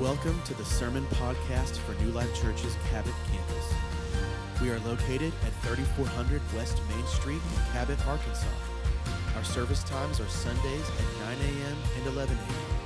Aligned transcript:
Welcome 0.00 0.40
to 0.46 0.54
the 0.54 0.64
Sermon 0.64 1.06
Podcast 1.06 1.76
for 1.76 1.94
New 2.02 2.10
Life 2.10 2.34
Church's 2.42 2.74
Cabot 2.90 3.14
campus. 3.30 3.72
We 4.60 4.70
are 4.70 4.80
located 4.80 5.32
at 5.46 5.52
3400 5.62 6.42
West 6.52 6.80
Main 6.88 7.06
Street 7.06 7.38
in 7.38 7.62
Cabot, 7.72 8.04
Arkansas. 8.04 8.48
Our 9.36 9.44
service 9.44 9.84
times 9.84 10.18
are 10.18 10.26
Sundays 10.26 10.90
at 10.90 11.04
9 11.38 11.46
a.m. 11.46 11.76
and 11.96 12.06
11 12.08 12.36
a.m. 12.36 12.76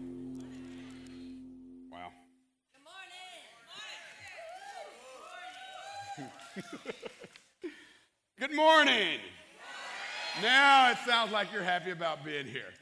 Good 8.51 8.57
morning. 8.57 9.21
Now 10.43 10.91
it 10.91 10.99
sounds 11.07 11.31
like 11.31 11.53
you're 11.53 11.63
happy 11.63 11.93
about 11.93 12.25
being 12.25 12.47
here. 12.47 12.73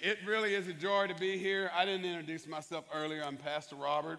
It 0.00 0.18
really 0.26 0.54
is 0.56 0.66
a 0.66 0.72
joy 0.72 1.06
to 1.06 1.14
be 1.14 1.38
here. 1.38 1.70
I 1.72 1.84
didn't 1.84 2.04
introduce 2.04 2.48
myself 2.48 2.86
earlier. 2.92 3.22
I'm 3.24 3.36
Pastor 3.36 3.76
Robert. 3.76 4.18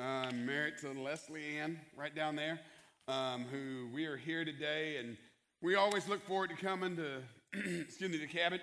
I'm 0.00 0.44
married 0.44 0.74
to 0.80 0.90
Leslie 0.90 1.56
Ann 1.56 1.78
right 1.96 2.12
down 2.12 2.34
there, 2.34 2.58
um, 3.06 3.44
who 3.44 3.90
we 3.94 4.06
are 4.06 4.16
here 4.16 4.44
today, 4.44 4.96
and 4.96 5.16
we 5.60 5.76
always 5.76 6.08
look 6.08 6.26
forward 6.26 6.50
to 6.50 6.56
coming 6.56 6.96
to, 6.96 7.22
excuse 7.82 8.10
me, 8.10 8.18
to 8.18 8.26
Cabot. 8.26 8.60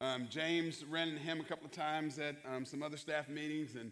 Um, 0.00 0.28
James 0.30 0.84
ran 0.84 1.08
into 1.08 1.20
him 1.20 1.40
a 1.40 1.44
couple 1.44 1.66
of 1.66 1.72
times 1.72 2.20
at 2.20 2.36
um, 2.48 2.64
some 2.64 2.84
other 2.84 2.96
staff 2.96 3.28
meetings 3.28 3.74
and 3.74 3.90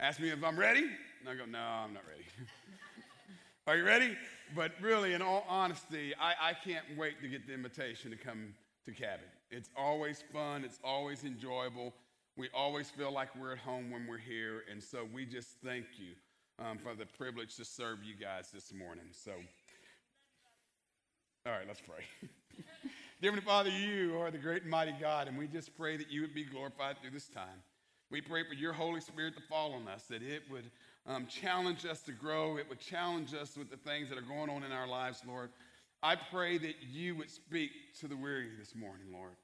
asked 0.00 0.18
me 0.18 0.30
if 0.30 0.42
I'm 0.42 0.58
ready. 0.58 0.86
And 1.20 1.28
I 1.28 1.36
go, 1.36 1.44
no, 1.44 1.60
I'm 1.60 1.94
not 1.94 2.02
ready. 2.04 2.26
Are 3.68 3.76
you 3.76 3.84
ready? 3.84 4.16
But 4.54 4.72
really, 4.80 5.12
in 5.14 5.22
all 5.22 5.44
honesty, 5.48 6.14
I, 6.20 6.50
I 6.50 6.52
can't 6.52 6.84
wait 6.96 7.20
to 7.22 7.28
get 7.28 7.46
the 7.46 7.54
invitation 7.54 8.10
to 8.10 8.16
come 8.16 8.54
to 8.84 8.92
Cabot. 8.92 9.28
It's 9.50 9.70
always 9.76 10.22
fun, 10.32 10.64
it's 10.64 10.78
always 10.84 11.24
enjoyable. 11.24 11.92
We 12.36 12.48
always 12.54 12.90
feel 12.90 13.10
like 13.12 13.34
we're 13.34 13.52
at 13.52 13.58
home 13.58 13.90
when 13.90 14.06
we're 14.06 14.18
here. 14.18 14.62
And 14.70 14.82
so 14.82 15.08
we 15.12 15.24
just 15.24 15.56
thank 15.64 15.86
you 15.96 16.12
um, 16.64 16.78
for 16.78 16.94
the 16.94 17.06
privilege 17.06 17.56
to 17.56 17.64
serve 17.64 18.04
you 18.04 18.14
guys 18.14 18.50
this 18.52 18.72
morning. 18.72 19.06
So, 19.10 19.32
all 21.46 21.52
right, 21.52 21.66
let's 21.66 21.80
pray. 21.80 22.04
Dear 23.22 23.30
Heavenly 23.30 23.46
Father, 23.46 23.70
you 23.70 24.18
are 24.20 24.30
the 24.30 24.38
great 24.38 24.62
and 24.62 24.70
mighty 24.70 24.94
God, 25.00 25.28
and 25.28 25.38
we 25.38 25.46
just 25.46 25.74
pray 25.76 25.96
that 25.96 26.10
you 26.10 26.20
would 26.20 26.34
be 26.34 26.44
glorified 26.44 26.96
through 27.00 27.12
this 27.12 27.28
time. 27.28 27.62
We 28.10 28.20
pray 28.20 28.44
for 28.46 28.54
your 28.54 28.74
Holy 28.74 29.00
Spirit 29.00 29.34
to 29.36 29.42
fall 29.48 29.72
on 29.72 29.88
us, 29.88 30.04
that 30.10 30.22
it 30.22 30.42
would 30.50 30.70
um, 31.08 31.26
challenge 31.26 31.86
us 31.86 32.00
to 32.02 32.12
grow, 32.12 32.56
it 32.56 32.68
would 32.68 32.80
challenge 32.80 33.34
us 33.34 33.56
with 33.56 33.70
the 33.70 33.76
things 33.76 34.08
that 34.08 34.18
are 34.18 34.22
going 34.22 34.50
on 34.50 34.64
in 34.64 34.72
our 34.72 34.88
lives, 34.88 35.22
Lord. 35.26 35.50
I 36.02 36.16
pray 36.16 36.58
that 36.58 36.76
you 36.90 37.16
would 37.16 37.30
speak 37.30 37.70
to 38.00 38.08
the 38.08 38.16
weary 38.16 38.50
this 38.58 38.74
morning, 38.74 39.06
Lord. 39.12 39.36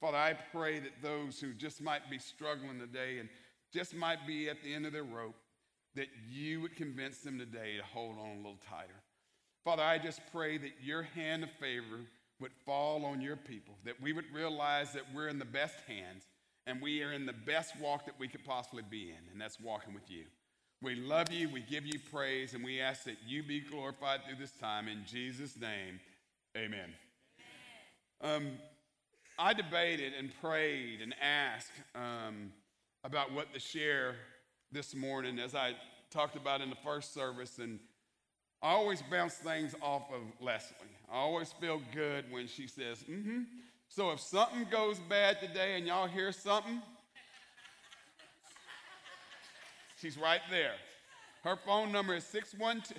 Father, 0.00 0.18
I 0.18 0.34
pray 0.52 0.80
that 0.80 1.02
those 1.02 1.40
who 1.40 1.52
just 1.52 1.80
might 1.80 2.10
be 2.10 2.18
struggling 2.18 2.78
today 2.78 3.18
and 3.18 3.28
just 3.72 3.94
might 3.94 4.26
be 4.26 4.48
at 4.48 4.62
the 4.62 4.74
end 4.74 4.86
of 4.86 4.92
their 4.92 5.04
rope, 5.04 5.36
that 5.94 6.08
you 6.30 6.60
would 6.60 6.76
convince 6.76 7.18
them 7.18 7.38
today 7.38 7.76
to 7.76 7.84
hold 7.84 8.18
on 8.18 8.28
a 8.28 8.36
little 8.36 8.58
tighter. 8.68 9.00
Father, 9.64 9.82
I 9.82 9.98
just 9.98 10.20
pray 10.32 10.58
that 10.58 10.72
your 10.82 11.02
hand 11.02 11.44
of 11.44 11.50
favor 11.52 12.00
would 12.40 12.52
fall 12.66 13.04
on 13.04 13.20
your 13.20 13.36
people, 13.36 13.74
that 13.84 14.00
we 14.00 14.12
would 14.12 14.30
realize 14.32 14.92
that 14.92 15.04
we're 15.14 15.28
in 15.28 15.38
the 15.38 15.44
best 15.44 15.76
hands 15.86 16.24
and 16.66 16.80
we 16.80 17.02
are 17.02 17.12
in 17.12 17.26
the 17.26 17.32
best 17.32 17.78
walk 17.80 18.06
that 18.06 18.18
we 18.18 18.26
could 18.26 18.44
possibly 18.44 18.82
be 18.88 19.10
in, 19.10 19.32
and 19.32 19.40
that's 19.40 19.60
walking 19.60 19.94
with 19.94 20.10
you. 20.10 20.24
We 20.84 20.96
love 20.96 21.32
you, 21.32 21.48
we 21.48 21.62
give 21.62 21.86
you 21.86 21.98
praise, 22.12 22.52
and 22.52 22.62
we 22.62 22.78
ask 22.78 23.04
that 23.04 23.16
you 23.26 23.42
be 23.42 23.58
glorified 23.58 24.20
through 24.26 24.36
this 24.38 24.50
time. 24.50 24.86
In 24.86 25.02
Jesus' 25.06 25.58
name, 25.58 25.98
amen. 26.54 26.92
Um, 28.20 28.48
I 29.38 29.54
debated 29.54 30.12
and 30.18 30.30
prayed 30.42 31.00
and 31.00 31.14
asked 31.22 31.70
um, 31.94 32.52
about 33.02 33.32
what 33.32 33.54
to 33.54 33.60
share 33.60 34.16
this 34.72 34.94
morning 34.94 35.38
as 35.38 35.54
I 35.54 35.72
talked 36.10 36.36
about 36.36 36.60
in 36.60 36.68
the 36.68 36.76
first 36.84 37.14
service, 37.14 37.58
and 37.58 37.80
I 38.60 38.72
always 38.72 39.00
bounce 39.10 39.36
things 39.36 39.74
off 39.80 40.12
of 40.12 40.20
Leslie. 40.38 40.76
I 41.10 41.16
always 41.16 41.50
feel 41.52 41.80
good 41.94 42.30
when 42.30 42.46
she 42.46 42.66
says, 42.66 42.98
mm 43.04 43.22
hmm. 43.22 43.42
So 43.88 44.10
if 44.10 44.20
something 44.20 44.66
goes 44.70 44.98
bad 44.98 45.40
today 45.40 45.78
and 45.78 45.86
y'all 45.86 46.08
hear 46.08 46.30
something, 46.30 46.82
she's 50.00 50.16
right 50.18 50.40
there. 50.50 50.74
Her 51.42 51.56
phone 51.56 51.92
number 51.92 52.14
is 52.14 52.24
612. 52.24 52.98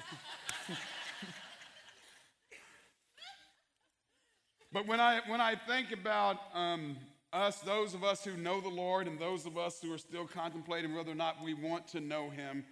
but 4.72 4.88
when 4.88 5.00
I, 5.00 5.22
when 5.28 5.42
I 5.42 5.56
think 5.56 5.92
about 5.92 6.38
um, 6.54 6.98
us, 7.34 7.60
those 7.62 7.94
of 7.94 8.04
us 8.04 8.24
who 8.24 8.38
know 8.38 8.62
the 8.62 8.70
Lord, 8.70 9.08
and 9.08 9.20
those 9.20 9.46
of 9.46 9.58
us 9.58 9.80
who 9.82 9.92
are 9.94 9.98
still 9.98 10.28
contemplating 10.28 10.94
whether 10.94 11.12
or 11.12 11.16
not 11.16 11.44
we 11.44 11.54
want 11.54 11.88
to 11.90 12.00
know 12.00 12.30
Him, 12.30 12.64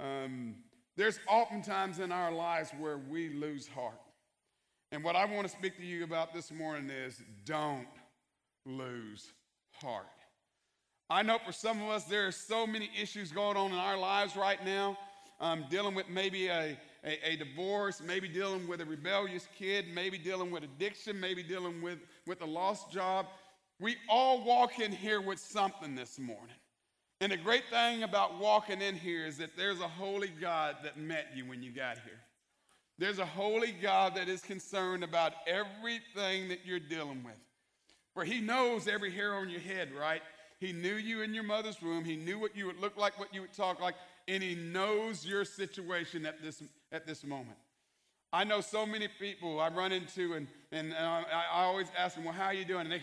um, 0.00 0.54
there's 0.96 1.18
oftentimes 1.28 1.98
in 1.98 2.12
our 2.12 2.32
lives 2.32 2.70
where 2.78 2.98
we 2.98 3.28
lose 3.28 3.68
heart. 3.68 4.00
And 4.90 5.04
what 5.04 5.16
I 5.16 5.26
want 5.26 5.46
to 5.46 5.52
speak 5.52 5.76
to 5.76 5.84
you 5.84 6.02
about 6.04 6.32
this 6.32 6.50
morning 6.50 6.90
is 6.90 7.20
don't 7.44 7.86
lose 8.64 9.32
heart. 9.72 10.06
I 11.10 11.22
know 11.22 11.38
for 11.38 11.52
some 11.52 11.80
of 11.82 11.88
us, 11.88 12.04
there 12.04 12.26
are 12.26 12.32
so 12.32 12.66
many 12.66 12.90
issues 13.00 13.32
going 13.32 13.56
on 13.56 13.72
in 13.72 13.78
our 13.78 13.96
lives 13.96 14.36
right 14.36 14.62
now. 14.64 14.98
Um, 15.40 15.64
dealing 15.70 15.94
with 15.94 16.08
maybe 16.08 16.48
a, 16.48 16.76
a, 17.04 17.30
a, 17.32 17.36
divorce, 17.36 18.02
maybe 18.04 18.26
dealing 18.26 18.66
with 18.66 18.80
a 18.80 18.84
rebellious 18.84 19.46
kid, 19.56 19.86
maybe 19.94 20.18
dealing 20.18 20.50
with 20.50 20.64
addiction, 20.64 21.18
maybe 21.18 21.44
dealing 21.44 21.80
with, 21.80 21.98
with 22.26 22.42
a 22.42 22.44
lost 22.44 22.90
job. 22.90 23.26
We 23.78 23.96
all 24.08 24.44
walk 24.44 24.80
in 24.80 24.90
here 24.90 25.20
with 25.20 25.38
something 25.38 25.94
this 25.94 26.18
morning. 26.18 26.56
And 27.20 27.30
the 27.30 27.36
great 27.36 27.62
thing 27.70 28.02
about 28.02 28.40
walking 28.40 28.82
in 28.82 28.96
here 28.96 29.26
is 29.26 29.38
that 29.38 29.56
there's 29.56 29.80
a 29.80 29.88
holy 29.88 30.32
God 30.40 30.78
that 30.82 30.98
met 30.98 31.28
you 31.34 31.44
when 31.44 31.62
you 31.62 31.70
got 31.70 31.98
here. 31.98 32.20
There's 32.98 33.20
a 33.20 33.26
holy 33.26 33.72
God 33.72 34.16
that 34.16 34.28
is 34.28 34.40
concerned 34.40 35.04
about 35.04 35.34
everything 35.46 36.48
that 36.48 36.66
you're 36.66 36.80
dealing 36.80 37.22
with. 37.22 37.38
For 38.12 38.24
he 38.24 38.40
knows 38.40 38.88
every 38.88 39.12
hair 39.12 39.34
on 39.34 39.48
your 39.48 39.60
head, 39.60 39.92
right? 39.92 40.22
He 40.58 40.72
knew 40.72 40.94
you 40.94 41.22
in 41.22 41.34
your 41.34 41.44
mother's 41.44 41.80
womb. 41.80 42.04
He 42.04 42.16
knew 42.16 42.38
what 42.38 42.56
you 42.56 42.66
would 42.66 42.80
look 42.80 42.96
like, 42.96 43.18
what 43.18 43.32
you 43.32 43.42
would 43.42 43.52
talk 43.52 43.80
like, 43.80 43.94
and 44.26 44.42
he 44.42 44.54
knows 44.54 45.24
your 45.24 45.44
situation 45.44 46.26
at 46.26 46.42
this, 46.42 46.62
at 46.92 47.06
this 47.06 47.24
moment. 47.24 47.56
I 48.32 48.44
know 48.44 48.60
so 48.60 48.84
many 48.84 49.08
people 49.20 49.60
I 49.60 49.68
run 49.68 49.92
into, 49.92 50.34
and, 50.34 50.48
and 50.70 50.92
I 50.94 51.44
always 51.52 51.86
ask 51.96 52.16
them, 52.16 52.24
Well, 52.24 52.34
how 52.34 52.46
are 52.46 52.54
you 52.54 52.64
doing? 52.64 52.82
And 52.82 52.92
they, 52.92 53.02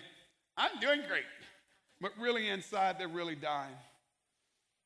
I'm 0.57 0.79
doing 0.79 1.01
great. 1.07 1.23
But 2.01 2.11
really, 2.19 2.49
inside, 2.49 2.99
they're 2.99 3.07
really 3.07 3.35
dying. 3.35 3.73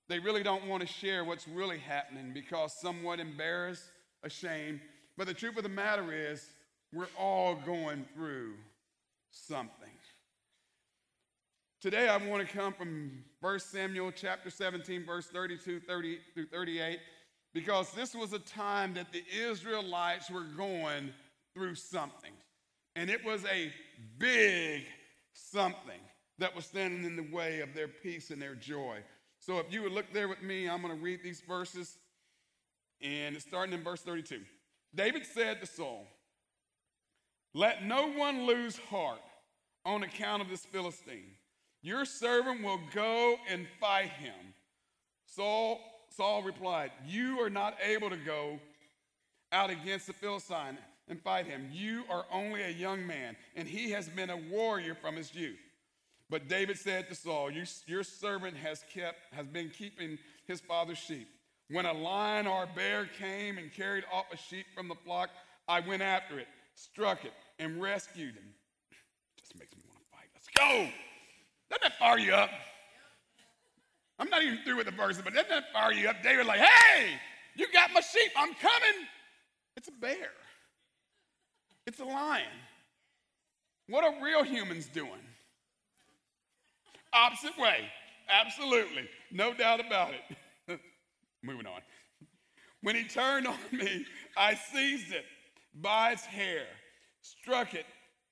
They 0.07 0.19
really 0.19 0.44
don't 0.44 0.68
want 0.68 0.81
to 0.81 0.88
share 0.88 1.24
what's 1.24 1.47
really 1.47 1.80
happening 1.80 2.31
because 2.34 2.74
somewhat 2.80 3.19
embarrassed, 3.19 3.84
ashamed, 4.24 4.80
but 5.18 5.28
the 5.28 5.34
truth 5.34 5.57
of 5.57 5.63
the 5.63 5.69
matter 5.69 6.13
is, 6.13 6.46
we're 6.94 7.07
all 7.18 7.56
going 7.56 8.06
through 8.16 8.53
something. 9.31 9.90
Today, 11.82 12.10
I 12.10 12.18
want 12.18 12.46
to 12.46 12.54
come 12.54 12.74
from 12.74 13.24
1 13.40 13.60
Samuel 13.62 14.12
chapter 14.12 14.50
17, 14.50 15.06
verse 15.06 15.28
32 15.28 15.80
30 15.80 16.20
through 16.34 16.48
38, 16.48 17.00
because 17.54 17.94
this 17.94 18.14
was 18.14 18.34
a 18.34 18.40
time 18.40 18.94
that 18.96 19.14
the 19.14 19.24
Israelites 19.34 20.30
were 20.30 20.44
going 20.44 21.14
through 21.54 21.76
something. 21.76 22.34
And 22.98 23.10
it 23.10 23.24
was 23.24 23.46
a 23.46 23.72
big 24.18 24.88
something 25.32 26.02
that 26.38 26.54
was 26.54 26.66
standing 26.66 27.06
in 27.06 27.16
the 27.16 27.34
way 27.34 27.62
of 27.62 27.74
their 27.74 27.88
peace 27.88 28.30
and 28.30 28.42
their 28.42 28.56
joy. 28.56 28.98
So 29.40 29.60
if 29.60 29.72
you 29.72 29.82
would 29.84 29.94
look 29.94 30.12
there 30.12 30.28
with 30.28 30.42
me, 30.42 30.68
I'm 30.68 30.82
going 30.82 30.94
to 30.94 31.02
read 31.02 31.24
these 31.24 31.40
verses. 31.40 31.98
And 33.02 33.38
it's 33.38 33.46
starting 33.46 33.74
in 33.74 33.86
verse 33.86 34.02
32. 34.02 34.42
David 34.94 35.25
said 35.25 35.62
to 35.62 35.66
Saul, 35.66 36.08
Let 37.54 37.86
no 37.86 38.12
one 38.12 38.46
lose 38.46 38.78
heart 38.78 39.22
on 39.86 40.04
account 40.04 40.42
of 40.42 40.50
this 40.50 40.66
Philistine. 40.66 41.36
Your 41.81 42.06
servant 42.06 42.64
will 42.64 42.80
go 42.94 43.36
and 43.50 43.66
fight 43.80 44.10
him. 44.10 44.54
Saul, 45.26 45.80
Saul 46.10 46.44
replied, 46.44 46.92
You 47.08 47.40
are 47.42 47.50
not 47.50 47.76
able 47.84 48.10
to 48.10 48.18
go 48.18 48.60
out 49.52 49.70
against 49.70 50.08
the 50.08 50.14
Philistine 50.14 50.78
and 51.08 51.22
fight 51.22 51.46
him. 51.46 51.70
You 51.72 52.04
are 52.10 52.26
only 52.31 52.62
a 52.64 52.70
young 52.70 53.06
man, 53.08 53.36
and 53.56 53.68
he 53.68 53.92
has 53.92 54.10
been 54.10 54.30
a 54.30 54.38
warrior 54.38 54.96
from 54.96 55.16
his 55.16 55.34
youth. 55.34 55.60
But 56.30 56.48
David 56.48 56.78
said 56.78 57.10
to 57.10 57.16
Saul, 57.16 57.50
Your 57.52 58.04
servant 58.04 58.58
has 58.58 58.84
kept 58.94 59.34
has 59.34 59.48
been 59.48 59.70
keeping 59.70 60.20
his 60.46 60.62
father's 60.62 60.98
sheep. 60.98 61.28
When 61.72 61.86
a 61.86 61.94
lion 61.94 62.48
or 62.48 62.64
a 62.64 62.68
bear 62.68 63.08
came 63.18 63.58
and 63.58 63.72
carried 63.74 64.04
off 64.12 64.25
a 64.32 64.38
sheep 64.38 64.66
from 64.75 64.88
the 64.88 64.96
flock, 64.96 65.30
I 65.68 65.80
went 65.80 66.02
after 66.02 66.40
it, 66.40 66.48
struck 66.75 67.25
it, 67.25 67.34
and 67.60 67.82
rescued 67.82 68.36
him. 68.36 68.54
Just 69.40 69.58
makes 69.58 69.75
me 69.75 69.84
want 69.88 70.00
to 70.00 70.06
fight. 70.12 70.30
Let's 70.34 70.48
go. 70.56 70.90
Doesn't 71.69 71.83
that 71.83 72.00
fire 72.00 72.18
you 72.18 72.33
up? 72.33 72.50
I'm 74.18 74.30
not 74.30 74.44
even 74.44 74.60
through 74.63 74.77
with 74.77 74.86
the 74.86 74.92
verse, 74.92 75.19
but 75.24 75.33
doesn't 75.33 75.50
that 75.50 75.71
fire 75.71 75.94
you 75.94 76.10
up? 76.10 76.21
David, 76.21 76.45
like, 76.45 76.60
hey, 76.60 77.12
you 77.56 77.68
got 77.71 77.92
my 77.94 78.01
sheep. 78.01 78.31
I'm 78.36 78.54
coming. 78.56 79.07
It's 79.77 79.88
a 79.88 79.92
bear. 79.92 80.31
It's 81.88 82.00
a 82.00 82.06
lion. 82.06 82.45
What 83.88 84.04
are 84.04 84.24
real 84.24 84.44
humans 84.44 84.88
doing? 84.88 85.21
Opposite 87.13 87.57
way. 87.57 87.89
Absolutely. 88.30 89.10
No 89.31 89.54
doubt 89.54 89.80
about 89.86 90.12
it. 90.13 90.80
Moving 91.44 91.65
on. 91.65 91.81
When 92.81 92.95
he 92.95 93.04
turned 93.06 93.48
on 93.48 93.57
me, 93.72 94.06
I 94.38 94.54
seized 94.56 95.12
it 95.12 95.25
by 95.81 96.12
its 96.12 96.25
hair, 96.25 96.65
struck 97.22 97.74
it, 97.74 97.86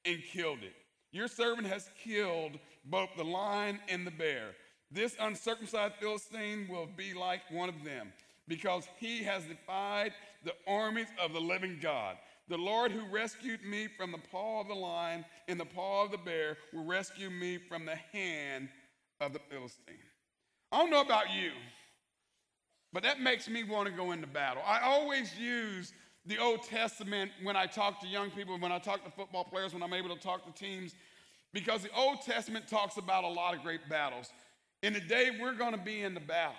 and 0.05 0.21
killed 0.31 0.59
it. 0.61 0.73
Your 1.11 1.27
servant 1.27 1.67
has 1.67 1.89
killed 2.01 2.59
both 2.89 3.09
the 3.17 3.23
lion 3.23 3.79
and 3.89 4.07
the 4.07 4.11
bear. 4.11 4.55
This 4.89 5.15
uncircumcised 5.19 5.95
Philistine 5.99 6.67
will 6.69 6.87
be 6.95 7.13
like 7.13 7.41
one 7.51 7.69
of 7.69 7.83
them, 7.83 8.13
because 8.47 8.87
he 8.99 9.23
has 9.23 9.43
defied 9.43 10.13
the 10.45 10.53
armies 10.65 11.07
of 11.21 11.33
the 11.33 11.41
living 11.41 11.79
God. 11.81 12.15
The 12.47 12.57
Lord 12.57 12.93
who 12.93 13.05
rescued 13.11 13.63
me 13.65 13.89
from 13.97 14.13
the 14.13 14.19
paw 14.31 14.61
of 14.61 14.69
the 14.69 14.73
lion 14.73 15.25
and 15.49 15.59
the 15.59 15.65
paw 15.65 16.05
of 16.05 16.11
the 16.11 16.17
bear 16.17 16.57
will 16.73 16.85
rescue 16.85 17.29
me 17.29 17.57
from 17.57 17.85
the 17.85 17.97
hand 18.13 18.69
of 19.19 19.33
the 19.33 19.39
Philistine. 19.49 19.95
I 20.71 20.77
don't 20.77 20.89
know 20.89 21.01
about 21.01 21.33
you, 21.33 21.51
but 22.93 23.03
that 23.03 23.19
makes 23.19 23.49
me 23.49 23.65
want 23.65 23.89
to 23.89 23.93
go 23.93 24.13
into 24.13 24.27
battle. 24.27 24.63
I 24.65 24.79
always 24.81 25.37
use 25.37 25.91
the 26.25 26.37
Old 26.37 26.63
Testament 26.63 27.31
when 27.43 27.57
I 27.57 27.65
talk 27.65 27.99
to 28.01 28.07
young 28.07 28.31
people, 28.31 28.57
when 28.57 28.71
I 28.71 28.79
talk 28.79 29.03
to 29.03 29.11
football 29.11 29.43
players, 29.43 29.73
when 29.73 29.83
I'm 29.83 29.93
able 29.93 30.15
to 30.15 30.21
talk 30.21 30.45
to 30.45 30.51
teams, 30.51 30.95
because 31.53 31.83
the 31.83 31.95
Old 31.95 32.21
Testament 32.21 32.67
talks 32.67 32.97
about 32.97 33.23
a 33.23 33.27
lot 33.27 33.55
of 33.55 33.63
great 33.63 33.87
battles. 33.89 34.29
In 34.83 34.93
the 34.93 34.99
day 34.99 35.31
we're 35.39 35.55
going 35.55 35.73
to 35.73 35.79
be 35.79 36.01
in 36.01 36.13
the 36.13 36.19
battle, 36.19 36.55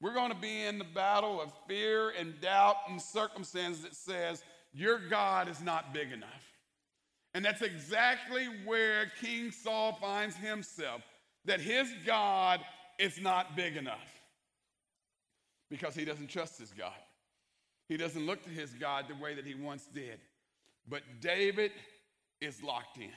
we're 0.00 0.14
going 0.14 0.30
to 0.30 0.38
be 0.38 0.64
in 0.64 0.78
the 0.78 0.84
battle 0.84 1.40
of 1.40 1.52
fear 1.68 2.10
and 2.10 2.40
doubt 2.40 2.76
and 2.88 3.00
circumstances 3.00 3.82
that 3.82 3.94
says, 3.94 4.42
Your 4.72 4.98
God 4.98 5.48
is 5.48 5.60
not 5.60 5.92
big 5.92 6.12
enough. 6.12 6.50
And 7.34 7.44
that's 7.44 7.62
exactly 7.62 8.46
where 8.64 9.12
King 9.20 9.50
Saul 9.50 9.98
finds 10.00 10.36
himself, 10.36 11.02
that 11.44 11.60
his 11.60 11.88
God 12.06 12.60
is 12.98 13.20
not 13.20 13.56
big 13.56 13.76
enough 13.76 14.20
because 15.70 15.94
he 15.94 16.04
doesn't 16.04 16.28
trust 16.28 16.58
his 16.58 16.72
God. 16.72 16.92
He 17.88 17.96
doesn't 17.96 18.24
look 18.24 18.42
to 18.44 18.50
his 18.50 18.70
God 18.74 19.06
the 19.08 19.22
way 19.22 19.34
that 19.34 19.46
he 19.46 19.54
once 19.54 19.86
did. 19.92 20.20
But 20.88 21.02
David 21.20 21.72
is 22.40 22.62
locked 22.62 22.98
in. 22.98 23.10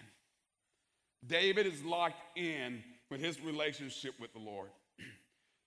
David 1.28 1.66
is 1.66 1.84
locked 1.84 2.38
in 2.38 2.84
with 3.10 3.22
his 3.22 3.42
relationship 3.42 4.14
with 4.20 4.34
the 4.34 4.40
Lord. 4.40 4.70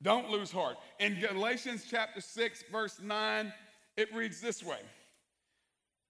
Don't 0.03 0.31
lose 0.31 0.51
heart. 0.51 0.77
In 1.01 1.19
Galatians 1.21 1.87
chapter 1.89 2.21
6, 2.21 2.65
verse 2.71 3.01
9, 3.03 3.53
it 3.97 4.15
reads 4.15 4.41
this 4.41 4.63
way 4.63 4.81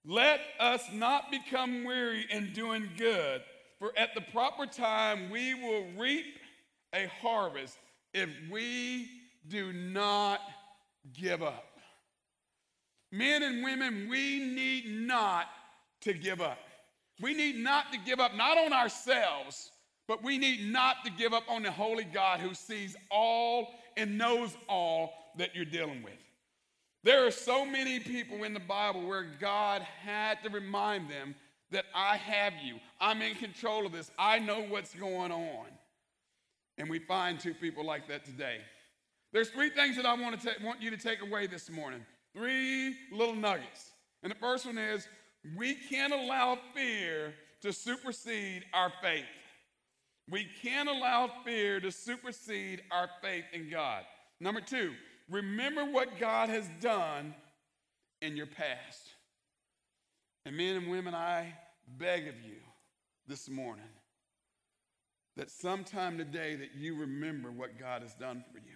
Let 0.05 0.41
us 0.59 0.83
not 0.91 1.31
become 1.31 1.83
weary 1.83 2.25
in 2.29 2.53
doing 2.53 2.89
good, 2.97 3.41
for 3.79 3.91
at 3.97 4.13
the 4.15 4.21
proper 4.21 4.65
time 4.65 5.29
we 5.29 5.53
will 5.53 5.85
reap 5.97 6.25
a 6.93 7.07
harvest 7.21 7.77
if 8.13 8.29
we 8.51 9.09
do 9.47 9.71
not 9.71 10.41
give 11.13 11.41
up. 11.43 11.65
Men 13.11 13.43
and 13.43 13.63
women, 13.63 14.07
we 14.09 14.39
need 14.39 14.85
not 14.87 15.45
to 16.01 16.13
give 16.13 16.41
up. 16.41 16.59
We 17.19 17.33
need 17.33 17.57
not 17.57 17.91
to 17.93 17.99
give 17.99 18.19
up, 18.19 18.35
not 18.35 18.57
on 18.57 18.73
ourselves, 18.73 19.71
but 20.07 20.23
we 20.23 20.37
need 20.37 20.71
not 20.71 21.03
to 21.05 21.11
give 21.11 21.33
up 21.33 21.43
on 21.49 21.63
the 21.63 21.71
Holy 21.71 22.03
God 22.03 22.39
who 22.39 22.53
sees 22.53 22.95
all 23.09 23.69
and 23.95 24.17
knows 24.17 24.55
all 24.69 25.13
that 25.37 25.55
you're 25.55 25.65
dealing 25.65 26.03
with. 26.03 26.13
There 27.03 27.25
are 27.25 27.31
so 27.31 27.65
many 27.65 27.99
people 27.99 28.43
in 28.43 28.53
the 28.53 28.59
Bible 28.59 29.07
where 29.07 29.25
God 29.39 29.81
had 29.81 30.41
to 30.43 30.49
remind 30.49 31.09
them 31.09 31.35
that 31.71 31.85
I 31.93 32.17
have 32.17 32.53
you. 32.63 32.79
I'm 32.99 33.21
in 33.21 33.35
control 33.35 33.85
of 33.85 33.91
this. 33.91 34.11
I 34.17 34.39
know 34.39 34.61
what's 34.61 34.93
going 34.93 35.31
on. 35.31 35.65
And 36.77 36.89
we 36.89 36.99
find 36.99 37.39
two 37.39 37.53
people 37.53 37.85
like 37.85 38.07
that 38.07 38.25
today. 38.25 38.57
There's 39.33 39.49
three 39.49 39.69
things 39.69 39.95
that 39.95 40.05
I 40.05 40.13
want, 40.13 40.39
to 40.39 40.47
ta- 40.47 40.63
want 40.63 40.81
you 40.81 40.89
to 40.91 40.97
take 40.97 41.21
away 41.21 41.47
this 41.47 41.69
morning. 41.69 42.05
Three 42.33 42.95
little 43.11 43.35
nuggets. 43.35 43.91
And 44.23 44.31
the 44.31 44.37
first 44.37 44.65
one 44.65 44.77
is 44.77 45.07
we 45.55 45.75
can't 45.75 46.13
allow 46.13 46.57
fear 46.73 47.33
to 47.61 47.71
supersede 47.71 48.65
our 48.73 48.91
faith. 49.01 49.25
We 50.29 50.47
can't 50.61 50.89
allow 50.89 51.29
fear 51.45 51.79
to 51.79 51.91
supersede 51.91 52.81
our 52.91 53.09
faith 53.21 53.45
in 53.53 53.69
God. 53.69 54.03
Number 54.39 54.61
two, 54.61 54.93
remember 55.29 55.85
what 55.85 56.19
God 56.19 56.49
has 56.49 56.67
done 56.81 57.33
in 58.21 58.35
your 58.35 58.47
past. 58.47 59.01
And 60.45 60.57
men 60.57 60.75
and 60.75 60.89
women, 60.89 61.13
I 61.13 61.53
beg 61.97 62.27
of 62.27 62.35
you 62.45 62.57
this 63.27 63.49
morning 63.49 63.85
that 65.37 65.51
sometime 65.51 66.17
today 66.17 66.55
that 66.55 66.75
you 66.75 66.95
remember 66.99 67.51
what 67.51 67.79
God 67.79 68.01
has 68.01 68.13
done 68.15 68.43
for 68.51 68.57
you. 68.57 68.75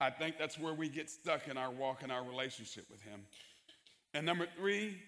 I 0.00 0.10
think 0.10 0.36
that's 0.38 0.58
where 0.58 0.74
we 0.74 0.88
get 0.88 1.08
stuck 1.08 1.48
in 1.48 1.56
our 1.56 1.70
walk 1.70 2.02
and 2.02 2.12
our 2.12 2.22
relationship 2.24 2.84
with 2.90 3.00
Him. 3.02 3.20
And 4.12 4.26
number 4.26 4.46
three, 4.58 4.98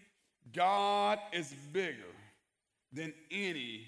God 0.53 1.19
is 1.33 1.55
bigger 1.73 2.15
than 2.93 3.13
any 3.31 3.87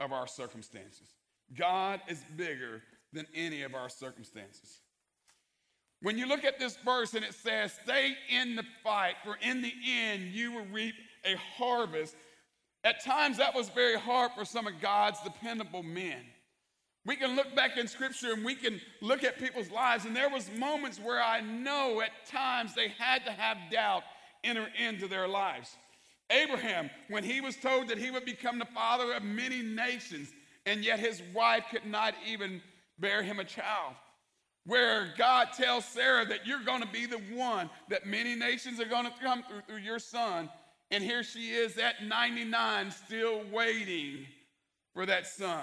of 0.00 0.12
our 0.12 0.26
circumstances. 0.26 1.08
God 1.56 2.00
is 2.08 2.22
bigger 2.36 2.82
than 3.12 3.26
any 3.34 3.62
of 3.62 3.74
our 3.74 3.88
circumstances. 3.88 4.80
When 6.02 6.18
you 6.18 6.26
look 6.26 6.44
at 6.44 6.58
this 6.58 6.76
verse 6.84 7.14
and 7.14 7.24
it 7.24 7.34
says, 7.34 7.72
Stay 7.84 8.14
in 8.30 8.56
the 8.56 8.64
fight, 8.84 9.14
for 9.24 9.36
in 9.40 9.62
the 9.62 9.72
end 9.88 10.24
you 10.32 10.52
will 10.52 10.66
reap 10.66 10.94
a 11.24 11.36
harvest. 11.36 12.14
At 12.84 13.02
times 13.02 13.38
that 13.38 13.54
was 13.54 13.68
very 13.70 13.98
hard 13.98 14.32
for 14.36 14.44
some 14.44 14.66
of 14.66 14.80
God's 14.80 15.20
dependable 15.22 15.82
men. 15.82 16.22
We 17.04 17.16
can 17.16 17.36
look 17.36 17.54
back 17.54 17.76
in 17.76 17.86
scripture 17.86 18.32
and 18.32 18.44
we 18.44 18.56
can 18.56 18.80
look 19.00 19.24
at 19.24 19.38
people's 19.38 19.70
lives, 19.70 20.04
and 20.04 20.14
there 20.14 20.28
was 20.28 20.50
moments 20.56 20.98
where 20.98 21.22
I 21.22 21.40
know 21.40 22.00
at 22.00 22.10
times 22.26 22.74
they 22.74 22.88
had 22.88 23.24
to 23.24 23.32
have 23.32 23.56
doubt 23.70 24.02
enter 24.44 24.66
into 24.78 25.08
their 25.08 25.26
lives. 25.26 25.76
Abraham, 26.30 26.90
when 27.08 27.24
he 27.24 27.40
was 27.40 27.56
told 27.56 27.88
that 27.88 27.98
he 27.98 28.10
would 28.10 28.24
become 28.24 28.58
the 28.58 28.66
father 28.66 29.12
of 29.12 29.22
many 29.22 29.62
nations, 29.62 30.32
and 30.64 30.84
yet 30.84 30.98
his 30.98 31.22
wife 31.34 31.64
could 31.70 31.86
not 31.86 32.14
even 32.26 32.60
bear 32.98 33.22
him 33.22 33.38
a 33.38 33.44
child. 33.44 33.94
Where 34.64 35.14
God 35.16 35.48
tells 35.56 35.84
Sarah 35.84 36.26
that 36.26 36.44
you're 36.44 36.64
going 36.64 36.82
to 36.82 36.88
be 36.88 37.06
the 37.06 37.20
one 37.32 37.70
that 37.88 38.04
many 38.04 38.34
nations 38.34 38.80
are 38.80 38.86
going 38.86 39.04
to 39.04 39.12
come 39.22 39.44
through 39.44 39.62
through 39.68 39.78
your 39.78 40.00
son. 40.00 40.50
And 40.90 41.04
here 41.04 41.22
she 41.22 41.50
is 41.50 41.78
at 41.78 42.04
99, 42.04 42.90
still 42.90 43.42
waiting 43.52 44.26
for 44.92 45.06
that 45.06 45.26
son. 45.26 45.62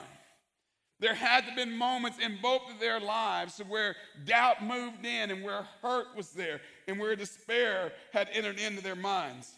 There 1.00 1.14
had 1.14 1.42
to 1.42 1.48
have 1.48 1.56
been 1.58 1.78
moments 1.78 2.18
in 2.24 2.38
both 2.42 2.62
of 2.72 2.80
their 2.80 3.00
lives 3.00 3.62
where 3.68 3.96
doubt 4.24 4.64
moved 4.64 5.06
in 5.06 5.32
and 5.32 5.44
where 5.44 5.68
hurt 5.82 6.16
was 6.16 6.30
there 6.30 6.62
and 6.88 6.98
where 6.98 7.14
despair 7.18 7.92
had 8.14 8.30
entered 8.32 8.58
into 8.58 8.82
their 8.82 8.96
minds. 8.96 9.52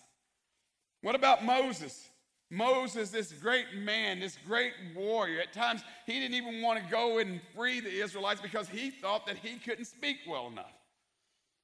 What 1.05 1.13
about 1.13 1.45
Moses? 1.45 2.09
Moses, 2.49 3.11
this 3.11 3.31
great 3.31 3.75
man, 3.75 4.19
this 4.19 4.39
great 4.47 4.73
warrior, 4.95 5.39
at 5.39 5.53
times 5.53 5.83
he 6.07 6.19
didn't 6.19 6.33
even 6.33 6.63
want 6.63 6.83
to 6.83 6.89
go 6.89 7.19
and 7.19 7.39
free 7.55 7.79
the 7.79 7.91
Israelites 7.91 8.41
because 8.41 8.67
he 8.67 8.89
thought 8.89 9.27
that 9.27 9.37
he 9.37 9.59
couldn't 9.59 9.85
speak 9.85 10.17
well 10.27 10.47
enough. 10.47 10.73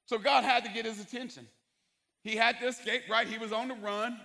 So 0.06 0.16
God 0.16 0.44
had 0.44 0.64
to 0.64 0.70
get 0.70 0.84
his 0.84 1.00
attention. 1.00 1.48
He 2.22 2.36
had 2.36 2.60
to 2.60 2.68
escape, 2.68 3.02
right? 3.10 3.26
He 3.26 3.36
was 3.36 3.50
on 3.50 3.66
the 3.66 3.74
run, 3.74 4.16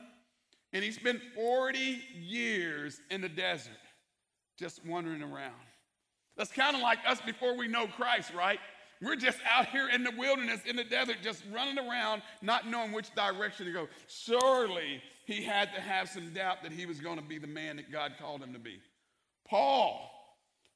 and 0.72 0.84
he 0.84 0.92
spent 0.92 1.20
40 1.34 2.00
years 2.14 3.02
in 3.10 3.22
the 3.22 3.30
desert 3.30 3.74
just 4.60 4.86
wandering 4.86 5.24
around. 5.24 5.56
That's 6.38 6.52
kind 6.52 6.76
of 6.76 6.84
like 6.84 7.00
us 7.08 7.22
before 7.22 7.58
we 7.58 7.68
know 7.68 7.88
Christ, 7.88 8.36
right? 8.36 8.60
We're 9.02 9.16
just 9.16 9.40
out 9.50 9.68
here 9.68 9.90
in 9.90 10.04
the 10.04 10.12
wilderness, 10.18 10.62
in 10.66 10.76
the 10.76 10.84
desert, 10.84 11.18
just 11.22 11.44
running 11.54 11.78
around, 11.78 12.22
not 12.42 12.68
knowing 12.68 12.92
which 12.92 13.14
direction 13.16 13.66
to 13.66 13.72
go. 13.72 13.88
Surely 14.08 15.02
he 15.26 15.44
had 15.44 15.74
to 15.76 15.82
have 15.82 16.10
some 16.10 16.34
doubt 16.34 16.64
that 16.64 16.72
he 16.72 16.86
was 16.86 17.00
going 17.00 17.18
to 17.18 17.24
be 17.24 17.38
the 17.38 17.48
man 17.48 17.78
that 17.78 17.92
God 17.92 18.14
called 18.20 18.42
him 18.42 18.54
to 18.54 18.60
be. 18.60 18.80
Paul, 19.48 20.10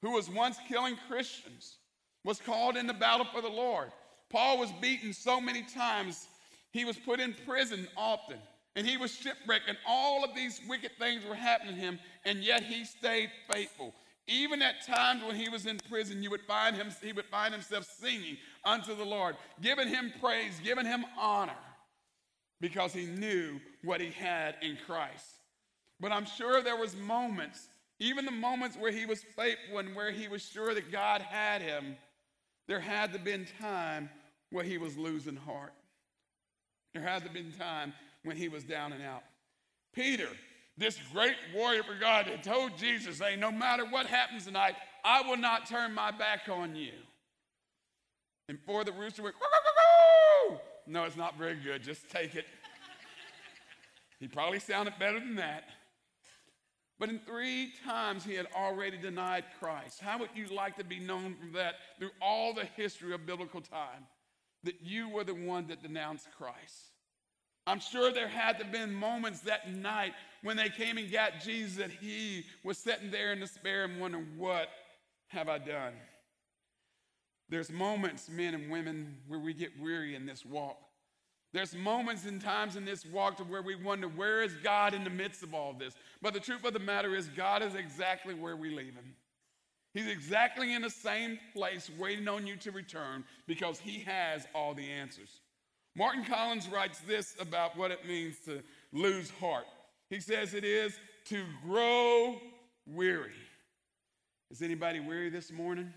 who 0.01 0.12
was 0.12 0.30
once 0.30 0.58
killing 0.68 0.98
Christians, 1.08 1.78
was 2.24 2.40
called 2.40 2.78
into 2.78 2.94
battle 2.94 3.25
for 3.34 3.42
the 3.42 3.50
Lord. 3.50 3.92
Paul 4.30 4.60
was 4.60 4.72
beaten 4.80 5.13
so 5.13 5.42
many 5.42 5.63
times, 5.63 6.28
he 6.72 6.86
was 6.86 6.98
put 6.98 7.20
in 7.20 7.36
prison 7.46 7.88
often 7.98 8.38
and 8.75 8.88
he 8.88 8.98
was 8.98 9.13
shipwrecked, 9.13 9.68
and 9.68 9.78
all 9.86 10.24
of 10.24 10.34
these 10.36 10.62
wicked 10.68 10.92
things 10.98 11.25
were 11.25 11.36
happening 11.36 11.75
to 11.75 11.82
him, 11.82 12.00
and 12.24 12.44
yet 12.44 12.63
he 12.63 12.86
stayed 12.86 13.30
faithful. 13.51 13.94
Even 14.32 14.62
at 14.62 14.86
times 14.86 15.24
when 15.24 15.36
he 15.36 15.50
was 15.50 15.66
in 15.66 15.78
prison, 15.90 16.24
you 16.24 16.30
would 16.30 16.42
find 16.44 16.76
him, 16.76 16.90
he 17.04 17.12
would 17.12 17.26
find 17.26 17.54
himself 17.54 17.86
singing 18.00 18.38
unto 18.64 18.96
the 18.96 19.04
Lord, 19.04 19.36
giving 19.62 19.90
him 19.90 20.14
praise, 20.22 20.54
giving 20.64 20.86
him 20.86 21.04
honor, 21.20 21.52
because 22.62 22.94
he 22.94 23.06
knew 23.06 23.60
what 23.84 24.00
he 24.00 24.12
had 24.12 24.56
in 24.62 24.78
Christ. 24.88 25.26
But 26.00 26.14
I'm 26.14 26.26
sure 26.26 26.62
there 26.62 26.78
was 26.78 26.96
moments, 26.96 27.68
even 28.00 28.24
the 28.24 28.32
moments 28.32 28.78
where 28.78 28.92
he 28.92 29.06
was 29.06 29.22
faithful 29.36 29.80
and 29.80 29.94
where 29.96 30.12
he 30.12 30.30
was 30.30 30.42
sure 30.42 30.74
that 30.74 30.92
God 30.92 31.22
had 31.22 31.62
him, 31.62 31.98
there 32.70 32.80
had 32.80 33.12
to 33.12 33.20
been 33.20 33.46
time 33.60 34.10
where 34.50 34.64
he 34.64 34.78
was 34.78 34.98
losing 34.98 35.36
heart. 35.36 35.74
There 36.94 37.04
had 37.04 37.26
to 37.26 37.30
been 37.30 37.52
time 37.52 37.94
when 38.24 38.38
he 38.38 38.48
was 38.48 38.64
down 38.64 38.94
and 38.94 39.04
out. 39.04 39.24
Peter, 39.94 40.30
this 40.78 41.00
great 41.12 41.36
warrior 41.54 41.84
for 41.84 41.96
God, 42.00 42.28
had 42.28 42.44
told 42.44 42.78
Jesus, 42.78 43.20
hey, 43.20 43.36
no 43.36 43.51
matter 43.51 43.86
what 43.86 44.06
happens 44.06 44.46
tonight, 44.46 44.75
I 45.04 45.22
will 45.22 45.38
not 45.38 45.68
turn 45.68 45.94
my 45.94 46.12
back 46.12 46.42
on 46.50 46.75
you. 46.75 46.94
And 48.48 48.58
before 48.58 48.84
the 48.84 48.92
rooster 48.92 49.24
went, 49.24 49.36
no, 50.88 51.04
it's 51.04 51.18
not 51.18 51.38
very 51.38 51.56
good. 51.56 51.84
Just 51.84 52.10
take 52.10 52.36
it. 52.36 52.46
he 54.20 54.28
probably 54.28 54.60
sounded 54.60 54.94
better 55.00 55.20
than 55.20 55.36
that. 55.36 55.63
But 57.00 57.10
in 57.10 57.20
three 57.20 57.74
times 57.86 58.24
he 58.24 58.36
had 58.36 58.48
already 58.56 58.98
denied 58.98 59.46
Christ. 59.60 60.01
How 60.01 60.20
would 60.20 60.30
you 60.36 60.48
like 60.48 60.78
to 60.78 60.84
be 60.84 61.00
known 61.00 61.36
from 61.36 61.54
that 61.54 61.75
through 61.98 62.12
all 62.22 62.54
the 62.54 62.66
history 62.75 63.13
of 63.13 63.25
biblical 63.25 63.62
time? 63.62 64.06
That 64.63 64.82
you 64.82 65.10
were 65.10 65.24
the 65.24 65.34
one 65.34 65.68
that 65.68 65.82
denounced 65.82 66.28
Christ. 66.38 66.92
I'm 67.66 67.80
sure 67.80 68.12
there 68.12 68.28
had 68.28 68.60
to 68.60 68.66
have 68.66 68.72
been 68.72 68.94
moments 68.94 69.42
that 69.42 69.74
night 69.74 70.13
when 70.44 70.58
they 70.58 70.70
came 70.70 70.98
and 70.98 71.12
got 71.12 71.42
Jesus 71.44 71.78
that 71.78 71.92
he 71.92 72.46
was 72.64 72.78
sitting 72.78 73.12
there 73.12 73.32
in 73.34 73.40
despair 73.40 73.84
and 73.84 74.00
wondering, 74.00 74.28
What 74.38 74.70
have 75.28 75.50
I 75.50 75.58
done? 75.58 75.94
There's 77.50 77.72
moments, 77.72 78.30
men 78.30 78.54
and 78.54 78.72
women, 78.72 79.18
where 79.28 79.40
we 79.40 79.54
get 79.54 79.78
weary 79.80 80.16
in 80.16 80.26
this 80.26 80.46
walk. 80.46 80.78
There's 81.54 81.76
moments 81.76 82.26
and 82.26 82.42
times 82.42 82.78
in 82.78 82.86
this 82.86 83.06
walk 83.06 83.36
to 83.38 83.44
where 83.44 83.62
we 83.62 83.76
wonder, 83.76 84.08
where 84.08 84.42
is 84.42 84.54
God 84.64 84.94
in 84.94 85.04
the 85.04 85.10
midst 85.10 85.44
of 85.44 85.54
all 85.54 85.74
this? 85.74 85.94
But 86.22 86.34
the 86.34 86.40
truth 86.40 86.64
of 86.64 86.72
the 86.72 86.80
matter 86.80 87.14
is, 87.14 87.28
God 87.28 87.62
is 87.62 87.76
exactly 87.76 88.34
where 88.34 88.56
we 88.56 88.70
leave 88.70 88.94
him. 88.94 89.16
He's 89.94 90.08
exactly 90.08 90.74
in 90.74 90.82
the 90.82 90.90
same 90.90 91.38
place 91.54 91.92
waiting 92.00 92.30
on 92.30 92.48
you 92.48 92.56
to 92.58 92.72
return 92.72 93.26
because 93.48 93.80
he 93.80 94.00
has 94.00 94.48
all 94.56 94.74
the 94.74 94.90
answers. 94.90 95.42
Martin 95.94 96.24
Collins 96.24 96.70
writes 96.70 97.00
this 97.00 97.36
about 97.38 97.78
what 97.78 97.92
it 97.92 98.08
means 98.08 98.38
to 98.46 98.64
lose 98.94 99.30
heart. 99.30 99.66
He 100.12 100.20
says 100.20 100.53
it 100.53 100.65
is 100.65 100.94
to 101.30 101.46
grow 101.65 102.36
weary. 102.86 103.32
Is 104.51 104.62
anybody 104.62 105.00
weary 105.00 105.30
this 105.30 105.53
morning? 105.53 105.94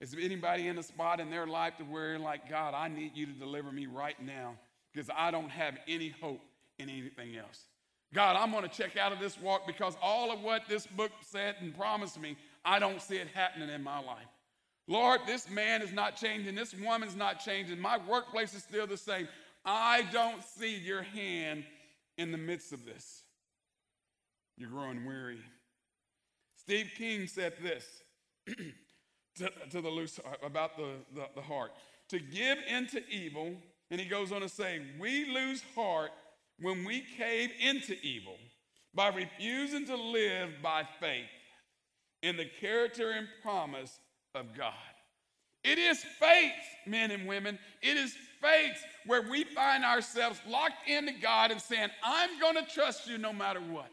Is 0.00 0.16
anybody 0.20 0.66
in 0.66 0.76
a 0.78 0.82
spot 0.82 1.20
in 1.20 1.30
their 1.30 1.46
life 1.46 1.76
to 1.76 1.84
where, 1.84 2.18
like, 2.18 2.50
God, 2.50 2.74
I 2.74 2.88
need 2.88 3.12
you 3.14 3.26
to 3.26 3.32
deliver 3.32 3.70
me 3.70 3.86
right 3.86 4.20
now 4.20 4.56
because 4.92 5.08
I 5.16 5.30
don't 5.30 5.48
have 5.48 5.78
any 5.86 6.08
hope 6.20 6.40
in 6.80 6.90
anything 6.90 7.36
else? 7.36 7.66
God, 8.12 8.34
I'm 8.34 8.50
going 8.50 8.68
to 8.68 8.68
check 8.68 8.96
out 8.96 9.12
of 9.12 9.20
this 9.20 9.40
walk 9.40 9.64
because 9.64 9.96
all 10.02 10.32
of 10.32 10.40
what 10.40 10.62
this 10.68 10.84
book 10.84 11.12
said 11.20 11.54
and 11.60 11.72
promised 11.72 12.20
me, 12.20 12.36
I 12.64 12.80
don't 12.80 13.00
see 13.00 13.16
it 13.16 13.28
happening 13.32 13.68
in 13.68 13.82
my 13.84 14.00
life. 14.00 14.26
Lord, 14.88 15.20
this 15.24 15.48
man 15.48 15.82
is 15.82 15.92
not 15.92 16.16
changing. 16.16 16.56
This 16.56 16.74
woman's 16.74 17.14
not 17.14 17.38
changing. 17.38 17.78
My 17.78 17.96
workplace 18.08 18.54
is 18.54 18.64
still 18.64 18.88
the 18.88 18.96
same. 18.96 19.28
I 19.64 20.02
don't 20.12 20.42
see 20.42 20.76
your 20.76 21.02
hand 21.02 21.64
in 22.18 22.32
the 22.32 22.38
midst 22.38 22.72
of 22.72 22.84
this. 22.84 23.22
You're 24.56 24.70
growing 24.70 25.04
weary. 25.04 25.40
Steve 26.56 26.90
King 26.96 27.26
said 27.26 27.54
this 27.62 27.84
to, 29.36 29.50
to 29.70 29.80
the 29.80 29.88
loose 29.88 30.18
uh, 30.18 30.46
about 30.46 30.76
the, 30.76 30.94
the, 31.14 31.26
the 31.34 31.42
heart 31.42 31.72
to 32.08 32.18
give 32.18 32.58
into 32.68 33.02
evil, 33.08 33.54
and 33.90 34.00
he 34.00 34.06
goes 34.06 34.32
on 34.32 34.40
to 34.40 34.48
say, 34.48 34.80
We 34.98 35.26
lose 35.32 35.62
heart 35.74 36.10
when 36.60 36.84
we 36.84 37.04
cave 37.18 37.50
into 37.60 37.96
evil 38.02 38.36
by 38.94 39.08
refusing 39.08 39.86
to 39.86 39.96
live 39.96 40.50
by 40.62 40.84
faith 41.00 41.24
in 42.22 42.36
the 42.36 42.48
character 42.60 43.10
and 43.10 43.26
promise 43.42 43.98
of 44.34 44.56
God. 44.56 44.72
It 45.64 45.78
is 45.78 46.04
faith, 46.20 46.52
men 46.86 47.10
and 47.10 47.26
women. 47.26 47.58
It 47.82 47.96
is 47.96 48.14
faith 48.44 48.84
where 49.06 49.22
we 49.22 49.44
find 49.44 49.84
ourselves 49.84 50.40
locked 50.46 50.88
into 50.88 51.12
God 51.12 51.50
and 51.50 51.60
saying, 51.60 51.88
I'm 52.02 52.38
going 52.40 52.56
to 52.56 52.70
trust 52.70 53.08
you 53.08 53.18
no 53.18 53.32
matter 53.32 53.60
what. 53.60 53.88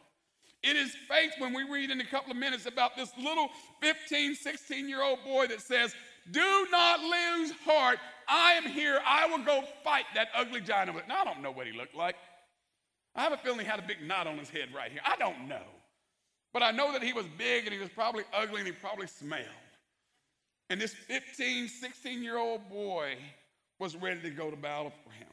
It 0.64 0.76
is 0.76 0.96
faith 1.10 1.32
when 1.40 1.54
we 1.54 1.64
read 1.64 1.90
in 1.90 2.00
a 2.02 2.06
couple 2.06 2.32
of 2.32 2.38
minutes 2.38 2.68
about 2.68 2.96
this 2.96 3.12
little 3.18 3.50
15, 3.82 4.36
16 4.36 4.90
year 4.90 5.02
old 5.02 5.20
boy 5.24 5.48
that 5.48 5.62
says, 5.62 5.96
Do 6.30 6.68
not 6.72 7.00
lose 7.00 7.52
heart. 7.66 7.98
I 8.28 8.54
am 8.54 8.66
here. 8.66 9.00
I 9.06 9.28
will 9.28 9.44
go 9.44 9.64
fight 9.84 10.06
that 10.16 10.28
ugly 10.36 10.62
giant. 10.62 10.96
Now, 11.08 11.22
I 11.22 11.26
don't 11.26 11.42
know 11.42 11.52
what 11.52 11.66
he 11.66 11.74
looked 11.74 11.96
like. 11.96 12.16
I 13.16 13.24
have 13.24 13.34
a 13.34 13.38
feeling 13.38 13.60
he 13.60 13.66
had 13.66 13.80
a 13.80 13.88
big 13.88 14.02
knot 14.06 14.28
on 14.28 14.38
his 14.38 14.50
head 14.50 14.70
right 14.74 14.92
here. 14.92 15.02
I 15.06 15.16
don't 15.18 15.48
know. 15.48 15.66
But 16.54 16.64
I 16.64 16.72
know 16.72 16.94
that 16.94 17.02
he 17.02 17.14
was 17.14 17.26
big 17.38 17.66
and 17.66 17.74
he 17.74 17.80
was 17.80 17.90
probably 17.90 18.24
ugly 18.34 18.60
and 18.60 18.68
he 18.68 18.74
probably 18.74 19.08
smelled. 19.08 19.46
And 20.70 20.80
this 20.80 20.94
15, 20.94 21.68
16 21.68 22.24
year 22.24 22.38
old 22.38 22.70
boy 22.70 23.18
was 23.82 23.96
ready 23.96 24.22
to 24.22 24.30
go 24.30 24.52
to 24.52 24.56
battle 24.56 24.94
for 25.04 25.10
him. 25.12 25.28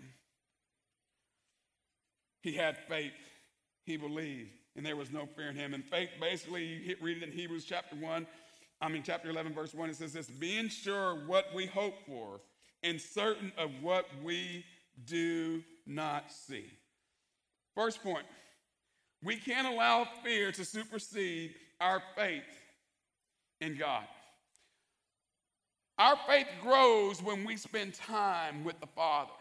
He 2.40 2.54
had 2.54 2.78
faith, 2.88 3.12
he 3.84 3.98
believed, 3.98 4.48
and 4.74 4.86
there 4.86 4.96
was 4.96 5.10
no 5.10 5.26
fear 5.26 5.50
in 5.50 5.54
him. 5.54 5.74
And 5.74 5.84
faith, 5.84 6.08
basically, 6.18 6.64
you 6.64 6.96
read 7.02 7.18
it 7.18 7.22
in 7.24 7.30
Hebrews 7.30 7.66
chapter 7.66 7.94
1, 7.94 8.26
I 8.80 8.88
mean, 8.88 9.02
chapter 9.04 9.28
11, 9.28 9.52
verse 9.52 9.74
1, 9.74 9.90
it 9.90 9.96
says 9.96 10.14
this 10.14 10.28
being 10.28 10.70
sure 10.70 11.18
of 11.18 11.28
what 11.28 11.54
we 11.54 11.66
hope 11.66 11.92
for 12.06 12.40
and 12.82 12.98
certain 12.98 13.52
of 13.58 13.70
what 13.82 14.06
we 14.24 14.64
do 15.04 15.62
not 15.86 16.32
see. 16.32 16.72
First 17.74 18.02
point 18.02 18.24
we 19.22 19.36
can't 19.36 19.66
allow 19.66 20.06
fear 20.24 20.52
to 20.52 20.64
supersede 20.64 21.54
our 21.82 22.00
faith 22.16 22.44
in 23.60 23.76
God. 23.76 24.04
Our 25.98 26.16
faith 26.28 26.46
grows 26.62 27.22
when 27.22 27.44
we 27.44 27.56
spend 27.56 27.94
time 27.94 28.64
with 28.64 28.78
the 28.80 28.86
Father. 28.86 29.32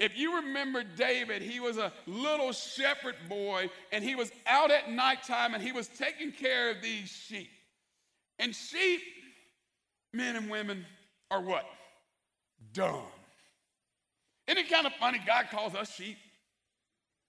If 0.00 0.16
you 0.16 0.36
remember 0.36 0.82
David, 0.82 1.42
he 1.42 1.60
was 1.60 1.76
a 1.76 1.92
little 2.06 2.52
shepherd 2.52 3.16
boy 3.28 3.68
and 3.92 4.02
he 4.02 4.14
was 4.14 4.32
out 4.46 4.70
at 4.70 4.90
nighttime 4.90 5.54
and 5.54 5.62
he 5.62 5.72
was 5.72 5.88
taking 5.88 6.32
care 6.32 6.70
of 6.70 6.82
these 6.82 7.08
sheep. 7.08 7.50
And 8.38 8.54
sheep, 8.54 9.02
men 10.14 10.36
and 10.36 10.50
women, 10.50 10.86
are 11.30 11.42
what? 11.42 11.66
Dumb. 12.72 13.02
Isn't 14.48 14.58
it 14.58 14.70
kind 14.70 14.86
of 14.86 14.94
funny? 14.94 15.20
God 15.24 15.46
calls 15.50 15.74
us 15.74 15.94
sheep. 15.94 16.16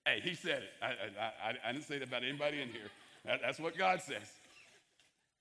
Hey, 0.05 0.21
he 0.23 0.33
said 0.33 0.63
it. 0.63 0.69
I, 0.81 0.87
I, 0.87 1.49
I, 1.49 1.69
I 1.69 1.71
didn't 1.73 1.85
say 1.85 1.99
that 1.99 2.07
about 2.07 2.23
anybody 2.23 2.61
in 2.61 2.69
here. 2.69 2.89
That, 3.25 3.41
that's 3.43 3.59
what 3.59 3.77
God 3.77 4.01
says. 4.01 4.23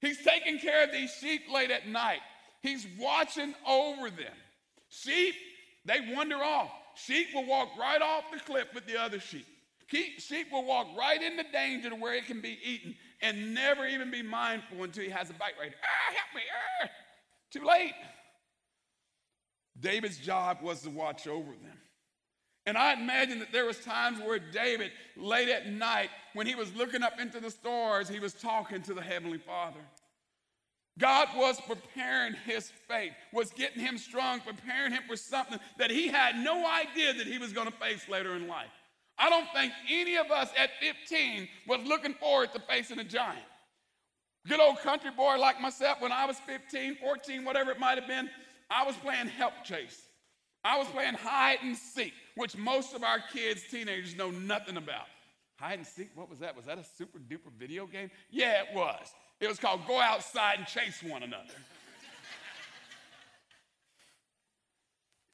He's 0.00 0.22
taking 0.22 0.58
care 0.58 0.84
of 0.84 0.92
these 0.92 1.14
sheep 1.14 1.42
late 1.50 1.70
at 1.70 1.88
night. 1.88 2.20
He's 2.62 2.86
watching 2.98 3.54
over 3.66 4.10
them. 4.10 4.34
Sheep, 4.88 5.34
they 5.84 6.00
wander 6.14 6.36
off. 6.36 6.70
Sheep 6.94 7.28
will 7.34 7.46
walk 7.46 7.70
right 7.78 8.02
off 8.02 8.24
the 8.32 8.40
cliff 8.40 8.68
with 8.74 8.86
the 8.86 9.00
other 9.00 9.20
sheep. 9.20 9.46
Sheep 10.18 10.52
will 10.52 10.64
walk 10.64 10.86
right 10.96 11.20
into 11.20 11.44
danger 11.50 11.90
to 11.90 11.96
where 11.96 12.14
it 12.14 12.26
can 12.26 12.40
be 12.40 12.58
eaten 12.62 12.94
and 13.22 13.54
never 13.54 13.86
even 13.86 14.10
be 14.10 14.22
mindful 14.22 14.84
until 14.84 15.02
he 15.02 15.10
has 15.10 15.30
a 15.30 15.32
bite 15.32 15.54
right. 15.60 15.72
Ah, 15.82 16.14
help 16.14 16.34
me. 16.34 16.42
Ah. 16.82 16.88
Too 17.50 17.64
late. 17.64 17.94
David's 19.80 20.18
job 20.18 20.58
was 20.62 20.82
to 20.82 20.90
watch 20.90 21.26
over 21.26 21.50
them. 21.50 21.78
And 22.66 22.76
I 22.76 22.92
imagine 22.92 23.38
that 23.40 23.52
there 23.52 23.64
was 23.64 23.78
times 23.78 24.20
where 24.20 24.38
David, 24.38 24.92
late 25.16 25.48
at 25.48 25.68
night, 25.68 26.10
when 26.34 26.46
he 26.46 26.54
was 26.54 26.72
looking 26.74 27.02
up 27.02 27.18
into 27.18 27.40
the 27.40 27.50
stars, 27.50 28.08
he 28.08 28.20
was 28.20 28.34
talking 28.34 28.82
to 28.82 28.94
the 28.94 29.02
Heavenly 29.02 29.38
Father. 29.38 29.80
God 30.98 31.28
was 31.36 31.60
preparing 31.60 32.34
his 32.44 32.70
faith, 32.88 33.12
was 33.32 33.50
getting 33.50 33.80
him 33.80 33.96
strong, 33.96 34.40
preparing 34.40 34.92
him 34.92 35.02
for 35.08 35.16
something 35.16 35.58
that 35.78 35.90
he 35.90 36.08
had 36.08 36.36
no 36.36 36.66
idea 36.66 37.14
that 37.14 37.26
he 37.26 37.38
was 37.38 37.52
going 37.52 37.66
to 37.66 37.72
face 37.78 38.08
later 38.08 38.34
in 38.36 38.48
life. 38.48 38.68
I 39.16 39.30
don't 39.30 39.46
think 39.54 39.72
any 39.88 40.16
of 40.16 40.30
us 40.30 40.50
at 40.58 40.70
15 40.80 41.48
was 41.68 41.80
looking 41.86 42.14
forward 42.14 42.52
to 42.54 42.60
facing 42.60 42.98
a 42.98 43.04
giant. 43.04 43.38
Good 44.48 44.60
old 44.60 44.78
country 44.78 45.10
boy 45.10 45.38
like 45.38 45.60
myself, 45.60 46.00
when 46.00 46.12
I 46.12 46.24
was 46.24 46.38
15, 46.46 46.96
14, 46.96 47.44
whatever 47.44 47.70
it 47.70 47.78
might 47.78 47.98
have 47.98 48.08
been, 48.08 48.30
I 48.70 48.84
was 48.84 48.96
playing 48.96 49.28
help 49.28 49.52
chase. 49.64 50.00
I 50.64 50.78
was 50.78 50.88
playing 50.88 51.14
hide 51.14 51.58
and 51.62 51.76
seek, 51.76 52.12
which 52.36 52.56
most 52.56 52.94
of 52.94 53.02
our 53.02 53.18
kids, 53.32 53.62
teenagers, 53.70 54.16
know 54.16 54.30
nothing 54.30 54.76
about. 54.76 55.06
Hide 55.56 55.78
and 55.78 55.86
seek, 55.86 56.08
what 56.14 56.30
was 56.30 56.38
that? 56.38 56.56
Was 56.56 56.66
that 56.66 56.78
a 56.78 56.84
super 56.96 57.18
duper 57.18 57.52
video 57.58 57.86
game? 57.86 58.10
Yeah, 58.30 58.62
it 58.62 58.74
was. 58.74 59.06
It 59.40 59.48
was 59.48 59.58
called 59.58 59.86
Go 59.86 59.98
Outside 59.98 60.58
and 60.58 60.66
Chase 60.66 61.02
One 61.02 61.22
Another. 61.22 61.54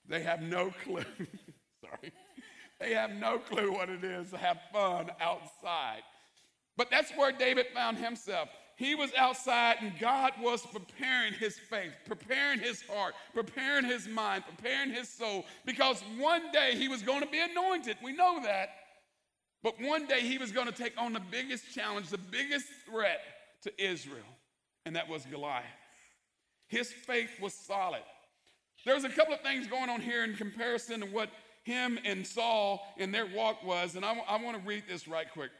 they 0.08 0.22
have 0.22 0.40
no 0.42 0.72
clue. 0.84 1.02
Sorry. 1.80 2.12
They 2.78 2.92
have 2.92 3.10
no 3.10 3.38
clue 3.38 3.72
what 3.72 3.88
it 3.88 4.04
is 4.04 4.30
to 4.30 4.36
have 4.36 4.58
fun 4.72 5.10
outside. 5.20 6.02
But 6.76 6.90
that's 6.90 7.10
where 7.12 7.32
David 7.32 7.66
found 7.74 7.98
himself. 7.98 8.48
He 8.76 8.94
was 8.94 9.10
outside 9.16 9.76
and 9.80 9.98
God 9.98 10.32
was 10.40 10.60
preparing 10.66 11.32
his 11.32 11.58
faith, 11.58 11.92
preparing 12.04 12.60
his 12.60 12.82
heart, 12.82 13.14
preparing 13.32 13.86
his 13.86 14.06
mind, 14.06 14.44
preparing 14.46 14.90
his 14.90 15.08
soul 15.08 15.46
because 15.64 16.02
one 16.18 16.52
day 16.52 16.76
he 16.76 16.86
was 16.86 17.02
going 17.02 17.22
to 17.22 17.26
be 17.26 17.40
anointed. 17.40 17.96
We 18.04 18.12
know 18.12 18.40
that. 18.42 18.68
But 19.62 19.80
one 19.80 20.06
day 20.06 20.20
he 20.20 20.36
was 20.36 20.52
going 20.52 20.66
to 20.66 20.72
take 20.72 20.92
on 20.98 21.14
the 21.14 21.22
biggest 21.30 21.74
challenge, 21.74 22.08
the 22.08 22.18
biggest 22.18 22.66
threat 22.88 23.20
to 23.66 23.84
Israel, 23.84 24.24
and 24.84 24.96
that 24.96 25.08
was 25.08 25.24
Goliath. 25.26 25.64
His 26.68 26.90
faith 26.90 27.30
was 27.40 27.54
solid. 27.54 28.02
There's 28.84 29.04
a 29.04 29.08
couple 29.08 29.34
of 29.34 29.40
things 29.40 29.66
going 29.66 29.90
on 29.90 30.00
here 30.00 30.24
in 30.24 30.34
comparison 30.34 31.00
to 31.00 31.06
what 31.06 31.28
him 31.64 31.98
and 32.04 32.26
Saul 32.26 32.86
in 32.96 33.10
their 33.10 33.26
walk 33.26 33.64
was, 33.64 33.96
and 33.96 34.04
I, 34.04 34.16
I 34.28 34.42
want 34.42 34.56
to 34.56 34.66
read 34.66 34.84
this 34.88 35.08
right 35.08 35.26
quick. 35.32 35.50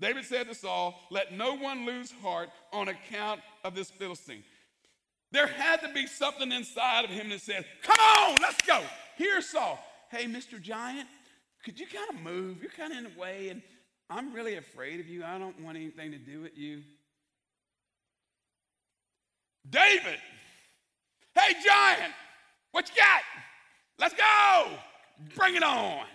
David 0.00 0.24
said 0.24 0.48
to 0.48 0.54
Saul, 0.54 0.98
Let 1.10 1.32
no 1.32 1.54
one 1.56 1.86
lose 1.86 2.12
heart 2.22 2.50
on 2.72 2.88
account 2.88 3.40
of 3.64 3.74
this 3.74 3.90
Philistine. 3.90 4.42
There 5.30 5.46
had 5.46 5.80
to 5.82 5.92
be 5.92 6.06
something 6.06 6.50
inside 6.52 7.04
of 7.04 7.10
him 7.10 7.28
that 7.30 7.40
said, 7.40 7.64
Come 7.82 7.98
on, 7.98 8.36
let's 8.40 8.60
go. 8.62 8.80
Here's 9.16 9.46
Saul. 9.46 9.78
Hey, 10.10 10.24
Mr. 10.24 10.60
Giant, 10.60 11.08
could 11.64 11.78
you 11.78 11.86
kind 11.86 12.08
of 12.10 12.20
move? 12.20 12.62
You're 12.62 12.70
kind 12.70 12.92
of 12.92 12.98
in 12.98 13.04
the 13.04 13.20
way, 13.20 13.48
and 13.50 13.62
I'm 14.10 14.32
really 14.32 14.56
afraid 14.56 15.00
of 15.00 15.06
you. 15.06 15.24
I 15.24 15.38
don't 15.38 15.60
want 15.60 15.76
anything 15.76 16.12
to 16.12 16.18
do 16.18 16.40
with 16.40 16.56
you. 16.56 16.82
David, 19.68 20.18
hey, 21.34 21.54
Giant, 21.64 22.14
what 22.72 22.88
you 22.88 22.96
got? 22.96 23.20
Let's 23.98 24.14
go. 24.14 24.70
Bring 25.34 25.56
it 25.56 25.62
on. 25.62 26.06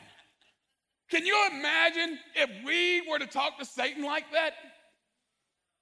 Can 1.11 1.25
you 1.25 1.37
imagine 1.51 2.17
if 2.35 2.49
we 2.65 3.07
were 3.07 3.19
to 3.19 3.27
talk 3.27 3.59
to 3.59 3.65
Satan 3.65 4.03
like 4.03 4.31
that? 4.31 4.53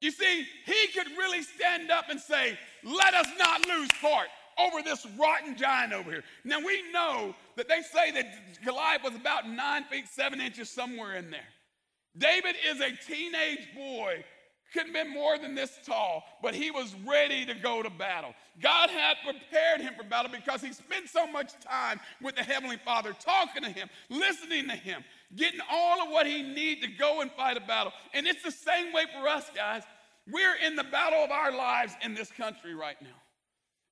You 0.02 0.12
see, 0.12 0.46
he 0.66 0.88
could 0.88 1.08
really 1.18 1.44
stand 1.44 1.92
up 1.92 2.10
and 2.10 2.20
say, 2.20 2.58
Let 2.84 3.14
us 3.14 3.28
not 3.38 3.66
lose 3.68 3.92
heart 3.94 4.28
over 4.60 4.82
this 4.82 5.08
rotten 5.18 5.56
giant 5.56 5.94
over 5.94 6.12
here. 6.12 6.24
Now 6.44 6.60
we 6.60 6.92
know 6.92 7.36
that 7.56 7.70
they 7.70 7.82
say 7.82 8.12
that 8.12 8.64
Goliath 8.66 9.04
was 9.04 9.16
about 9.16 9.48
nine 9.48 9.86
feet, 9.86 10.06
seven 10.12 10.42
inches, 10.42 10.70
somewhere 10.70 11.16
in 11.16 11.32
there. 11.32 11.48
David 12.18 12.56
is 12.70 12.80
a 12.82 12.92
teenage 13.08 13.68
boy 13.76 14.24
couldn't 14.72 14.96
have 14.96 15.06
been 15.06 15.14
more 15.14 15.38
than 15.38 15.54
this 15.54 15.78
tall, 15.86 16.24
but 16.42 16.56
he 16.56 16.72
was 16.72 16.96
ready 17.06 17.46
to 17.46 17.54
go 17.54 17.84
to 17.84 17.90
battle. 17.90 18.34
God 18.62 18.90
had 18.90 19.18
prepared 19.24 19.82
him 19.82 19.94
for 19.98 20.04
battle 20.04 20.32
because 20.32 20.62
he 20.62 20.72
spent 20.72 21.10
so 21.10 21.28
much 21.28 21.52
time 21.60 22.00
with 22.22 22.36
the 22.36 22.44
Heavenly 22.44 22.78
Father, 22.78 23.14
talking 23.20 23.64
to 23.64 23.70
him, 23.70 23.90
listening 24.10 24.68
to 24.70 24.76
him, 24.76 25.04
getting 25.36 25.60
all 25.70 26.02
of 26.02 26.10
what 26.10 26.26
he 26.26 26.42
needed 26.42 26.84
to 26.84 26.98
go 26.98 27.22
and 27.22 27.32
fight 27.32 27.58
a 27.58 27.62
battle. 27.62 27.92
And 28.14 28.26
it's 28.28 28.44
the 28.44 28.52
same 28.52 28.94
way 28.94 29.06
for 29.14 29.28
us, 29.28 29.46
guys. 29.54 29.84
We're 30.32 30.56
in 30.66 30.76
the 30.76 30.84
battle 30.84 31.24
of 31.24 31.32
our 31.32 31.52
lives 31.52 31.94
in 32.04 32.14
this 32.14 32.32
country 32.32 32.74
right 32.74 33.02
now. 33.02 33.21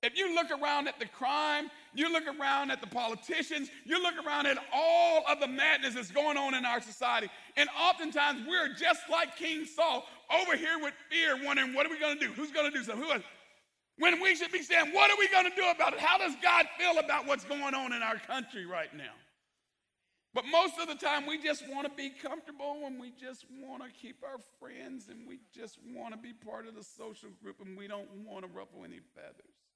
If 0.02 0.18
you 0.18 0.34
look 0.34 0.48
around 0.50 0.88
at 0.88 0.98
the 0.98 1.06
crime, 1.06 1.70
you 1.94 2.12
look 2.12 2.24
around 2.26 2.72
at 2.72 2.80
the 2.80 2.88
politicians, 2.88 3.70
you 3.84 4.02
look 4.02 4.16
around 4.26 4.46
at 4.46 4.58
all 4.74 5.24
of 5.30 5.42
the 5.42 5.48
madness 5.48 5.96
that's 5.96 6.12
going 6.12 6.38
on 6.38 6.54
in 6.54 6.66
our 6.66 6.80
society, 6.80 7.28
and 7.58 7.68
oftentimes 7.78 8.48
we're 8.48 8.74
just 8.76 9.02
like 9.12 9.36
King 9.36 9.66
Saul 9.66 10.06
over 10.34 10.56
here 10.56 10.80
with 10.82 10.94
fear, 11.10 11.44
wondering, 11.44 11.74
what 11.74 11.86
are 11.86 11.90
we 11.90 12.00
going 12.00 12.18
to 12.18 12.28
do? 12.28 12.32
Who's 12.32 12.52
going 12.52 12.72
to 12.72 12.78
do 12.78 12.84
something? 12.84 13.04
Who 13.04 13.12
is? 13.12 13.24
When 13.98 14.22
we 14.22 14.36
should 14.36 14.54
be 14.54 14.64
saying, 14.64 14.94
what 14.94 15.12
are 15.12 15.18
we 15.20 15.28
going 15.28 15.50
to 15.50 15.56
do 15.56 15.70
about 15.70 15.92
it? 15.92 16.00
How 16.00 16.18
does 16.18 16.34
God 16.42 16.66
feel 16.78 17.00
about 17.00 17.28
what's 17.28 17.44
going 17.44 17.76
on 17.76 17.92
in 17.92 18.02
our 18.02 18.18
country 18.18 18.66
right 18.66 18.96
now? 18.96 19.12
But 20.34 20.46
most 20.46 20.76
of 20.80 20.88
the 20.88 20.96
time, 20.96 21.26
we 21.26 21.38
just 21.42 21.68
want 21.70 21.86
to 21.90 21.94
be 21.94 22.10
comfortable 22.10 22.84
and 22.86 23.02
we 23.02 23.12
just 23.20 23.46
want 23.62 23.84
to 23.84 23.90
keep 23.90 24.24
our 24.24 24.38
friends 24.60 25.10
and 25.10 25.28
we 25.28 25.40
just 25.54 25.80
want 25.94 26.14
to 26.14 26.20
be 26.20 26.32
part 26.32 26.68
of 26.68 26.76
the 26.76 26.84
social 26.84 27.30
group 27.44 27.60
and 27.66 27.78
we 27.78 27.88
don't 27.88 28.08
want 28.26 28.46
to 28.46 28.52
ruffle 28.58 28.86
any 28.86 29.00
feathers. 29.16 29.69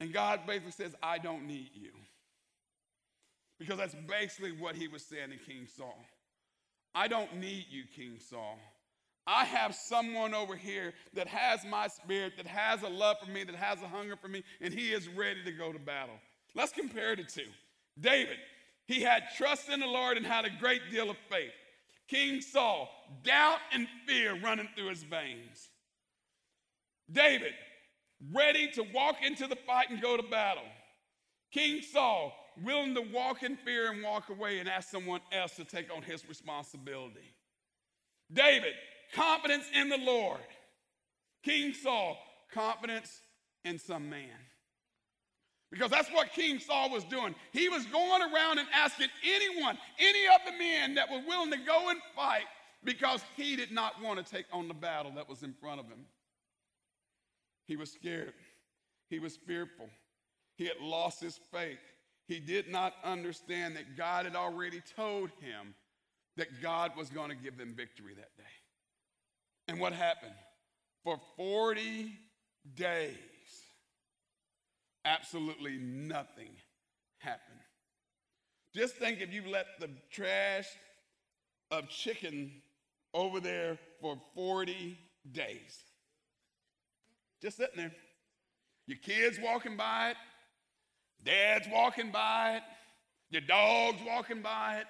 And 0.00 0.12
God 0.12 0.40
basically 0.46 0.72
says, 0.72 0.94
I 1.02 1.18
don't 1.18 1.46
need 1.46 1.70
you. 1.74 1.90
Because 3.58 3.78
that's 3.78 3.96
basically 4.08 4.52
what 4.52 4.76
he 4.76 4.86
was 4.86 5.02
saying 5.02 5.30
to 5.30 5.36
King 5.36 5.66
Saul. 5.66 5.98
I 6.94 7.08
don't 7.08 7.36
need 7.36 7.66
you, 7.68 7.84
King 7.94 8.18
Saul. 8.20 8.58
I 9.26 9.44
have 9.44 9.74
someone 9.74 10.32
over 10.32 10.56
here 10.56 10.94
that 11.14 11.26
has 11.26 11.64
my 11.64 11.88
spirit, 11.88 12.34
that 12.38 12.46
has 12.46 12.82
a 12.82 12.88
love 12.88 13.18
for 13.22 13.30
me, 13.30 13.44
that 13.44 13.54
has 13.54 13.82
a 13.82 13.88
hunger 13.88 14.16
for 14.16 14.28
me, 14.28 14.42
and 14.60 14.72
he 14.72 14.92
is 14.92 15.06
ready 15.08 15.44
to 15.44 15.52
go 15.52 15.70
to 15.70 15.78
battle. 15.78 16.14
Let's 16.54 16.72
compare 16.72 17.14
the 17.14 17.24
two. 17.24 17.42
David, 18.00 18.38
he 18.86 19.02
had 19.02 19.24
trust 19.36 19.68
in 19.68 19.80
the 19.80 19.86
Lord 19.86 20.16
and 20.16 20.24
had 20.24 20.46
a 20.46 20.50
great 20.58 20.80
deal 20.90 21.10
of 21.10 21.16
faith. 21.28 21.52
King 22.08 22.40
Saul, 22.40 22.88
doubt 23.22 23.58
and 23.72 23.86
fear 24.06 24.40
running 24.40 24.68
through 24.74 24.88
his 24.88 25.02
veins. 25.02 25.68
David, 27.12 27.52
ready 28.32 28.68
to 28.72 28.84
walk 28.94 29.16
into 29.24 29.46
the 29.46 29.56
fight 29.56 29.90
and 29.90 30.00
go 30.00 30.16
to 30.16 30.22
battle. 30.22 30.64
King 31.52 31.82
Saul, 31.82 32.32
willing 32.64 32.94
to 32.94 33.02
walk 33.12 33.42
in 33.42 33.56
fear 33.56 33.92
and 33.92 34.02
walk 34.02 34.28
away 34.28 34.58
and 34.58 34.68
ask 34.68 34.90
someone 34.90 35.20
else 35.32 35.56
to 35.56 35.64
take 35.64 35.94
on 35.94 36.02
his 36.02 36.28
responsibility. 36.28 37.34
David, 38.32 38.74
confidence 39.14 39.64
in 39.74 39.88
the 39.88 39.98
Lord. 39.98 40.40
King 41.42 41.72
Saul, 41.72 42.18
confidence 42.52 43.20
in 43.64 43.78
some 43.78 44.10
man. 44.10 44.28
Because 45.70 45.90
that's 45.90 46.10
what 46.10 46.32
King 46.32 46.58
Saul 46.58 46.90
was 46.90 47.04
doing. 47.04 47.34
He 47.52 47.68
was 47.68 47.84
going 47.86 48.22
around 48.22 48.58
and 48.58 48.68
asking 48.74 49.08
anyone, 49.22 49.76
any 49.98 50.26
of 50.26 50.40
the 50.46 50.58
men 50.58 50.94
that 50.94 51.10
were 51.10 51.22
willing 51.26 51.50
to 51.50 51.58
go 51.58 51.90
and 51.90 52.00
fight 52.16 52.44
because 52.84 53.22
he 53.36 53.54
did 53.54 53.70
not 53.70 54.00
want 54.02 54.24
to 54.24 54.32
take 54.32 54.46
on 54.52 54.68
the 54.68 54.74
battle 54.74 55.12
that 55.16 55.28
was 55.28 55.42
in 55.42 55.52
front 55.52 55.80
of 55.80 55.86
him. 55.86 56.06
He 57.68 57.76
was 57.76 57.92
scared. 57.92 58.32
He 59.10 59.18
was 59.20 59.36
fearful. 59.36 59.88
He 60.56 60.64
had 60.64 60.80
lost 60.80 61.20
his 61.20 61.38
faith. 61.52 61.78
He 62.26 62.40
did 62.40 62.68
not 62.68 62.94
understand 63.04 63.76
that 63.76 63.96
God 63.96 64.24
had 64.24 64.34
already 64.34 64.82
told 64.96 65.30
him 65.40 65.74
that 66.36 66.62
God 66.62 66.92
was 66.96 67.10
going 67.10 67.28
to 67.28 67.36
give 67.36 67.56
them 67.56 67.74
victory 67.76 68.14
that 68.14 68.36
day. 68.36 68.44
And 69.68 69.78
what 69.78 69.92
happened? 69.92 70.34
For 71.04 71.20
40 71.36 72.12
days, 72.74 73.14
absolutely 75.04 75.76
nothing 75.78 76.50
happened. 77.18 77.60
Just 78.74 78.96
think 78.96 79.20
if 79.20 79.32
you 79.32 79.42
let 79.50 79.66
the 79.78 79.90
trash 80.10 80.66
of 81.70 81.88
chicken 81.88 82.50
over 83.12 83.40
there 83.40 83.78
for 84.00 84.18
40 84.34 84.98
days. 85.32 85.76
Just 87.40 87.56
sitting 87.56 87.76
there. 87.76 87.92
Your 88.86 88.98
kids 88.98 89.38
walking 89.42 89.76
by 89.76 90.10
it, 90.10 90.16
dad's 91.24 91.66
walking 91.70 92.10
by 92.10 92.56
it, 92.56 92.62
your 93.30 93.42
dog's 93.42 94.00
walking 94.06 94.40
by 94.40 94.78
it. 94.78 94.86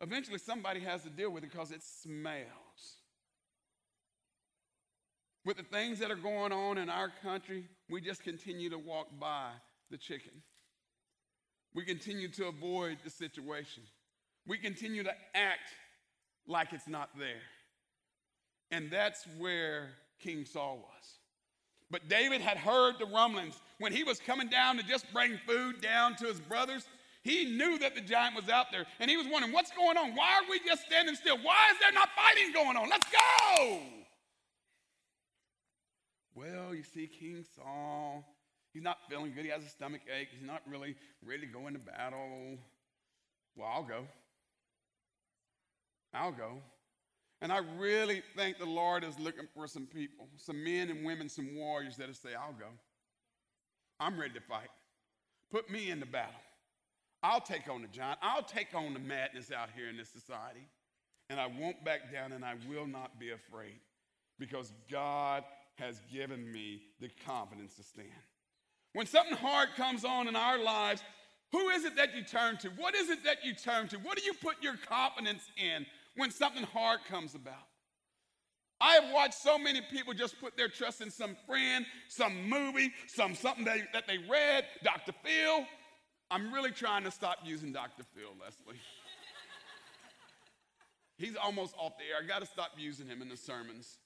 Eventually, 0.00 0.38
somebody 0.38 0.80
has 0.80 1.02
to 1.02 1.10
deal 1.10 1.30
with 1.30 1.44
it 1.44 1.50
because 1.50 1.70
it 1.70 1.82
smells. 1.82 2.46
With 5.44 5.58
the 5.58 5.62
things 5.62 5.98
that 5.98 6.10
are 6.10 6.16
going 6.16 6.52
on 6.52 6.78
in 6.78 6.88
our 6.88 7.12
country, 7.22 7.68
we 7.90 8.00
just 8.00 8.22
continue 8.22 8.70
to 8.70 8.78
walk 8.78 9.08
by 9.20 9.50
the 9.90 9.98
chicken. 9.98 10.32
We 11.74 11.84
continue 11.84 12.28
to 12.28 12.46
avoid 12.46 12.98
the 13.04 13.10
situation. 13.10 13.82
We 14.46 14.58
continue 14.58 15.02
to 15.04 15.12
act 15.34 15.68
like 16.46 16.72
it's 16.72 16.88
not 16.88 17.10
there. 17.18 17.42
And 18.70 18.90
that's 18.90 19.26
where 19.38 19.90
King 20.22 20.44
Saul 20.44 20.76
was. 20.78 21.18
But 21.90 22.08
David 22.08 22.40
had 22.40 22.56
heard 22.56 22.94
the 22.98 23.06
rumblings. 23.06 23.60
When 23.78 23.92
he 23.92 24.04
was 24.04 24.18
coming 24.18 24.48
down 24.48 24.78
to 24.78 24.82
just 24.82 25.12
bring 25.12 25.38
food 25.46 25.80
down 25.80 26.16
to 26.16 26.26
his 26.26 26.40
brothers, 26.40 26.86
he 27.22 27.44
knew 27.44 27.78
that 27.78 27.94
the 27.94 28.00
giant 28.00 28.34
was 28.34 28.48
out 28.48 28.66
there. 28.72 28.86
And 28.98 29.10
he 29.10 29.16
was 29.16 29.26
wondering, 29.30 29.52
what's 29.52 29.70
going 29.72 29.96
on? 29.96 30.14
Why 30.14 30.34
are 30.34 30.48
we 30.48 30.60
just 30.60 30.86
standing 30.86 31.14
still? 31.14 31.36
Why 31.36 31.70
is 31.72 31.78
there 31.80 31.92
not 31.92 32.08
fighting 32.16 32.52
going 32.52 32.76
on? 32.76 32.88
Let's 32.88 33.06
go! 33.10 33.80
Well, 36.34 36.74
you 36.74 36.82
see, 36.82 37.06
King 37.06 37.44
Saul, 37.54 38.24
he's 38.72 38.82
not 38.82 38.98
feeling 39.10 39.32
good. 39.34 39.44
He 39.44 39.50
has 39.50 39.64
a 39.64 39.68
stomach 39.68 40.00
ache. 40.18 40.28
He's 40.32 40.46
not 40.46 40.62
really 40.66 40.96
ready 41.24 41.42
to 41.42 41.52
go 41.52 41.66
into 41.66 41.80
battle. 41.80 42.56
Well, 43.54 43.68
I'll 43.72 43.82
go. 43.82 44.06
I'll 46.14 46.32
go. 46.32 46.62
And 47.42 47.52
I 47.52 47.58
really 47.76 48.22
think 48.36 48.58
the 48.58 48.64
Lord 48.64 49.02
is 49.02 49.18
looking 49.18 49.48
for 49.52 49.66
some 49.66 49.84
people, 49.84 50.28
some 50.36 50.62
men 50.62 50.90
and 50.90 51.04
women, 51.04 51.28
some 51.28 51.56
warriors 51.56 51.96
that'll 51.96 52.14
say, 52.14 52.30
I'll 52.40 52.52
go. 52.52 52.68
I'm 53.98 54.18
ready 54.18 54.34
to 54.34 54.40
fight. 54.40 54.68
Put 55.50 55.68
me 55.68 55.90
in 55.90 55.98
the 55.98 56.06
battle. 56.06 56.40
I'll 57.20 57.40
take 57.40 57.68
on 57.68 57.82
the 57.82 57.88
giant. 57.88 58.20
I'll 58.22 58.44
take 58.44 58.68
on 58.74 58.94
the 58.94 59.00
madness 59.00 59.50
out 59.50 59.70
here 59.74 59.88
in 59.88 59.96
this 59.96 60.08
society. 60.08 60.68
And 61.30 61.40
I 61.40 61.46
won't 61.46 61.84
back 61.84 62.12
down 62.12 62.30
and 62.30 62.44
I 62.44 62.54
will 62.68 62.86
not 62.86 63.18
be 63.18 63.30
afraid 63.30 63.80
because 64.38 64.72
God 64.88 65.42
has 65.76 66.00
given 66.12 66.50
me 66.52 66.82
the 67.00 67.10
confidence 67.26 67.74
to 67.74 67.82
stand. 67.82 68.08
When 68.92 69.06
something 69.06 69.36
hard 69.36 69.70
comes 69.76 70.04
on 70.04 70.28
in 70.28 70.36
our 70.36 70.62
lives, 70.62 71.02
who 71.50 71.70
is 71.70 71.84
it 71.84 71.96
that 71.96 72.14
you 72.14 72.22
turn 72.22 72.56
to? 72.58 72.68
What 72.70 72.94
is 72.94 73.10
it 73.10 73.24
that 73.24 73.44
you 73.44 73.54
turn 73.54 73.88
to? 73.88 73.96
What 73.98 74.16
do 74.16 74.24
you 74.24 74.32
put 74.34 74.62
your 74.62 74.76
confidence 74.76 75.42
in? 75.56 75.86
When 76.16 76.30
something 76.30 76.64
hard 76.64 77.00
comes 77.08 77.34
about. 77.34 77.54
I 78.80 78.94
have 78.94 79.12
watched 79.12 79.34
so 79.34 79.58
many 79.58 79.80
people 79.80 80.12
just 80.12 80.40
put 80.40 80.56
their 80.56 80.68
trust 80.68 81.00
in 81.00 81.10
some 81.10 81.36
friend, 81.46 81.86
some 82.08 82.48
movie, 82.48 82.92
some 83.06 83.34
something 83.34 83.64
that, 83.64 83.78
that 83.92 84.08
they 84.08 84.18
read, 84.18 84.64
Dr. 84.82 85.12
Phil. 85.24 85.64
I'm 86.30 86.52
really 86.52 86.72
trying 86.72 87.04
to 87.04 87.10
stop 87.10 87.38
using 87.44 87.72
Dr. 87.72 88.02
Phil, 88.14 88.30
Leslie. 88.40 88.80
He's 91.16 91.36
almost 91.36 91.74
off 91.78 91.92
the 91.98 92.04
air. 92.04 92.24
I 92.24 92.26
got 92.26 92.40
to 92.40 92.46
stop 92.46 92.72
using 92.76 93.06
him 93.06 93.22
in 93.22 93.28
the 93.28 93.36
sermons. 93.36 93.98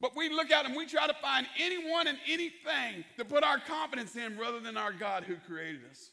But 0.00 0.16
we 0.16 0.28
look 0.30 0.50
at 0.50 0.64
him, 0.64 0.74
we 0.74 0.86
try 0.86 1.06
to 1.06 1.14
find 1.14 1.46
anyone 1.58 2.06
and 2.06 2.16
anything 2.26 3.04
to 3.18 3.24
put 3.24 3.42
our 3.42 3.58
confidence 3.58 4.16
in 4.16 4.38
rather 4.38 4.60
than 4.60 4.76
our 4.76 4.92
God 4.92 5.24
who 5.24 5.34
created 5.36 5.80
us. 5.90 6.10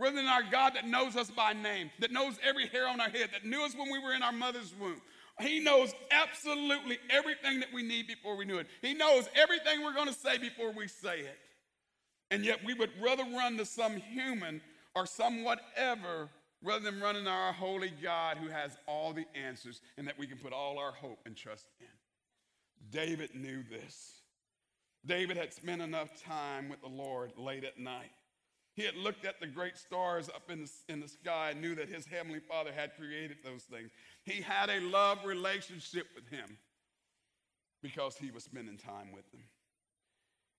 Rather 0.00 0.16
than 0.16 0.26
our 0.26 0.42
God 0.50 0.74
that 0.76 0.86
knows 0.86 1.14
us 1.14 1.30
by 1.30 1.52
name, 1.52 1.90
that 1.98 2.10
knows 2.10 2.38
every 2.42 2.66
hair 2.68 2.88
on 2.88 3.00
our 3.02 3.10
head, 3.10 3.28
that 3.32 3.44
knew 3.44 3.62
us 3.62 3.76
when 3.76 3.92
we 3.92 3.98
were 3.98 4.14
in 4.14 4.22
our 4.22 4.32
mother's 4.32 4.74
womb. 4.80 5.00
He 5.40 5.60
knows 5.60 5.92
absolutely 6.10 6.98
everything 7.10 7.60
that 7.60 7.68
we 7.72 7.82
need 7.82 8.06
before 8.06 8.34
we 8.34 8.46
knew 8.46 8.58
it. 8.58 8.66
He 8.80 8.94
knows 8.94 9.28
everything 9.34 9.82
we're 9.82 9.94
going 9.94 10.08
to 10.08 10.14
say 10.14 10.38
before 10.38 10.72
we 10.72 10.88
say 10.88 11.20
it. 11.20 11.38
And 12.30 12.46
yet 12.46 12.64
we 12.64 12.72
would 12.72 12.90
rather 13.02 13.24
run 13.24 13.58
to 13.58 13.66
some 13.66 13.96
human 13.96 14.62
or 14.94 15.04
some 15.04 15.44
whatever 15.44 16.30
rather 16.62 16.90
than 16.90 17.00
running 17.00 17.24
to 17.24 17.30
our 17.30 17.52
holy 17.52 17.92
God 18.02 18.38
who 18.38 18.48
has 18.48 18.76
all 18.86 19.12
the 19.12 19.26
answers 19.34 19.82
and 19.98 20.06
that 20.08 20.18
we 20.18 20.26
can 20.26 20.38
put 20.38 20.54
all 20.54 20.78
our 20.78 20.92
hope 20.92 21.18
and 21.26 21.36
trust 21.36 21.66
in. 21.78 21.86
David 22.90 23.34
knew 23.34 23.62
this. 23.70 24.12
David 25.04 25.36
had 25.36 25.52
spent 25.52 25.82
enough 25.82 26.22
time 26.22 26.70
with 26.70 26.80
the 26.80 26.88
Lord 26.88 27.32
late 27.36 27.64
at 27.64 27.78
night. 27.78 28.12
He 28.80 28.86
had 28.86 28.96
looked 28.96 29.26
at 29.26 29.40
the 29.40 29.46
great 29.46 29.76
stars 29.76 30.30
up 30.30 30.50
in 30.50 30.62
the, 30.62 30.70
in 30.88 31.00
the 31.00 31.08
sky 31.08 31.50
and 31.50 31.60
knew 31.60 31.74
that 31.74 31.90
his 31.90 32.06
heavenly 32.06 32.38
father 32.40 32.70
had 32.74 32.96
created 32.96 33.36
those 33.44 33.64
things. 33.64 33.90
He 34.24 34.40
had 34.40 34.70
a 34.70 34.80
love 34.80 35.18
relationship 35.26 36.06
with 36.14 36.26
him 36.28 36.56
because 37.82 38.16
he 38.16 38.30
was 38.30 38.44
spending 38.44 38.78
time 38.78 39.12
with 39.12 39.30
them. 39.32 39.42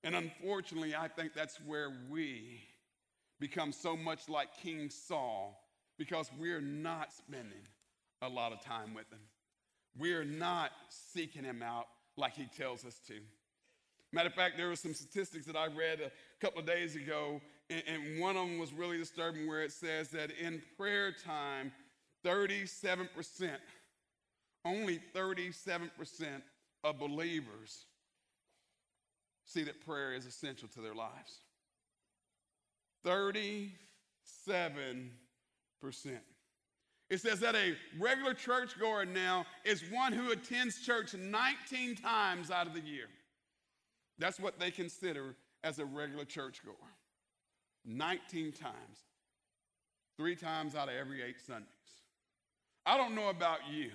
And 0.03 0.13
unfortunately, 0.13 0.93
I 0.95 1.07
think 1.07 1.33
that's 1.33 1.59
where 1.65 1.89
we 2.11 2.61
become 3.39 3.71
so 3.71 3.97
much 3.97 4.29
like 4.29 4.49
King 4.61 4.91
Saul 4.91 5.59
because 5.97 6.29
we're 6.37 6.61
not 6.61 7.11
spending 7.11 7.65
a 8.21 8.29
lot 8.29 8.53
of 8.53 8.63
time 8.63 8.93
with 8.93 9.11
him. 9.11 9.21
We're 9.97 10.25
not 10.25 10.69
seeking 10.89 11.43
him 11.43 11.63
out 11.63 11.87
like 12.17 12.35
he 12.35 12.45
tells 12.55 12.85
us 12.85 12.99
to. 13.07 13.15
Matter 14.13 14.27
of 14.27 14.35
fact, 14.35 14.57
there 14.57 14.67
were 14.67 14.75
some 14.75 14.93
statistics 14.93 15.45
that 15.45 15.55
I 15.55 15.67
read 15.67 16.01
a 16.01 16.11
couple 16.39 16.59
of 16.59 16.67
days 16.67 16.95
ago, 16.95 17.41
and, 17.71 17.83
and 17.87 18.19
one 18.19 18.35
of 18.35 18.47
them 18.47 18.59
was 18.59 18.73
really 18.73 18.97
disturbing 18.97 19.47
where 19.47 19.63
it 19.63 19.71
says 19.71 20.09
that 20.09 20.31
in 20.31 20.61
prayer 20.77 21.11
time, 21.11 21.71
37%, 22.25 23.07
only 24.65 24.99
37% 25.15 25.89
of 26.83 26.99
believers 26.99 27.85
see 29.45 29.63
that 29.63 29.85
prayer 29.85 30.13
is 30.13 30.25
essential 30.25 30.67
to 30.69 30.81
their 30.81 30.93
lives. 30.93 31.39
37%. 33.05 33.49
It 37.09 37.19
says 37.19 37.41
that 37.41 37.55
a 37.55 37.75
regular 37.99 38.33
churchgoer 38.33 39.05
now 39.05 39.45
is 39.65 39.83
one 39.91 40.13
who 40.13 40.31
attends 40.31 40.79
church 40.79 41.13
19 41.13 41.95
times 41.95 42.51
out 42.51 42.67
of 42.67 42.73
the 42.73 42.79
year. 42.79 43.07
That's 44.17 44.39
what 44.39 44.59
they 44.59 44.71
consider 44.71 45.35
as 45.63 45.79
a 45.79 45.85
regular 45.85 46.25
churchgoer. 46.25 46.73
19 47.85 48.51
times. 48.51 48.99
Three 50.17 50.35
times 50.35 50.75
out 50.75 50.87
of 50.87 50.95
every 50.95 51.21
eight 51.21 51.39
Sundays. 51.45 51.67
I 52.85 52.97
don't 52.97 53.15
know 53.15 53.29
about 53.29 53.59
you, 53.71 53.91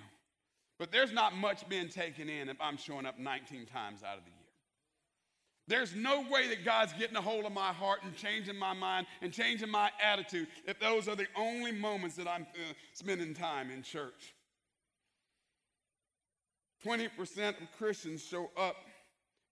but 0.78 0.92
there's 0.92 1.12
not 1.12 1.36
much 1.36 1.68
being 1.68 1.88
taken 1.88 2.28
in 2.28 2.48
if 2.48 2.56
I'm 2.60 2.76
showing 2.76 3.06
up 3.06 3.18
19 3.18 3.66
times 3.66 4.02
out 4.02 4.18
of 4.18 4.24
the 4.24 4.30
year. 4.30 4.36
There's 5.68 5.94
no 5.96 6.22
way 6.30 6.48
that 6.48 6.64
God's 6.64 6.92
getting 6.92 7.16
a 7.16 7.20
hold 7.20 7.44
of 7.44 7.52
my 7.52 7.72
heart 7.72 8.00
and 8.04 8.14
changing 8.16 8.56
my 8.56 8.72
mind 8.72 9.06
and 9.20 9.32
changing 9.32 9.70
my 9.70 9.90
attitude 10.00 10.46
if 10.64 10.78
those 10.78 11.08
are 11.08 11.16
the 11.16 11.26
only 11.36 11.72
moments 11.72 12.16
that 12.16 12.28
I'm 12.28 12.42
uh, 12.42 12.72
spending 12.92 13.34
time 13.34 13.70
in 13.70 13.82
church. 13.82 14.34
20% 16.84 17.48
of 17.48 17.72
Christians 17.76 18.22
show 18.22 18.50
up 18.56 18.76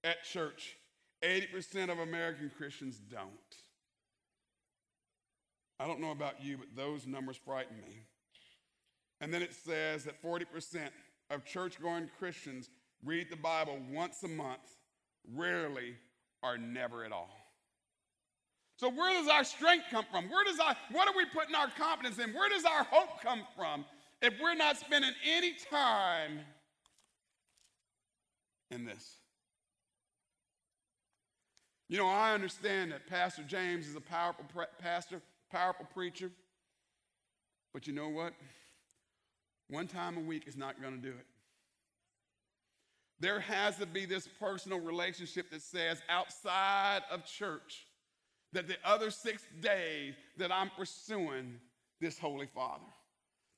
at 0.05 0.23
church, 0.23 0.77
80% 1.23 1.91
of 1.91 1.99
American 1.99 2.51
Christians 2.57 3.01
don't. 3.11 3.31
I 5.79 5.87
don't 5.87 6.01
know 6.01 6.13
about 6.13 6.43
you, 6.43 6.57
but 6.57 6.69
those 6.77 7.07
numbers 7.07 7.37
frighten 7.37 7.77
me. 7.77 8.05
And 9.21 9.33
then 9.33 9.43
it 9.43 9.55
says 9.55 10.05
that 10.05 10.23
40% 10.23 10.89
of 11.31 11.45
church 11.45 11.81
going 11.81 12.09
Christians 12.19 12.71
read 13.05 13.31
the 13.31 13.37
Bible 13.37 13.79
once 13.91 14.23
a 14.23 14.29
month 14.29 14.61
rarely 15.33 15.95
or 16.43 16.59
never 16.59 17.05
at 17.05 17.13
all. 17.13 17.37
So 18.77 18.91
where 18.91 19.13
does 19.13 19.29
our 19.29 19.45
strength 19.45 19.87
come 19.91 20.05
from? 20.11 20.29
Where 20.29 20.45
does 20.45 20.59
our 20.59 20.77
what 20.91 21.09
are 21.09 21.17
we 21.17 21.25
putting 21.27 21.55
our 21.55 21.69
confidence 21.79 22.19
in? 22.19 22.35
Where 22.35 22.49
does 22.49 22.65
our 22.65 22.85
hope 22.85 23.21
come 23.23 23.43
from 23.57 23.85
if 24.21 24.35
we're 24.43 24.55
not 24.55 24.77
spending 24.77 25.13
any 25.25 25.55
time 25.71 26.41
in 28.71 28.85
this? 28.85 29.17
You 31.89 31.99
know, 31.99 32.09
I 32.09 32.35
understand 32.35 32.91
that 32.93 33.07
Pastor 33.07 33.43
James 33.43 33.87
is 33.87 33.95
a 33.95 34.01
powerful 34.01 34.45
pre- 34.53 34.65
pastor, 34.81 35.21
powerful 35.55 35.87
preacher. 35.95 36.31
But 37.73 37.87
you 37.87 37.93
know 37.93 38.09
what? 38.09 38.35
One 39.71 39.87
time 39.87 40.17
a 40.17 40.21
week 40.21 40.49
is 40.49 40.57
not 40.57 40.81
going 40.83 40.95
to 40.95 41.01
do 41.01 41.15
it. 41.15 41.27
There 43.21 43.39
has 43.39 43.77
to 43.79 43.87
be 43.87 44.05
this 44.05 44.29
personal 44.41 44.81
relationship 44.81 45.51
that 45.53 45.63
says 45.63 46.03
outside 46.09 47.03
of 47.11 47.25
church 47.25 47.87
that 48.53 48.67
the 48.67 48.77
other 48.85 49.11
six 49.11 49.43
days 49.61 50.15
that 50.39 50.51
I'm 50.51 50.71
pursuing 50.77 51.61
this 52.01 52.19
Holy 52.19 52.47
Father, 52.47 52.83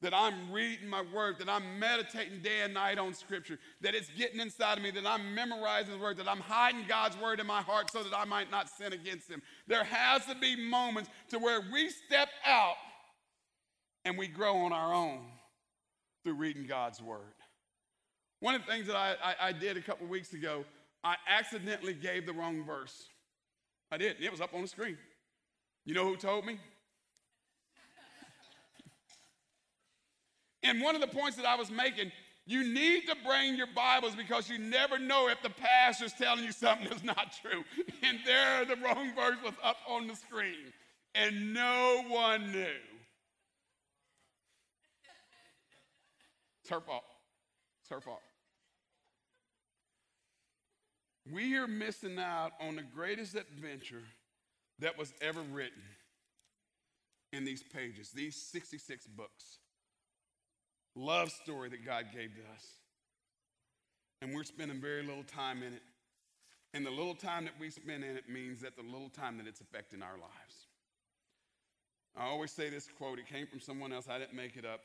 that 0.02 0.12
I'm 0.12 0.52
reading 0.52 0.88
my 0.88 1.02
word, 1.14 1.38
that 1.38 1.48
I'm 1.48 1.78
meditating 1.78 2.42
day 2.42 2.60
and 2.62 2.74
night 2.74 2.98
on 2.98 3.14
Scripture, 3.14 3.58
that 3.80 3.94
it's 3.94 4.10
getting 4.10 4.40
inside 4.40 4.76
of 4.76 4.84
me, 4.84 4.90
that 4.90 5.06
I'm 5.06 5.34
memorizing 5.34 5.92
the 5.92 5.98
word, 5.98 6.18
that 6.18 6.28
I'm 6.28 6.40
hiding 6.40 6.84
God's 6.86 7.16
word 7.16 7.40
in 7.40 7.46
my 7.46 7.62
heart 7.62 7.90
so 7.90 8.02
that 8.02 8.16
I 8.16 8.24
might 8.26 8.50
not 8.50 8.68
sin 8.68 8.92
against 8.92 9.30
Him. 9.30 9.40
There 9.66 9.84
has 9.84 10.26
to 10.26 10.34
be 10.34 10.54
moments 10.68 11.08
to 11.30 11.38
where 11.38 11.62
we 11.72 11.88
step 11.88 12.28
out 12.44 12.76
and 14.04 14.18
we 14.18 14.28
grow 14.28 14.58
on 14.58 14.72
our 14.72 14.92
own 14.92 15.20
through 16.24 16.34
reading 16.34 16.66
God's 16.66 17.00
word. 17.00 17.34
One 18.40 18.54
of 18.54 18.66
the 18.66 18.70
things 18.70 18.86
that 18.88 18.96
I, 18.96 19.14
I, 19.22 19.48
I 19.48 19.52
did 19.52 19.76
a 19.76 19.80
couple 19.80 20.06
weeks 20.06 20.34
ago, 20.34 20.64
I 21.02 21.16
accidentally 21.28 21.94
gave 21.94 22.26
the 22.26 22.32
wrong 22.32 22.64
verse. 22.64 23.08
I 23.90 23.96
did. 23.96 24.16
It 24.20 24.30
was 24.30 24.40
up 24.40 24.52
on 24.52 24.62
the 24.62 24.68
screen. 24.68 24.98
You 25.84 25.94
know 25.94 26.04
who 26.04 26.16
told 26.16 26.44
me? 26.44 26.58
And 30.66 30.80
one 30.82 30.94
of 30.94 31.00
the 31.00 31.06
points 31.06 31.36
that 31.36 31.46
I 31.46 31.56
was 31.56 31.70
making, 31.70 32.12
you 32.46 32.62
need 32.62 33.06
to 33.06 33.16
bring 33.26 33.56
your 33.56 33.66
Bibles 33.74 34.14
because 34.14 34.48
you 34.48 34.58
never 34.58 34.98
know 34.98 35.28
if 35.28 35.42
the 35.42 35.50
pastor's 35.50 36.12
telling 36.12 36.44
you 36.44 36.52
something 36.52 36.88
that's 36.88 37.02
not 37.02 37.34
true. 37.40 37.64
And 38.02 38.18
there, 38.24 38.64
the 38.64 38.76
wrong 38.76 39.12
verse 39.16 39.36
was 39.42 39.54
up 39.64 39.78
on 39.88 40.06
the 40.06 40.14
screen, 40.14 40.72
and 41.14 41.52
no 41.52 42.04
one 42.08 42.52
knew. 42.52 42.66
It's 46.62 46.70
her 46.70 46.80
fault. 46.80 47.04
It's 47.82 47.90
her 47.90 48.00
fault. 48.00 48.20
We 51.32 51.56
are 51.56 51.66
missing 51.66 52.18
out 52.18 52.52
on 52.60 52.76
the 52.76 52.82
greatest 52.82 53.34
adventure 53.34 54.04
that 54.78 54.96
was 54.96 55.12
ever 55.20 55.40
written 55.40 55.82
in 57.32 57.44
these 57.44 57.62
pages, 57.62 58.10
these 58.10 58.36
66 58.36 59.06
books. 59.08 59.58
Love 60.96 61.30
story 61.30 61.68
that 61.68 61.84
God 61.84 62.06
gave 62.12 62.34
to 62.34 62.40
us. 62.54 62.66
And 64.22 64.34
we're 64.34 64.44
spending 64.44 64.80
very 64.80 65.02
little 65.02 65.24
time 65.24 65.62
in 65.62 65.74
it. 65.74 65.82
And 66.72 66.84
the 66.84 66.90
little 66.90 67.14
time 67.14 67.44
that 67.44 67.54
we 67.60 67.70
spend 67.70 68.02
in 68.02 68.16
it 68.16 68.28
means 68.28 68.60
that 68.62 68.76
the 68.76 68.82
little 68.82 69.10
time 69.10 69.36
that 69.38 69.46
it's 69.46 69.60
affecting 69.60 70.02
our 70.02 70.18
lives. 70.18 70.66
I 72.16 72.26
always 72.26 72.50
say 72.50 72.70
this 72.70 72.88
quote, 72.96 73.18
it 73.18 73.26
came 73.26 73.46
from 73.46 73.60
someone 73.60 73.92
else, 73.92 74.06
I 74.10 74.18
didn't 74.18 74.34
make 74.34 74.56
it 74.56 74.64
up. 74.64 74.80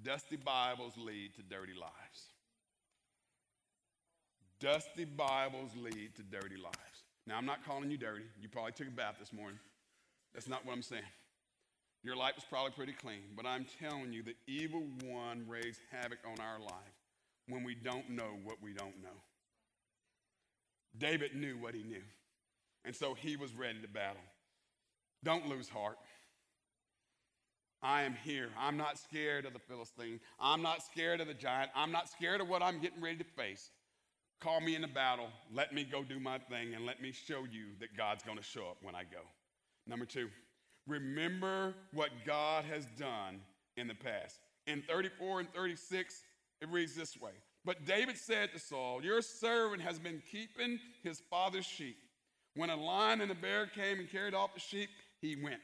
Dusty 0.00 0.36
Bibles 0.36 0.96
lead 0.96 1.34
to 1.34 1.42
dirty 1.42 1.74
lives. 1.74 2.32
Dusty 4.60 5.04
Bibles 5.04 5.72
lead 5.76 6.14
to 6.16 6.22
dirty 6.22 6.56
lives. 6.56 7.02
Now, 7.26 7.36
I'm 7.36 7.46
not 7.46 7.64
calling 7.64 7.90
you 7.90 7.96
dirty. 7.96 8.24
You 8.40 8.48
probably 8.48 8.72
took 8.72 8.88
a 8.88 8.90
bath 8.90 9.16
this 9.18 9.32
morning. 9.32 9.58
That's 10.34 10.48
not 10.48 10.64
what 10.64 10.72
I'm 10.72 10.82
saying. 10.82 11.02
Your 12.04 12.16
life 12.16 12.34
was 12.34 12.44
probably 12.44 12.72
pretty 12.72 12.92
clean, 12.92 13.22
but 13.36 13.46
I'm 13.46 13.64
telling 13.80 14.12
you, 14.12 14.22
the 14.22 14.34
evil 14.46 14.82
one 15.04 15.44
raised 15.48 15.80
havoc 15.90 16.18
on 16.26 16.44
our 16.44 16.58
life 16.58 16.96
when 17.48 17.62
we 17.62 17.74
don't 17.74 18.10
know 18.10 18.38
what 18.42 18.56
we 18.60 18.72
don't 18.72 19.00
know. 19.02 19.20
David 20.98 21.36
knew 21.36 21.56
what 21.56 21.74
he 21.74 21.82
knew, 21.84 22.02
and 22.84 22.94
so 22.94 23.14
he 23.14 23.36
was 23.36 23.54
ready 23.54 23.80
to 23.80 23.88
battle. 23.88 24.22
Don't 25.22 25.48
lose 25.48 25.68
heart. 25.68 25.98
I 27.82 28.02
am 28.02 28.16
here. 28.24 28.48
I'm 28.58 28.76
not 28.76 28.98
scared 28.98 29.44
of 29.44 29.52
the 29.52 29.58
Philistine. 29.58 30.20
I'm 30.40 30.62
not 30.62 30.82
scared 30.82 31.20
of 31.20 31.28
the 31.28 31.34
giant. 31.34 31.70
I'm 31.74 31.92
not 31.92 32.08
scared 32.08 32.40
of 32.40 32.48
what 32.48 32.62
I'm 32.62 32.80
getting 32.80 33.00
ready 33.00 33.18
to 33.18 33.24
face. 33.24 33.70
Call 34.40 34.60
me 34.60 34.74
in 34.74 34.82
the 34.82 34.88
battle. 34.88 35.28
Let 35.52 35.72
me 35.72 35.84
go 35.84 36.02
do 36.02 36.18
my 36.18 36.38
thing 36.38 36.74
and 36.74 36.84
let 36.84 37.00
me 37.00 37.12
show 37.12 37.44
you 37.50 37.66
that 37.80 37.96
God's 37.96 38.24
going 38.24 38.38
to 38.38 38.44
show 38.44 38.62
up 38.62 38.78
when 38.82 38.94
I 38.94 39.02
go. 39.02 39.20
Number 39.86 40.04
two, 40.04 40.28
remember 40.86 41.74
what 41.92 42.10
God 42.26 42.64
has 42.64 42.86
done 42.98 43.40
in 43.76 43.88
the 43.88 43.94
past. 43.94 44.38
In 44.66 44.82
34 44.82 45.40
and 45.40 45.52
36, 45.52 46.22
it 46.60 46.68
reads 46.68 46.94
this 46.94 47.16
way 47.20 47.32
But 47.64 47.84
David 47.84 48.16
said 48.16 48.52
to 48.52 48.58
Saul, 48.58 49.04
Your 49.04 49.22
servant 49.22 49.82
has 49.82 49.98
been 49.98 50.22
keeping 50.30 50.78
his 51.02 51.22
father's 51.30 51.66
sheep. 51.66 51.96
When 52.54 52.70
a 52.70 52.76
lion 52.76 53.20
and 53.20 53.30
a 53.30 53.34
bear 53.34 53.66
came 53.66 53.98
and 53.98 54.10
carried 54.10 54.34
off 54.34 54.54
the 54.54 54.60
sheep, 54.60 54.90
he 55.20 55.36
went. 55.36 55.60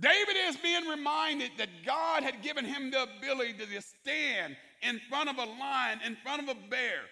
David 0.00 0.36
is 0.46 0.56
being 0.56 0.86
reminded 0.86 1.52
that 1.58 1.68
God 1.84 2.22
had 2.22 2.42
given 2.42 2.64
him 2.64 2.90
the 2.90 3.02
ability 3.02 3.54
to 3.54 3.82
stand 3.82 4.56
in 4.82 5.00
front 5.08 5.28
of 5.28 5.38
a 5.38 5.44
lion, 5.44 5.98
in 6.06 6.16
front 6.22 6.42
of 6.42 6.48
a 6.48 6.68
bear, 6.68 7.02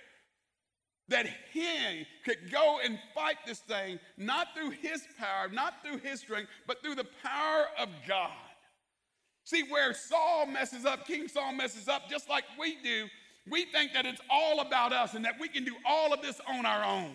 that 1.08 1.26
he 1.52 2.06
could 2.24 2.50
go 2.50 2.78
and 2.84 2.98
fight 3.14 3.36
this 3.46 3.60
thing, 3.60 3.98
not 4.16 4.48
through 4.54 4.70
his 4.70 5.06
power, 5.18 5.48
not 5.52 5.74
through 5.84 5.98
his 5.98 6.20
strength, 6.20 6.50
but 6.66 6.82
through 6.82 6.96
the 6.96 7.06
power 7.22 7.66
of 7.78 7.88
God. 8.08 8.30
See, 9.44 9.62
where 9.70 9.94
Saul 9.94 10.46
messes 10.46 10.84
up, 10.84 11.06
King 11.06 11.28
Saul 11.28 11.52
messes 11.52 11.86
up, 11.86 12.10
just 12.10 12.28
like 12.28 12.44
we 12.58 12.76
do, 12.82 13.06
we 13.48 13.64
think 13.66 13.92
that 13.92 14.04
it's 14.04 14.20
all 14.28 14.60
about 14.60 14.92
us 14.92 15.14
and 15.14 15.24
that 15.24 15.38
we 15.40 15.48
can 15.48 15.64
do 15.64 15.74
all 15.86 16.12
of 16.12 16.20
this 16.20 16.40
on 16.48 16.66
our 16.66 16.84
own, 16.84 17.12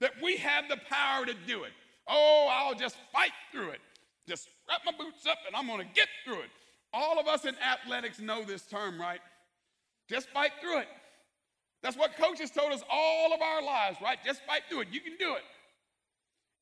that 0.00 0.12
we 0.20 0.36
have 0.38 0.68
the 0.68 0.78
power 0.90 1.24
to 1.24 1.34
do 1.46 1.62
it. 1.62 1.72
Oh, 2.08 2.48
I'll 2.50 2.74
just 2.74 2.96
fight 3.12 3.30
through 3.52 3.70
it. 3.70 3.80
Just 4.26 4.48
wrap 4.68 4.80
my 4.84 4.92
boots 4.92 5.24
up 5.26 5.38
and 5.46 5.54
I'm 5.54 5.68
going 5.68 5.86
to 5.86 5.94
get 5.94 6.08
through 6.24 6.40
it. 6.40 6.50
All 6.92 7.20
of 7.20 7.28
us 7.28 7.44
in 7.44 7.54
athletics 7.58 8.18
know 8.18 8.44
this 8.44 8.62
term, 8.62 9.00
right? 9.00 9.20
Just 10.10 10.28
fight 10.30 10.50
through 10.60 10.80
it. 10.80 10.88
That's 11.82 11.96
what 11.96 12.16
coaches 12.16 12.50
told 12.50 12.72
us 12.72 12.82
all 12.90 13.34
of 13.34 13.40
our 13.42 13.62
lives, 13.62 13.98
right? 14.00 14.18
Just 14.24 14.42
fight 14.44 14.62
through 14.68 14.82
it. 14.82 14.88
You 14.92 15.00
can 15.00 15.16
do 15.18 15.34
it. 15.34 15.42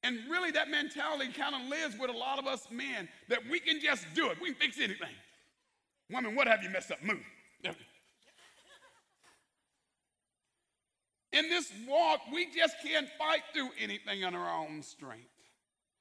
And 0.03 0.19
really, 0.31 0.51
that 0.53 0.71
mentality 0.71 1.31
kind 1.33 1.55
of 1.55 1.69
lives 1.69 1.95
with 1.99 2.11
a 2.11 2.17
lot 2.17 2.39
of 2.39 2.47
us 2.47 2.67
men 2.71 3.09
that 3.29 3.41
we 3.51 3.61
can 3.61 3.81
just 3.81 4.07
do 4.15 4.31
it. 4.31 4.39
We 4.41 4.49
can 4.49 4.55
fix 4.57 4.79
anything. 4.79 5.15
Woman, 6.11 6.35
what 6.35 6.49
have 6.49 6.63
you 6.63 6.71
messed 6.71 6.91
up? 6.91 7.03
Move. 7.03 7.21
In 11.33 11.49
this 11.49 11.71
walk, 11.87 12.21
we 12.33 12.47
just 12.47 12.75
can't 12.83 13.09
fight 13.17 13.43
through 13.53 13.69
anything 13.79 14.25
on 14.25 14.35
our 14.35 14.63
own 14.63 14.83
strength. 14.83 15.29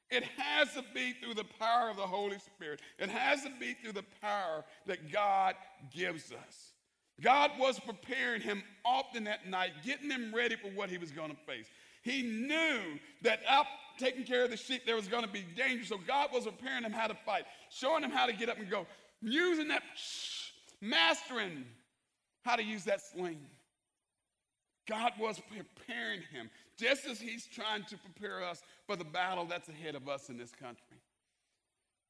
It 0.09 0.23
has 0.23 0.73
to 0.73 0.83
be 0.95 1.13
through 1.13 1.35
the 1.35 1.45
power 1.59 1.89
of 1.89 1.97
the 1.97 2.07
Holy 2.07 2.39
Spirit. 2.39 2.81
It 2.97 3.09
has 3.09 3.43
to 3.43 3.51
be 3.59 3.75
through 3.75 3.91
the 3.91 4.05
power 4.21 4.65
that 4.87 5.11
God 5.11 5.53
gives 5.93 6.31
us. 6.31 6.73
God 7.21 7.51
was 7.59 7.79
preparing 7.79 8.41
him 8.41 8.63
often 8.85 9.25
that 9.25 9.47
night, 9.47 9.71
getting 9.85 10.09
him 10.09 10.33
ready 10.33 10.55
for 10.55 10.69
what 10.69 10.89
he 10.89 10.97
was 10.97 11.11
going 11.11 11.29
to 11.29 11.37
face. 11.45 11.67
He 12.01 12.21
knew 12.21 12.99
that 13.23 13.39
out 13.47 13.65
taking 13.97 14.23
care 14.23 14.45
of 14.45 14.49
the 14.49 14.57
sheep, 14.57 14.85
there 14.85 14.95
was 14.95 15.07
going 15.07 15.23
to 15.23 15.29
be 15.29 15.43
danger. 15.57 15.85
So 15.85 15.97
God 16.07 16.29
was 16.33 16.45
preparing 16.45 16.83
him 16.83 16.93
how 16.93 17.07
to 17.07 17.15
fight, 17.25 17.43
showing 17.69 18.03
him 18.03 18.11
how 18.11 18.25
to 18.25 18.33
get 18.33 18.49
up 18.49 18.57
and 18.57 18.69
go, 18.69 18.87
using 19.21 19.67
that, 19.67 19.83
mastering 20.81 21.65
how 22.43 22.55
to 22.55 22.63
use 22.63 22.85
that 22.85 23.01
sling. 23.01 23.39
God 24.87 25.11
was 25.19 25.39
preparing 25.39 26.21
him, 26.31 26.49
just 26.77 27.05
as 27.05 27.19
he's 27.19 27.45
trying 27.45 27.83
to 27.83 27.97
prepare 27.97 28.43
us 28.43 28.63
for 28.87 28.95
the 28.95 29.03
battle 29.03 29.45
that's 29.45 29.69
ahead 29.69 29.93
of 29.93 30.07
us 30.09 30.29
in 30.29 30.37
this 30.37 30.51
country. 30.51 30.97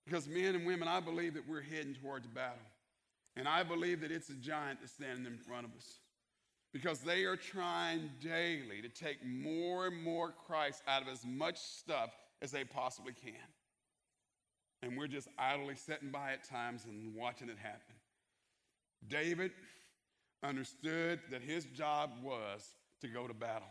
Because 0.05 0.27
men 0.27 0.55
and 0.55 0.65
women, 0.65 0.87
I 0.87 0.99
believe 0.99 1.33
that 1.33 1.47
we're 1.47 1.61
heading 1.61 1.95
towards 2.01 2.25
battle. 2.27 2.57
And 3.35 3.47
I 3.47 3.63
believe 3.63 4.01
that 4.01 4.11
it's 4.11 4.29
a 4.29 4.33
giant 4.33 4.79
that's 4.81 4.93
standing 4.93 5.25
in 5.25 5.37
front 5.37 5.65
of 5.65 5.71
us 5.77 5.99
because 6.73 6.99
they 6.99 7.23
are 7.23 7.35
trying 7.35 8.09
daily 8.21 8.81
to 8.81 8.89
take 8.89 9.25
more 9.25 9.87
and 9.87 10.03
more 10.03 10.33
Christ 10.45 10.83
out 10.87 11.01
of 11.01 11.07
as 11.07 11.25
much 11.25 11.57
stuff 11.57 12.11
as 12.41 12.51
they 12.51 12.63
possibly 12.63 13.13
can. 13.13 13.33
And 14.81 14.97
we're 14.97 15.07
just 15.07 15.27
idly 15.37 15.75
sitting 15.75 16.09
by 16.09 16.33
at 16.33 16.43
times 16.43 16.85
and 16.85 17.15
watching 17.15 17.49
it 17.49 17.57
happen. 17.57 17.95
David 19.07 19.51
understood 20.43 21.19
that 21.31 21.41
his 21.41 21.65
job 21.65 22.11
was 22.21 22.75
to 23.01 23.07
go 23.07 23.27
to 23.27 23.33
battle. 23.33 23.67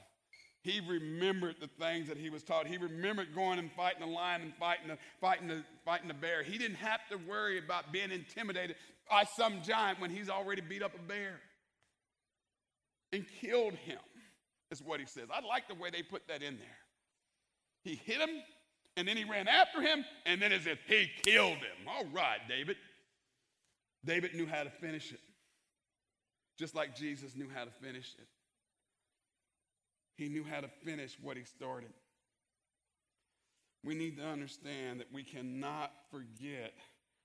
He 0.62 0.80
remembered 0.86 1.56
the 1.60 1.68
things 1.68 2.08
that 2.08 2.16
he 2.16 2.30
was 2.30 2.42
taught. 2.42 2.66
He 2.66 2.76
remembered 2.76 3.34
going 3.34 3.58
and 3.58 3.70
fighting 3.72 4.00
the 4.00 4.12
lion 4.12 4.42
and 4.42 4.54
fighting 4.56 4.88
the, 4.88 4.98
fighting 5.20 5.48
the, 5.48 5.62
fighting 5.84 6.08
the 6.08 6.14
bear. 6.14 6.42
He 6.42 6.58
didn't 6.58 6.76
have 6.76 7.00
to 7.10 7.16
worry 7.16 7.58
about 7.58 7.92
being 7.92 8.10
intimidated 8.10 8.76
by 9.08 9.24
some 9.24 9.62
giant 9.62 10.00
when 10.00 10.10
he's 10.10 10.28
already 10.28 10.60
beat 10.60 10.82
up 10.82 10.94
a 10.94 11.02
bear 11.02 11.40
and 13.12 13.24
killed 13.40 13.74
him, 13.74 13.98
is 14.70 14.82
what 14.82 15.00
he 15.00 15.06
says. 15.06 15.28
I 15.32 15.46
like 15.46 15.68
the 15.68 15.74
way 15.74 15.90
they 15.90 16.02
put 16.02 16.28
that 16.28 16.42
in 16.42 16.58
there. 16.58 16.68
He 17.84 17.94
hit 17.94 18.20
him, 18.20 18.30
and 18.96 19.08
then 19.08 19.16
he 19.16 19.24
ran 19.24 19.48
after 19.48 19.80
him, 19.80 20.04
and 20.26 20.42
then 20.42 20.52
as 20.52 20.66
if 20.66 20.78
he 20.86 21.08
killed 21.22 21.58
him. 21.58 21.88
All 21.88 22.04
right, 22.12 22.38
David. 22.48 22.76
David 24.04 24.34
knew 24.34 24.46
how 24.46 24.62
to 24.62 24.70
finish 24.70 25.12
it, 25.12 25.20
just 26.58 26.74
like 26.74 26.94
Jesus 26.94 27.34
knew 27.34 27.48
how 27.52 27.64
to 27.64 27.70
finish 27.70 28.14
it. 28.18 28.28
He 30.16 30.28
knew 30.28 30.44
how 30.44 30.60
to 30.60 30.68
finish 30.84 31.16
what 31.20 31.36
he 31.36 31.44
started. 31.44 31.90
We 33.84 33.94
need 33.94 34.16
to 34.18 34.24
understand 34.24 35.00
that 35.00 35.06
we 35.12 35.22
cannot 35.22 35.92
forget 36.10 36.74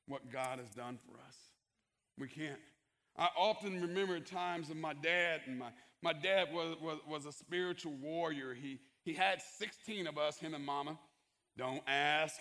what 0.08 0.32
God 0.32 0.60
has 0.60 0.69
done 0.69 0.98
for 1.06 1.13
us. 1.28 1.38
We 2.17 2.28
can't. 2.28 2.60
I 3.17 3.30
often 3.38 3.82
remember 3.82 4.19
times 4.19 4.69
of 4.69 4.78
my 4.78 4.93
dad, 4.93 5.41
and 5.45 5.60
my, 5.60 5.69
my 6.02 6.13
dad 6.13 6.47
was, 6.54 6.78
was, 6.82 6.99
was 7.08 7.26
a 7.26 7.32
spiritual 7.32 7.93
warrior. 8.02 8.54
He, 8.54 8.80
he 9.04 9.13
had 9.13 9.41
16 9.60 10.08
of 10.08 10.17
us, 10.17 10.38
him 10.38 10.54
and 10.54 10.65
mama. 10.65 10.97
Don't 11.58 11.84
ask. 11.88 12.39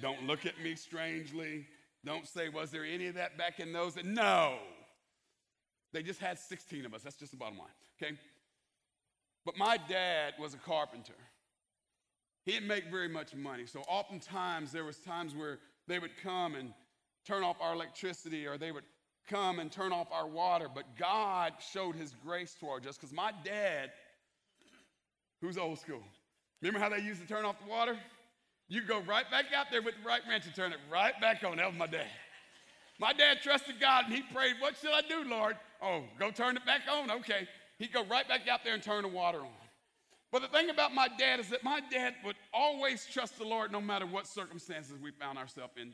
Don't 0.00 0.26
look 0.26 0.46
at 0.46 0.58
me 0.62 0.74
strangely. 0.74 1.66
Don't 2.04 2.26
say, 2.26 2.48
was 2.48 2.70
there 2.70 2.84
any 2.84 3.06
of 3.06 3.14
that 3.16 3.36
back 3.36 3.60
in 3.60 3.72
those? 3.72 3.96
No. 4.04 4.58
They 5.92 6.02
just 6.02 6.20
had 6.20 6.38
16 6.38 6.86
of 6.86 6.94
us. 6.94 7.02
That's 7.02 7.16
just 7.16 7.32
the 7.32 7.38
bottom 7.38 7.58
line, 7.58 7.68
okay? 8.00 8.16
But 9.44 9.56
my 9.56 9.78
dad 9.88 10.34
was 10.40 10.54
a 10.54 10.58
carpenter. 10.58 11.14
He 12.44 12.52
didn't 12.52 12.68
make 12.68 12.90
very 12.90 13.08
much 13.08 13.34
money. 13.34 13.66
So 13.66 13.80
oftentimes 13.88 14.72
there 14.72 14.84
was 14.84 14.98
times 14.98 15.34
where 15.34 15.58
they 15.88 15.98
would 15.98 16.16
come 16.22 16.54
and 16.54 16.72
turn 17.26 17.42
off 17.42 17.56
our 17.60 17.74
electricity 17.74 18.46
or 18.46 18.56
they 18.56 18.72
would 18.72 18.84
come 19.28 19.58
and 19.58 19.70
turn 19.70 19.92
off 19.92 20.06
our 20.12 20.26
water, 20.26 20.68
but 20.72 20.84
God 20.96 21.54
showed 21.72 21.96
his 21.96 22.14
grace 22.24 22.54
towards 22.58 22.86
us 22.86 22.96
because 22.96 23.12
my 23.12 23.32
dad, 23.44 23.90
who's 25.40 25.58
old 25.58 25.78
school, 25.78 26.02
remember 26.62 26.78
how 26.78 26.88
they 26.88 27.02
used 27.02 27.20
to 27.20 27.26
turn 27.26 27.44
off 27.44 27.56
the 27.62 27.68
water? 27.68 27.96
You 28.68 28.82
go 28.82 29.00
right 29.00 29.28
back 29.30 29.46
out 29.56 29.66
there 29.70 29.82
with 29.82 29.94
the 30.02 30.08
right 30.08 30.22
wrench 30.28 30.46
and 30.46 30.54
turn 30.54 30.72
it 30.72 30.78
right 30.90 31.18
back 31.20 31.44
on. 31.44 31.56
That 31.56 31.68
was 31.68 31.78
my 31.78 31.86
dad. 31.86 32.06
My 32.98 33.12
dad 33.12 33.38
trusted 33.42 33.78
God 33.80 34.06
and 34.06 34.14
he 34.14 34.22
prayed, 34.22 34.54
What 34.58 34.76
should 34.76 34.92
I 34.92 35.02
do, 35.02 35.28
Lord? 35.28 35.56
Oh, 35.82 36.02
go 36.18 36.30
turn 36.30 36.56
it 36.56 36.64
back 36.64 36.82
on? 36.90 37.10
Okay. 37.10 37.46
He'd 37.78 37.92
go 37.92 38.04
right 38.06 38.26
back 38.26 38.48
out 38.48 38.60
there 38.64 38.74
and 38.74 38.82
turn 38.82 39.02
the 39.02 39.08
water 39.08 39.40
on. 39.40 39.48
But 40.32 40.42
the 40.42 40.48
thing 40.48 40.70
about 40.70 40.94
my 40.94 41.08
dad 41.18 41.38
is 41.40 41.50
that 41.50 41.62
my 41.62 41.80
dad 41.90 42.14
would 42.24 42.36
always 42.52 43.06
trust 43.06 43.38
the 43.38 43.44
Lord 43.44 43.70
no 43.70 43.80
matter 43.80 44.06
what 44.06 44.26
circumstances 44.26 44.94
we 45.00 45.10
found 45.10 45.38
ourselves 45.38 45.74
in. 45.80 45.92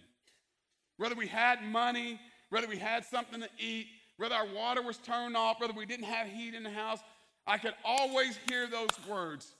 Whether 1.02 1.16
we 1.16 1.26
had 1.26 1.64
money, 1.64 2.20
whether 2.50 2.68
we 2.68 2.76
had 2.76 3.04
something 3.04 3.40
to 3.40 3.48
eat, 3.58 3.88
whether 4.18 4.36
our 4.36 4.46
water 4.46 4.82
was 4.82 4.98
turned 4.98 5.36
off, 5.36 5.60
whether 5.60 5.72
we 5.72 5.84
didn't 5.84 6.04
have 6.04 6.28
heat 6.28 6.54
in 6.54 6.62
the 6.62 6.70
house, 6.70 7.00
I 7.44 7.58
could 7.58 7.74
always 7.84 8.38
hear 8.48 8.68
those 8.68 8.86
words 9.10 9.52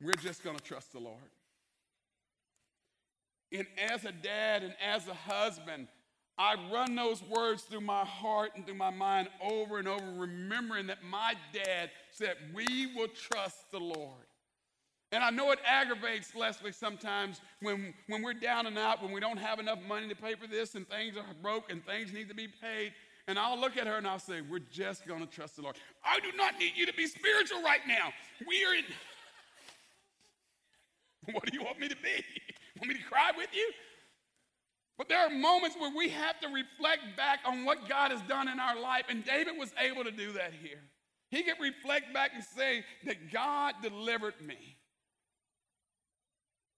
We're 0.00 0.12
just 0.12 0.44
going 0.44 0.56
to 0.56 0.62
trust 0.62 0.92
the 0.92 1.00
Lord. 1.00 1.18
And 3.50 3.66
as 3.90 4.04
a 4.04 4.12
dad 4.12 4.62
and 4.62 4.74
as 4.80 5.08
a 5.08 5.14
husband, 5.14 5.88
I 6.38 6.54
run 6.72 6.94
those 6.94 7.20
words 7.24 7.62
through 7.62 7.80
my 7.80 8.04
heart 8.04 8.52
and 8.54 8.64
through 8.64 8.76
my 8.76 8.90
mind 8.90 9.26
over 9.42 9.80
and 9.80 9.88
over, 9.88 10.06
remembering 10.18 10.86
that 10.86 11.02
my 11.02 11.34
dad 11.52 11.90
said, 12.12 12.36
We 12.54 12.92
will 12.94 13.08
trust 13.08 13.72
the 13.72 13.80
Lord. 13.80 14.27
And 15.10 15.24
I 15.24 15.30
know 15.30 15.50
it 15.52 15.58
aggravates 15.66 16.34
Leslie 16.34 16.72
sometimes 16.72 17.40
when, 17.62 17.94
when 18.08 18.22
we're 18.22 18.34
down 18.34 18.66
and 18.66 18.76
out, 18.76 19.02
when 19.02 19.10
we 19.10 19.20
don't 19.20 19.38
have 19.38 19.58
enough 19.58 19.78
money 19.88 20.06
to 20.08 20.14
pay 20.14 20.34
for 20.34 20.46
this 20.46 20.74
and 20.74 20.86
things 20.86 21.16
are 21.16 21.24
broke 21.42 21.70
and 21.70 21.84
things 21.86 22.12
need 22.12 22.28
to 22.28 22.34
be 22.34 22.46
paid. 22.46 22.92
And 23.26 23.38
I'll 23.38 23.58
look 23.58 23.76
at 23.76 23.86
her 23.86 23.96
and 23.96 24.06
I'll 24.06 24.18
say, 24.18 24.40
We're 24.42 24.58
just 24.70 25.06
going 25.06 25.20
to 25.20 25.26
trust 25.26 25.56
the 25.56 25.62
Lord. 25.62 25.76
I 26.04 26.20
do 26.20 26.28
not 26.36 26.58
need 26.58 26.72
you 26.76 26.86
to 26.86 26.94
be 26.94 27.06
spiritual 27.06 27.62
right 27.62 27.80
now. 27.86 28.12
We 28.46 28.64
are 28.64 28.74
in. 28.74 28.84
what 31.34 31.44
do 31.44 31.56
you 31.56 31.64
want 31.64 31.78
me 31.78 31.88
to 31.88 31.96
be? 31.96 32.24
want 32.80 32.88
me 32.88 32.94
to 32.94 33.04
cry 33.04 33.30
with 33.36 33.48
you? 33.52 33.70
But 34.96 35.08
there 35.08 35.20
are 35.20 35.30
moments 35.30 35.76
where 35.78 35.92
we 35.96 36.08
have 36.08 36.40
to 36.40 36.48
reflect 36.48 37.16
back 37.16 37.40
on 37.46 37.64
what 37.64 37.88
God 37.88 38.10
has 38.10 38.20
done 38.22 38.48
in 38.48 38.58
our 38.58 38.78
life. 38.80 39.04
And 39.08 39.24
David 39.24 39.54
was 39.56 39.72
able 39.78 40.04
to 40.04 40.10
do 40.10 40.32
that 40.32 40.52
here. 40.60 40.80
He 41.30 41.42
could 41.42 41.60
reflect 41.60 42.12
back 42.12 42.32
and 42.34 42.42
say 42.42 42.82
that 43.04 43.30
God 43.30 43.74
delivered 43.82 44.34
me. 44.44 44.77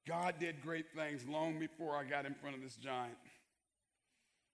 God 0.07 0.35
did 0.39 0.63
great 0.63 0.87
things 0.95 1.27
long 1.29 1.59
before 1.59 1.97
I 1.97 2.05
got 2.05 2.27
in 2.27 2.35
front 2.35 2.57
of 2.57 2.63
this 2.63 2.77
giant. 2.77 3.17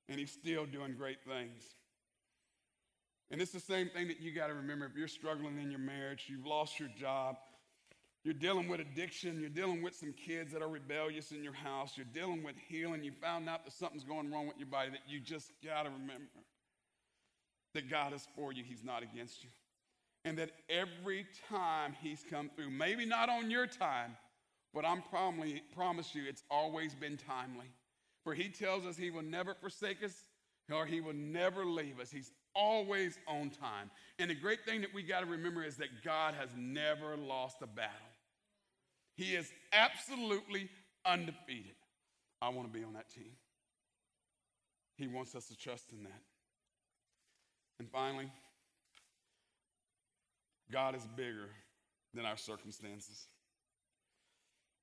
And 0.09 0.19
he's 0.19 0.31
still 0.31 0.67
doing 0.67 0.95
great 0.97 1.19
things. 1.27 1.63
And 3.31 3.41
it's 3.41 3.53
the 3.53 3.61
same 3.61 3.89
thing 3.89 4.09
that 4.09 4.21
you 4.21 4.33
got 4.33 4.49
to 4.49 4.55
remember 4.55 4.87
if 4.87 4.97
you're 4.97 5.09
struggling 5.09 5.59
in 5.61 5.71
your 5.71 5.81
marriage, 5.81 6.27
you've 6.29 6.47
lost 6.47 6.79
your 6.79 6.91
job, 6.97 7.37
you're 8.23 8.35
dealing 8.35 8.69
with 8.69 8.81
addiction, 8.81 9.41
you're 9.41 9.49
dealing 9.49 9.83
with 9.83 9.97
some 9.97 10.13
kids 10.13 10.53
that 10.53 10.63
are 10.63 10.69
rebellious 10.69 11.33
in 11.33 11.43
your 11.43 11.53
house, 11.53 11.93
you're 11.97 12.07
dealing 12.13 12.45
with 12.45 12.55
healing, 12.69 13.03
you 13.03 13.13
found 13.21 13.49
out 13.49 13.65
that 13.65 13.73
something's 13.73 14.05
going 14.05 14.31
wrong 14.31 14.47
with 14.47 14.59
your 14.59 14.69
body 14.69 14.91
that 14.91 15.01
you 15.09 15.19
just 15.19 15.53
got 15.65 15.85
to 15.85 15.91
remember 15.91 16.43
that 17.75 17.91
God 17.91 18.15
is 18.15 18.27
for 18.35 18.53
you, 18.53 18.65
He's 18.65 18.83
not 18.83 19.03
against 19.03 19.45
you. 19.45 19.51
And 20.25 20.39
that 20.39 20.51
every 20.69 21.27
time 21.49 21.95
He's 22.01 22.25
come 22.29 22.51
through, 22.57 22.71
maybe 22.71 23.07
not 23.07 23.29
on 23.29 23.51
your 23.51 23.67
time, 23.67 24.17
but 24.77 24.85
I'm 24.85 25.03
promise 25.75 26.15
you 26.15 26.25
it's 26.29 26.43
always 26.51 26.95
been 26.95 27.17
timely. 27.17 27.65
For 28.25 28.35
He 28.35 28.51
tells 28.51 28.85
us 28.85 28.95
He 28.99 29.11
will 29.11 29.23
never 29.23 29.55
forsake 29.55 30.05
us 30.05 30.13
or 30.71 30.85
He 30.85 31.01
will 31.01 31.15
never 31.15 31.65
leave 31.65 31.99
us. 31.99 32.11
He's 32.11 32.31
always 32.55 33.19
on 33.27 33.49
time. 33.49 33.91
And 34.19 34.31
the 34.31 34.35
great 34.35 34.67
thing 34.67 34.83
that 34.83 34.93
we 34.93 35.03
got 35.03 35.21
to 35.21 35.27
remember 35.27 35.65
is 35.65 35.79
that 35.79 36.05
God 36.05 36.35
has 36.35 36.51
never 36.55 37.17
lost 37.17 37.57
a 37.63 37.67
battle. 37.67 37.91
He 39.17 39.35
is 39.35 39.51
absolutely 39.73 40.69
undefeated. 41.07 41.77
I 42.43 42.51
want 42.51 42.71
to 42.71 42.79
be 42.79 42.85
on 42.85 42.93
that 42.93 43.09
team. 43.09 43.33
He 44.99 45.07
wants 45.07 45.35
us 45.35 45.47
to 45.47 45.57
trust 45.57 45.91
in 45.91 46.03
that. 46.03 46.23
And 47.79 47.89
finally, 47.91 48.31
God 50.71 50.95
is 50.95 51.07
bigger 51.17 51.49
than 52.13 52.27
our 52.27 52.37
circumstances. 52.37 53.27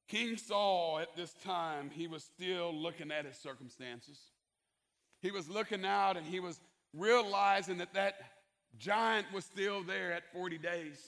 King 0.07 0.37
Saul, 0.37 0.99
at 0.99 1.15
this 1.15 1.33
time, 1.43 1.89
he 1.91 2.07
was 2.07 2.23
still 2.23 2.73
looking 2.73 3.11
at 3.11 3.25
his 3.25 3.37
circumstances. 3.37 4.19
He 5.21 5.31
was 5.31 5.49
looking 5.49 5.85
out 5.85 6.17
and 6.17 6.25
he 6.25 6.39
was 6.39 6.59
realizing 6.93 7.77
that 7.77 7.93
that 7.93 8.15
giant 8.77 9.27
was 9.33 9.45
still 9.45 9.83
there 9.83 10.11
at 10.13 10.31
40 10.33 10.57
days. 10.57 10.99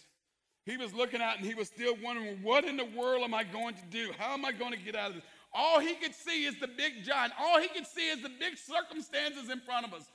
He 0.65 0.77
was 0.77 0.93
looking 0.93 1.21
out 1.21 1.37
and 1.37 1.45
he 1.45 1.53
was 1.53 1.67
still 1.67 1.95
wondering, 2.03 2.41
what 2.41 2.63
in 2.63 2.77
the 2.77 2.85
world 2.85 3.23
am 3.23 3.33
I 3.33 3.43
going 3.43 3.75
to 3.75 3.85
do? 3.91 4.11
How 4.17 4.33
am 4.33 4.45
I 4.45 4.51
going 4.51 4.71
to 4.71 4.79
get 4.79 4.95
out 4.95 5.09
of 5.09 5.15
this? 5.15 5.23
All 5.53 5.79
he 5.79 5.93
could 5.95 6.15
see 6.15 6.45
is 6.45 6.59
the 6.59 6.67
big 6.67 7.03
giant. 7.03 7.33
All 7.39 7.61
he 7.61 7.67
could 7.67 7.85
see 7.85 8.09
is 8.09 8.21
the 8.21 8.31
big 8.39 8.57
circumstances 8.57 9.49
in 9.49 9.59
front 9.61 9.85
of 9.85 9.93
us. 9.93 10.05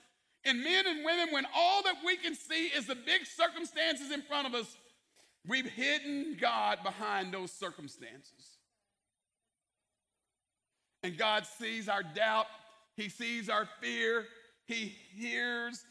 And 0.44 0.64
men 0.64 0.86
and 0.86 1.04
women, 1.04 1.28
when 1.32 1.46
all 1.54 1.82
that 1.82 1.96
we 2.04 2.16
can 2.16 2.34
see 2.34 2.66
is 2.68 2.86
the 2.86 2.94
big 2.94 3.26
circumstances 3.26 4.10
in 4.10 4.22
front 4.22 4.48
of 4.48 4.54
us, 4.54 4.76
we've 5.46 5.66
hidden 5.66 6.36
God 6.40 6.78
behind 6.82 7.32
those 7.32 7.52
circumstances. 7.52 8.58
And 11.02 11.16
God 11.16 11.46
sees 11.58 11.88
our 11.88 12.02
doubt, 12.02 12.46
He 12.96 13.08
sees 13.08 13.48
our 13.48 13.68
fear, 13.80 14.26
He 14.66 14.94
hears 15.14 15.82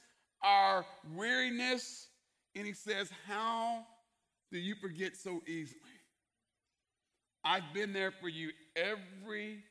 our 0.44 0.86
weariness, 1.16 2.08
and 2.56 2.66
He 2.66 2.74
says, 2.74 3.10
How 3.28 3.86
do 4.52 4.60
you 4.60 4.76
forget 4.76 5.16
so 5.16 5.42
easily? 5.48 5.80
I've 7.44 7.74
been 7.74 7.94
there 7.94 8.12
for 8.12 8.28
you 8.28 8.50
every 8.76 9.64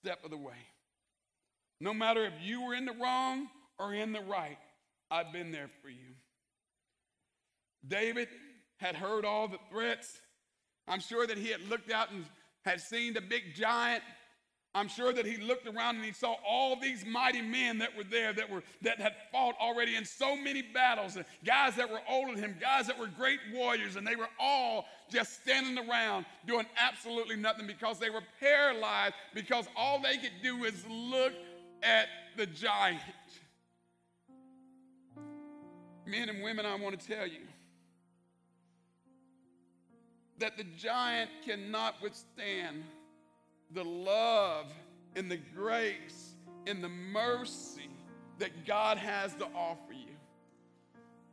step 0.00 0.24
of 0.24 0.30
the 0.30 0.36
way. 0.36 0.54
No 1.80 1.92
matter 1.92 2.24
if 2.24 2.32
you 2.42 2.64
were 2.64 2.74
in 2.74 2.84
the 2.84 2.94
wrong 3.00 3.48
or 3.78 3.94
in 3.94 4.12
the 4.12 4.20
right, 4.20 4.58
I've 5.10 5.32
been 5.32 5.52
there 5.52 5.70
for 5.82 5.88
you. 5.88 6.14
David 7.86 8.28
had 8.78 8.96
heard 8.96 9.24
all 9.24 9.48
the 9.48 9.58
threats. 9.70 10.20
I'm 10.86 11.00
sure 11.00 11.26
that 11.26 11.38
he 11.38 11.48
had 11.48 11.68
looked 11.68 11.90
out 11.90 12.10
and 12.10 12.24
had 12.64 12.80
seen 12.80 13.14
the 13.14 13.20
big 13.20 13.54
giant 13.54 14.02
I'm 14.74 14.88
sure 14.88 15.12
that 15.12 15.24
he 15.24 15.38
looked 15.38 15.66
around 15.66 15.96
and 15.96 16.04
he 16.04 16.12
saw 16.12 16.36
all 16.46 16.76
these 16.76 17.04
mighty 17.04 17.40
men 17.40 17.78
that 17.78 17.96
were 17.96 18.04
there 18.04 18.32
that 18.34 18.50
were 18.50 18.62
that 18.82 19.00
had 19.00 19.14
fought 19.32 19.54
already 19.60 19.96
in 19.96 20.04
so 20.04 20.36
many 20.36 20.62
battles, 20.62 21.16
and 21.16 21.24
guys 21.44 21.74
that 21.76 21.90
were 21.90 22.00
older 22.08 22.34
than 22.34 22.44
him, 22.44 22.56
guys 22.60 22.86
that 22.86 22.98
were 22.98 23.06
great 23.06 23.40
warriors, 23.52 23.96
and 23.96 24.06
they 24.06 24.14
were 24.14 24.28
all 24.38 24.86
just 25.10 25.40
standing 25.42 25.88
around 25.88 26.26
doing 26.46 26.66
absolutely 26.78 27.36
nothing 27.36 27.66
because 27.66 27.98
they 27.98 28.10
were 28.10 28.22
paralyzed 28.40 29.14
because 29.34 29.66
all 29.74 30.00
they 30.00 30.18
could 30.18 30.32
do 30.42 30.64
is 30.64 30.84
look 30.88 31.32
at 31.82 32.06
the 32.36 32.46
giant. 32.46 33.00
Men 36.06 36.28
and 36.28 36.42
women, 36.42 36.66
I 36.66 36.74
want 36.76 36.98
to 36.98 37.06
tell 37.06 37.26
you 37.26 37.40
that 40.38 40.56
the 40.56 40.64
giant 40.64 41.30
cannot 41.44 42.00
withstand 42.02 42.84
the 43.72 43.84
love 43.84 44.66
and 45.16 45.30
the 45.30 45.38
grace 45.54 46.34
and 46.66 46.82
the 46.82 46.88
mercy 46.88 47.88
that 48.38 48.66
God 48.66 48.98
has 48.98 49.34
to 49.34 49.46
offer 49.54 49.92
you. 49.92 50.08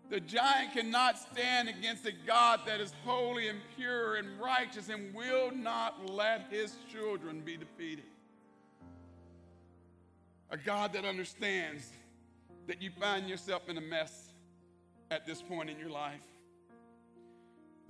The 0.09 0.19
giant 0.19 0.73
cannot 0.73 1.17
stand 1.17 1.67
against 1.67 2.05
a 2.05 2.11
God 2.11 2.61
that 2.67 2.79
is 2.79 2.93
holy 3.03 3.47
and 3.47 3.59
pure 3.75 4.15
and 4.15 4.39
righteous 4.39 4.89
and 4.89 5.13
will 5.15 5.51
not 5.51 6.09
let 6.09 6.47
his 6.51 6.75
children 6.91 7.41
be 7.41 7.57
defeated. 7.57 8.05
A 10.51 10.57
God 10.57 10.93
that 10.93 11.05
understands 11.05 11.89
that 12.67 12.81
you 12.81 12.91
find 12.99 13.27
yourself 13.27 13.67
in 13.67 13.77
a 13.77 13.81
mess 13.81 14.31
at 15.09 15.25
this 15.25 15.41
point 15.41 15.69
in 15.69 15.79
your 15.79 15.89
life. 15.89 16.21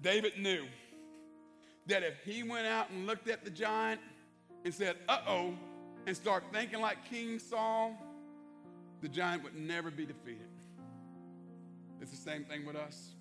David 0.01 0.33
knew 0.37 0.65
that 1.87 2.03
if 2.03 2.15
he 2.23 2.43
went 2.43 2.65
out 2.65 2.89
and 2.89 3.05
looked 3.05 3.29
at 3.29 3.43
the 3.43 3.49
giant, 3.49 3.99
and 4.65 4.73
said, 4.73 4.97
uh 5.07 5.19
oh, 5.27 5.53
and 6.07 6.17
start 6.17 6.43
thinking 6.51 6.81
like 6.81 6.97
King 7.09 7.39
Saul, 7.39 7.95
the 9.01 9.07
giant 9.07 9.43
would 9.43 9.55
never 9.55 9.91
be 9.91 10.05
defeated. 10.05 10.49
It's 12.01 12.11
the 12.11 12.17
same 12.17 12.43
thing 12.43 12.65
with 12.65 12.75
us. 12.75 13.11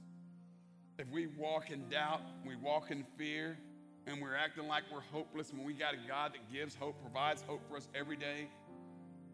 If 0.98 1.08
we 1.10 1.26
walk 1.26 1.70
in 1.70 1.88
doubt, 1.88 2.22
we 2.46 2.56
walk 2.56 2.90
in 2.90 3.04
fear, 3.16 3.58
and 4.06 4.20
we're 4.20 4.34
acting 4.34 4.66
like 4.68 4.84
we're 4.92 5.00
hopeless 5.00 5.52
when 5.52 5.64
we 5.64 5.74
got 5.74 5.94
a 5.94 6.08
God 6.08 6.32
that 6.32 6.52
gives 6.52 6.74
hope, 6.74 7.00
provides 7.02 7.42
hope 7.42 7.60
for 7.68 7.76
us 7.76 7.88
every 7.94 8.16
day, 8.16 8.48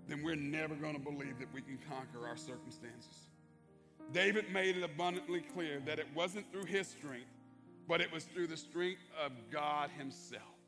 then 0.09 0.23
we're 0.23 0.37
never 0.37 0.75
going 0.75 0.95
to 0.95 1.01
believe 1.01 1.39
that 1.39 1.53
we 1.55 1.61
can 1.61 1.79
conquer 1.89 2.27
our 2.27 2.37
circumstances. 2.37 3.29
David 4.13 4.47
made 4.53 4.77
it 4.77 4.83
abundantly 4.83 5.41
clear 5.41 5.81
that 5.87 5.99
it 5.99 6.07
wasn't 6.15 6.51
through 6.51 6.65
his 6.65 6.89
strength, 6.89 7.31
but 7.87 8.01
it 8.01 8.13
was 8.13 8.25
through 8.25 8.49
the 8.49 8.57
strength 8.57 9.03
of 9.25 9.33
God 9.53 9.91
Himself. 9.97 10.60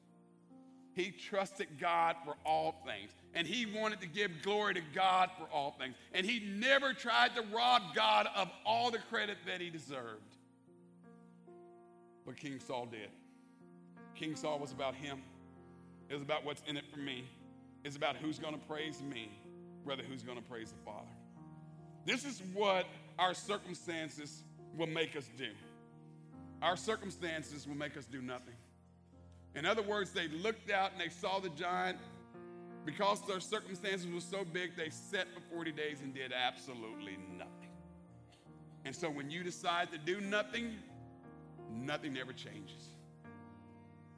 He 0.95 1.11
trusted 1.11 1.69
God 1.81 2.17
for 2.25 2.35
all 2.45 2.83
things. 2.85 3.13
And 3.35 3.47
he 3.47 3.67
wanted 3.67 4.01
to 4.03 4.07
give 4.07 4.31
glory 4.43 4.75
to 4.75 4.83
God 4.95 5.31
for 5.39 5.45
all 5.53 5.75
things. 5.79 5.95
And 6.13 6.27
he 6.27 6.41
never 6.41 6.93
tried 6.93 7.35
to 7.37 7.43
rob 7.55 7.83
God 7.95 8.29
of 8.37 8.51
all 8.67 8.91
the 8.91 8.99
credit 9.11 9.39
that 9.47 9.61
he 9.61 9.71
deserved. 9.71 10.37
But 12.27 12.37
King 12.37 12.61
Saul 12.61 12.87
did. 12.87 13.09
King 14.15 14.37
Saul 14.37 14.59
was 14.59 14.73
about 14.73 14.95
him, 14.95 15.23
it 16.09 16.15
was 16.15 16.23
about 16.23 16.45
what's 16.45 16.63
in 16.67 16.77
it 16.77 16.85
for 16.93 16.99
me, 16.99 17.25
it's 17.85 17.97
about 17.97 18.17
who's 18.17 18.39
going 18.39 18.55
to 18.55 18.67
praise 18.67 19.03
me 19.03 19.31
rather 19.85 20.03
who's 20.03 20.23
going 20.23 20.39
to 20.39 20.45
praise 20.45 20.71
the 20.71 20.79
Father. 20.85 21.09
This 22.05 22.25
is 22.25 22.43
what 22.53 22.87
our 23.19 23.35
circumstances 23.35 24.45
will 24.77 24.87
make 24.87 25.17
us 25.17 25.29
do. 25.37 25.49
Our 26.61 26.77
circumstances 26.77 27.67
will 27.67 27.77
make 27.77 27.97
us 27.97 28.05
do 28.07 28.23
nothing. 28.23 28.55
In 29.55 29.67
other 29.67 29.83
words, 29.83 30.11
they 30.11 30.29
looked 30.29 30.71
out 30.71 30.93
and 30.93 31.01
they 31.01 31.09
saw 31.09 31.39
the 31.39 31.51
giant. 31.51 31.99
Because 32.85 33.25
their 33.29 33.39
circumstances 33.39 34.09
were 34.13 34.21
so 34.21 34.45
big, 34.45 34.77
they 34.77 34.91
sat 34.91 35.29
for 35.33 35.41
40 35.55 35.73
days 35.73 36.01
and 36.03 36.13
did 36.13 36.33
absolutely 36.33 37.17
nothing. 37.39 37.71
And 38.85 38.95
so 38.95 39.09
when 39.09 39.31
you 39.31 39.45
decide 39.45 39.93
to 39.93 39.99
do 39.99 40.21
nothing, 40.21 40.75
nothing 41.71 42.17
ever 42.17 42.33
changes. 42.33 42.89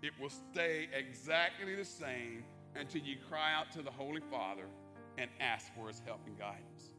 It 0.01 0.13
will 0.19 0.31
stay 0.31 0.89
exactly 0.97 1.75
the 1.75 1.85
same 1.85 2.45
until 2.75 3.03
you 3.03 3.17
cry 3.29 3.53
out 3.55 3.71
to 3.73 3.83
the 3.83 3.91
Holy 3.91 4.23
Father 4.31 4.65
and 5.19 5.31
ask 5.41 5.73
for 5.75 5.89
his 5.89 6.01
help 6.07 6.21
and 6.27 6.39
guidance. 6.39 6.91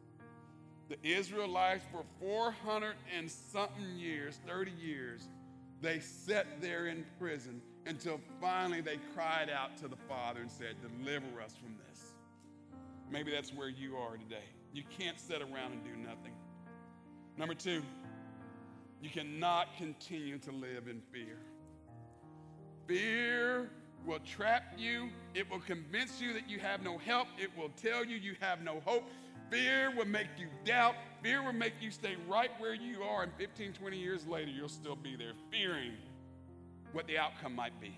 The 0.88 0.98
Israelites, 1.04 1.84
for 1.92 2.04
400 2.20 2.96
and 3.18 3.30
something 3.30 3.98
years, 3.98 4.40
30 4.48 4.72
years, 4.72 5.28
they 5.82 6.00
sat 6.00 6.62
there 6.62 6.88
in 6.88 7.06
prison 7.20 7.62
until 7.86 8.20
finally 8.42 8.82
they 8.82 8.98
cried 9.14 9.50
out 9.50 9.78
to 9.78 9.88
the 9.88 9.96
Father 10.08 10.42
and 10.42 10.52
said, 10.52 10.76
Deliver 10.82 11.42
us 11.42 11.56
from 11.56 11.76
this. 11.90 12.14
Maybe 13.10 13.32
that's 13.32 13.54
where 13.54 13.70
you 13.70 13.96
are 13.98 14.18
today. 14.18 14.46
You 14.74 14.84
can't 14.98 15.20
sit 15.20 15.42
around 15.42 15.74
and 15.74 15.84
do 15.84 15.96
nothing. 15.96 16.34
Number 17.38 17.54
two, 17.54 17.82
you 19.02 19.10
cannot 19.10 19.68
continue 19.78 20.38
to 20.40 20.52
live 20.52 20.88
in 20.88 21.02
fear. 21.12 21.38
Fear 22.88 23.70
will 24.06 24.20
trap 24.20 24.74
you, 24.78 25.10
it 25.34 25.50
will 25.50 25.60
convince 25.60 26.22
you 26.22 26.34
that 26.34 26.50
you 26.50 26.60
have 26.60 26.84
no 26.84 26.98
help, 26.98 27.28
it 27.40 27.50
will 27.58 27.72
tell 27.82 28.06
you 28.06 28.18
you 28.18 28.36
have 28.40 28.62
no 28.62 28.82
hope. 28.86 29.04
Fear 29.52 29.94
will 29.96 30.06
make 30.06 30.28
you 30.40 30.48
doubt. 30.66 30.96
Fear 31.22 31.44
will 31.44 31.54
make 31.54 31.74
you 31.80 31.92
stay 31.92 32.16
right 32.28 32.50
where 32.58 32.74
you 32.74 33.04
are, 33.04 33.24
and 33.24 33.32
15, 33.38 33.74
20 33.74 33.98
years 33.98 34.26
later, 34.26 34.50
you'll 34.50 34.68
still 34.68 34.96
be 34.96 35.16
there, 35.16 35.34
fearing 35.52 35.94
what 36.96 37.08
the 37.08 37.18
outcome 37.18 37.54
might 37.54 37.78
be 37.82 37.94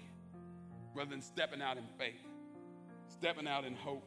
rather 0.95 1.11
than 1.11 1.21
stepping 1.21 1.61
out 1.61 1.77
in 1.77 1.83
faith, 1.99 2.19
stepping 3.07 3.47
out 3.47 3.63
in 3.63 3.75
hope, 3.75 4.03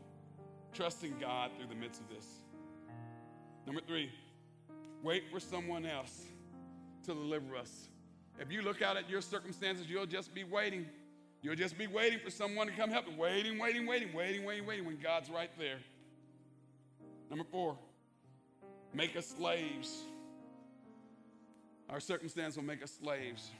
trusting 0.74 1.14
God 1.20 1.52
through 1.56 1.68
the 1.68 1.76
midst 1.76 2.00
of 2.00 2.08
this. 2.08 2.26
Number 3.66 3.80
three, 3.86 4.10
wait 5.04 5.22
for 5.32 5.38
someone 5.38 5.86
else 5.86 6.24
to 7.04 7.14
deliver 7.14 7.56
us. 7.56 7.88
If 8.40 8.50
you 8.50 8.62
look 8.62 8.82
out 8.82 8.96
at 8.96 9.08
your 9.08 9.20
circumstances, 9.20 9.86
you'll 9.88 10.06
just 10.06 10.34
be 10.34 10.42
waiting. 10.42 10.86
You'll 11.40 11.54
just 11.54 11.78
be 11.78 11.86
waiting 11.86 12.18
for 12.18 12.30
someone 12.30 12.66
to 12.66 12.72
come 12.72 12.90
help 12.90 13.06
you. 13.08 13.16
Waiting, 13.16 13.60
waiting, 13.60 13.86
waiting, 13.86 14.12
waiting, 14.12 14.44
waiting, 14.44 14.66
waiting 14.66 14.86
when 14.86 14.98
God's 14.98 15.30
right 15.30 15.50
there. 15.56 15.78
Number 17.30 17.44
four, 17.48 17.78
make 18.92 19.14
us 19.14 19.28
slaves. 19.38 20.02
Our 21.88 22.00
circumstance 22.00 22.56
will 22.56 22.64
make 22.64 22.82
us 22.82 22.98
slaves 23.00 23.50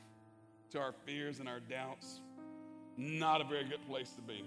to 0.71 0.79
our 0.79 0.93
fears 1.05 1.39
and 1.39 1.49
our 1.49 1.61
doubts. 1.61 2.21
Not 2.97 3.41
a 3.41 3.45
very 3.45 3.65
good 3.65 3.87
place 3.89 4.11
to 4.11 4.23
be. 4.23 4.45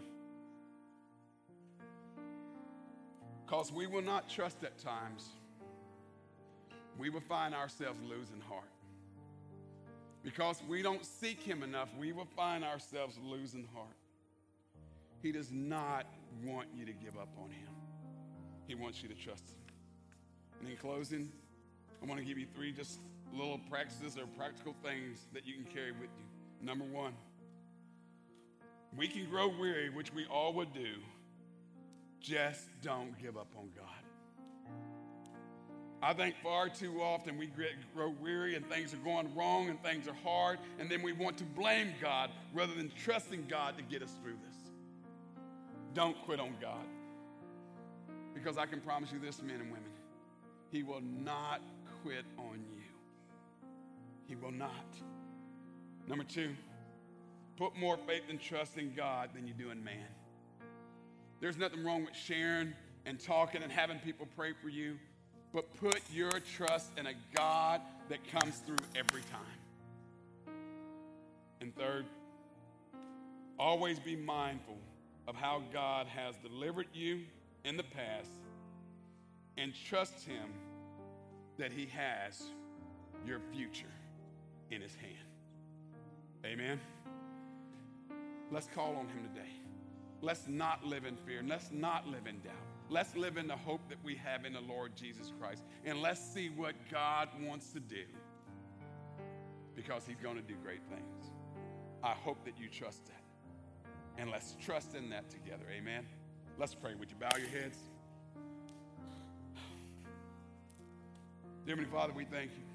Because 3.45 3.71
we 3.71 3.87
will 3.87 4.01
not 4.01 4.29
trust 4.29 4.63
at 4.63 4.77
times. 4.77 5.29
We 6.97 7.09
will 7.09 7.21
find 7.21 7.53
ourselves 7.53 7.99
losing 8.07 8.41
heart. 8.41 8.63
Because 10.23 10.61
we 10.69 10.81
don't 10.81 11.05
seek 11.05 11.41
Him 11.41 11.63
enough, 11.63 11.89
we 11.99 12.13
will 12.13 12.27
find 12.35 12.63
ourselves 12.63 13.19
losing 13.23 13.67
heart. 13.73 13.87
He 15.21 15.31
does 15.31 15.51
not 15.51 16.05
want 16.43 16.67
you 16.75 16.85
to 16.85 16.93
give 16.93 17.17
up 17.17 17.29
on 17.41 17.49
Him, 17.49 17.69
He 18.67 18.75
wants 18.75 19.01
you 19.01 19.09
to 19.09 19.15
trust 19.15 19.49
Him. 19.49 19.57
And 20.61 20.69
in 20.69 20.77
closing, 20.77 21.29
I 22.01 22.05
want 22.05 22.19
to 22.19 22.25
give 22.25 22.37
you 22.37 22.47
three 22.55 22.71
just 22.71 22.99
little 23.33 23.59
practices 23.69 24.17
or 24.17 24.25
practical 24.37 24.75
things 24.83 25.25
that 25.33 25.45
you 25.45 25.53
can 25.55 25.65
carry 25.65 25.91
with 25.91 26.09
you. 26.17 26.65
Number 26.65 26.85
one, 26.85 27.13
we 28.95 29.07
can 29.07 29.29
grow 29.29 29.47
weary, 29.47 29.89
which 29.89 30.13
we 30.13 30.25
all 30.25 30.53
would 30.53 30.73
do. 30.73 30.93
Just 32.19 32.61
don't 32.81 33.19
give 33.21 33.37
up 33.37 33.53
on 33.57 33.69
God. 33.75 33.87
I 36.01 36.13
think 36.13 36.35
far 36.43 36.67
too 36.67 37.01
often 37.01 37.37
we 37.37 37.49
grow 37.95 38.13
weary 38.21 38.55
and 38.55 38.69
things 38.69 38.93
are 38.93 38.97
going 38.97 39.33
wrong 39.35 39.69
and 39.69 39.81
things 39.81 40.07
are 40.07 40.15
hard, 40.23 40.59
and 40.77 40.89
then 40.89 41.01
we 41.01 41.13
want 41.13 41.37
to 41.37 41.45
blame 41.45 41.93
God 42.01 42.29
rather 42.53 42.73
than 42.75 42.91
trusting 43.03 43.45
God 43.49 43.77
to 43.77 43.83
get 43.83 44.03
us 44.03 44.13
through 44.21 44.35
this. 44.45 44.57
Don't 45.93 46.17
quit 46.25 46.39
on 46.39 46.55
God. 46.61 46.85
Because 48.33 48.57
I 48.57 48.65
can 48.65 48.81
promise 48.81 49.11
you 49.13 49.19
this, 49.19 49.41
men 49.41 49.61
and 49.61 49.71
women, 49.71 49.91
He 50.71 50.83
will 50.83 51.01
not 51.01 51.61
quit 52.03 52.25
on 52.37 52.59
you. 52.73 52.82
He 54.27 54.35
will 54.35 54.51
not. 54.51 54.71
Number 56.07 56.23
two, 56.23 56.51
put 57.57 57.77
more 57.77 57.97
faith 58.07 58.23
and 58.29 58.39
trust 58.39 58.77
in 58.77 58.93
God 58.93 59.29
than 59.33 59.47
you 59.47 59.53
do 59.53 59.71
in 59.71 59.83
man. 59.83 60.07
There's 61.39 61.57
nothing 61.57 61.83
wrong 61.83 62.05
with 62.05 62.15
sharing 62.15 62.73
and 63.05 63.19
talking 63.19 63.63
and 63.63 63.71
having 63.71 63.99
people 63.99 64.27
pray 64.35 64.53
for 64.61 64.69
you, 64.69 64.97
but 65.53 65.73
put 65.75 66.01
your 66.11 66.31
trust 66.55 66.91
in 66.97 67.07
a 67.07 67.13
God 67.35 67.81
that 68.09 68.19
comes 68.31 68.57
through 68.59 68.77
every 68.95 69.21
time. 69.23 70.55
And 71.61 71.75
third, 71.75 72.05
always 73.59 73.99
be 73.99 74.15
mindful 74.15 74.77
of 75.27 75.35
how 75.35 75.63
God 75.71 76.07
has 76.07 76.35
delivered 76.37 76.87
you 76.93 77.21
in 77.63 77.77
the 77.77 77.83
past 77.83 78.29
and 79.57 79.73
trust 79.87 80.25
Him 80.25 80.49
that 81.57 81.71
He 81.71 81.85
has 81.87 82.43
your 83.25 83.39
future 83.53 83.85
in 84.73 84.81
His 84.81 84.95
hand. 84.95 85.13
Amen. 86.45 86.79
Let's 88.51 88.67
call 88.67 88.95
on 88.95 89.07
Him 89.07 89.23
today. 89.33 89.49
Let's 90.21 90.47
not 90.47 90.85
live 90.85 91.05
in 91.05 91.17
fear. 91.17 91.41
Let's 91.45 91.71
not 91.71 92.07
live 92.07 92.27
in 92.27 92.39
doubt. 92.39 92.53
Let's 92.89 93.15
live 93.15 93.37
in 93.37 93.47
the 93.47 93.55
hope 93.55 93.81
that 93.89 93.97
we 94.03 94.15
have 94.15 94.45
in 94.45 94.53
the 94.53 94.61
Lord 94.61 94.95
Jesus 94.95 95.31
Christ. 95.39 95.63
And 95.85 96.01
let's 96.01 96.21
see 96.21 96.49
what 96.49 96.75
God 96.91 97.29
wants 97.41 97.71
to 97.73 97.79
do 97.79 98.03
because 99.75 100.05
He's 100.05 100.19
going 100.21 100.35
to 100.35 100.41
do 100.41 100.55
great 100.63 100.81
things. 100.89 101.31
I 102.03 102.11
hope 102.11 102.43
that 102.45 102.59
you 102.59 102.67
trust 102.67 103.05
that. 103.07 103.23
And 104.17 104.29
let's 104.29 104.55
trust 104.61 104.95
in 104.95 105.09
that 105.09 105.29
together. 105.29 105.65
Amen. 105.75 106.05
Let's 106.59 106.75
pray. 106.75 106.93
Would 106.95 107.09
you 107.09 107.17
bow 107.17 107.35
your 107.37 107.47
heads? 107.47 107.77
Dear 111.65 111.75
Heavenly 111.75 111.89
Father, 111.89 112.13
we 112.13 112.25
thank 112.25 112.51
you. 112.51 112.72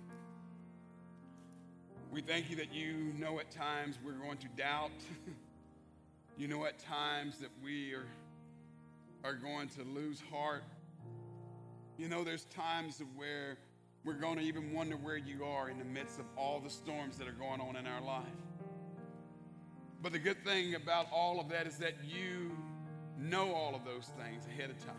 We 2.11 2.22
thank 2.22 2.48
you 2.48 2.56
that 2.56 2.72
you 2.72 3.12
know 3.18 3.38
at 3.38 3.50
times 3.50 3.98
we're 4.02 4.12
going 4.12 4.38
to 4.38 4.48
doubt. 4.56 4.90
you 6.38 6.48
know 6.48 6.64
at 6.64 6.78
times 6.78 7.38
that 7.38 7.50
we 7.62 7.92
are, 7.92 8.06
are 9.24 9.34
going 9.34 9.68
to 9.70 9.82
lose 9.82 10.22
heart. 10.30 10.64
You 11.98 12.09
know, 12.09 12.24
there's 12.24 12.44
times 12.46 13.02
where 13.16 13.59
we're 14.04 14.14
going 14.14 14.38
to 14.38 14.42
even 14.42 14.72
wonder 14.72 14.96
where 14.96 15.18
you 15.18 15.44
are 15.44 15.68
in 15.68 15.78
the 15.78 15.84
midst 15.84 16.18
of 16.18 16.24
all 16.36 16.61
the 16.61 16.70
storms 16.70 17.18
that 17.18 17.28
are 17.28 17.32
going 17.32 17.61
on 17.61 17.76
in 17.76 17.86
our 17.86 18.00
life. 18.00 18.24
But 20.00 20.12
the 20.12 20.18
good 20.18 20.42
thing 20.44 20.76
about 20.76 21.09
all 21.12 21.40
of 21.40 21.50
that 21.50 21.66
is 21.66 21.76
that 21.78 21.94
you 22.04 22.52
know 23.18 23.52
all 23.52 23.74
of 23.74 23.84
those 23.84 24.11
things 24.16 24.46
ahead 24.46 24.70
of 24.70 24.78
time. 24.78 24.94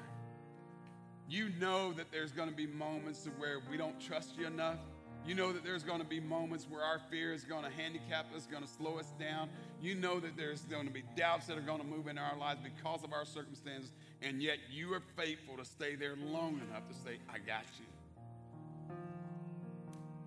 You 1.28 1.49
know 1.60 1.91
that 1.93 2.12
there's 2.12 2.32
going 2.32 2.49
to 2.49 2.55
be 2.55 2.68
moments 2.68 3.28
where 3.38 3.62
we 3.72 3.78
don't 3.78 3.99
trust 3.99 4.38
you 4.38 4.45
enough. 4.45 4.80
You 5.26 5.36
know 5.36 5.54
that 5.54 5.64
there's 5.64 5.84
going 5.84 6.00
to 6.00 6.08
be 6.08 6.20
moments 6.20 6.66
where 6.70 6.84
our 6.84 7.00
fear 7.12 7.34
is 7.34 7.44
going 7.44 7.64
to 7.64 7.70
handicap 7.70 8.26
us, 8.36 8.48
going 8.48 8.64
to 8.64 8.70
slow 8.70 8.98
us 8.98 9.12
down. 9.20 9.50
You 9.82 9.96
know 9.96 10.20
that 10.20 10.36
there's 10.36 10.62
going 10.62 10.88
to 10.88 10.94
be 10.94 11.04
doubts 11.16 11.46
that 11.48 11.58
are 11.58 11.62
going 11.62 11.82
to 11.82 11.86
move 11.86 12.08
in 12.08 12.18
our 12.18 12.36
lives 12.38 12.62
because 12.64 13.04
of 13.04 13.14
our 13.14 13.26
circumstances, 13.26 13.92
and 14.22 14.42
yet 14.42 14.58
you 14.72 14.94
are 14.94 15.02
faithful 15.16 15.58
to 15.58 15.66
stay 15.66 15.96
there 15.96 16.16
long 16.16 16.62
enough 16.68 16.88
to 16.88 16.96
say, 16.96 17.20
I 17.30 17.38
got 17.38 17.66
you. 17.78 17.86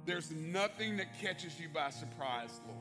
There's 0.05 0.31
nothing 0.31 0.97
that 0.99 1.19
catches 1.21 1.59
you 1.59 1.69
by 1.69 1.91
surprise, 1.91 2.61
Lord. 2.67 2.79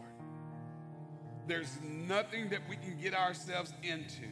There's 1.48 1.78
nothing 1.84 2.50
that 2.50 2.62
we 2.70 2.76
can 2.76 3.00
get 3.02 3.14
ourselves 3.14 3.74
into 3.84 4.28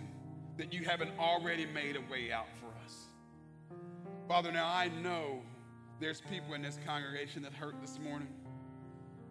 that 0.57 0.73
you 0.73 0.83
haven't 0.83 1.11
already 1.19 1.65
made 1.65 1.95
a 1.95 2.11
way 2.11 2.31
out 2.31 2.47
for 2.59 2.67
us. 2.85 3.05
Father, 4.27 4.51
now 4.51 4.67
I 4.67 4.89
know 4.89 5.41
there's 5.99 6.21
people 6.21 6.53
in 6.53 6.61
this 6.61 6.79
congregation 6.85 7.41
that 7.43 7.53
hurt 7.53 7.75
this 7.81 7.99
morning. 7.99 8.29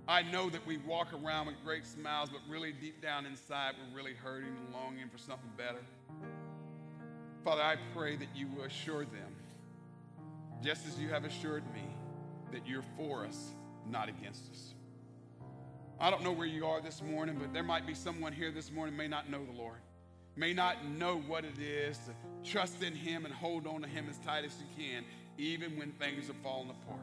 I 0.06 0.22
know 0.22 0.48
that 0.50 0.66
we 0.66 0.78
walk 0.78 1.08
around 1.12 1.46
with 1.46 1.56
great 1.64 1.86
smiles, 1.86 2.30
but 2.30 2.40
really 2.48 2.72
deep 2.72 3.02
down 3.02 3.26
inside, 3.26 3.74
we're 3.78 3.96
really 3.96 4.14
hurting 4.14 4.48
and 4.48 4.72
longing 4.72 5.08
for 5.08 5.18
something 5.18 5.50
better. 5.56 5.82
Father, 7.44 7.62
I 7.62 7.76
pray 7.94 8.16
that 8.16 8.28
you 8.34 8.48
will 8.48 8.64
assure 8.64 9.04
them, 9.04 9.34
just 10.62 10.86
as 10.86 10.98
you 10.98 11.08
have 11.08 11.24
assured 11.24 11.62
me, 11.72 11.84
that 12.52 12.66
you're 12.66 12.84
for 12.96 13.24
us, 13.24 13.50
not 13.90 14.08
against 14.08 14.50
us. 14.50 14.74
I 16.00 16.10
don't 16.10 16.22
know 16.22 16.32
where 16.32 16.46
you 16.46 16.66
are 16.66 16.80
this 16.80 17.02
morning, 17.02 17.36
but 17.40 17.52
there 17.52 17.62
might 17.62 17.86
be 17.86 17.94
someone 17.94 18.32
here 18.32 18.50
this 18.50 18.70
morning 18.70 18.96
may 18.96 19.08
not 19.08 19.30
know 19.30 19.44
the 19.44 19.58
Lord, 19.58 19.78
may 20.36 20.52
not 20.52 20.86
know 20.86 21.18
what 21.26 21.44
it 21.44 21.58
is 21.58 21.98
to 21.98 22.50
trust 22.50 22.82
in 22.82 22.94
Him 22.94 23.24
and 23.24 23.34
hold 23.34 23.66
on 23.66 23.82
to 23.82 23.88
Him 23.88 24.06
as 24.08 24.16
tight 24.18 24.44
as 24.44 24.54
you 24.58 24.84
can, 24.84 25.04
even 25.38 25.78
when 25.78 25.92
things 25.92 26.28
are 26.28 26.36
falling 26.42 26.70
apart. 26.70 27.00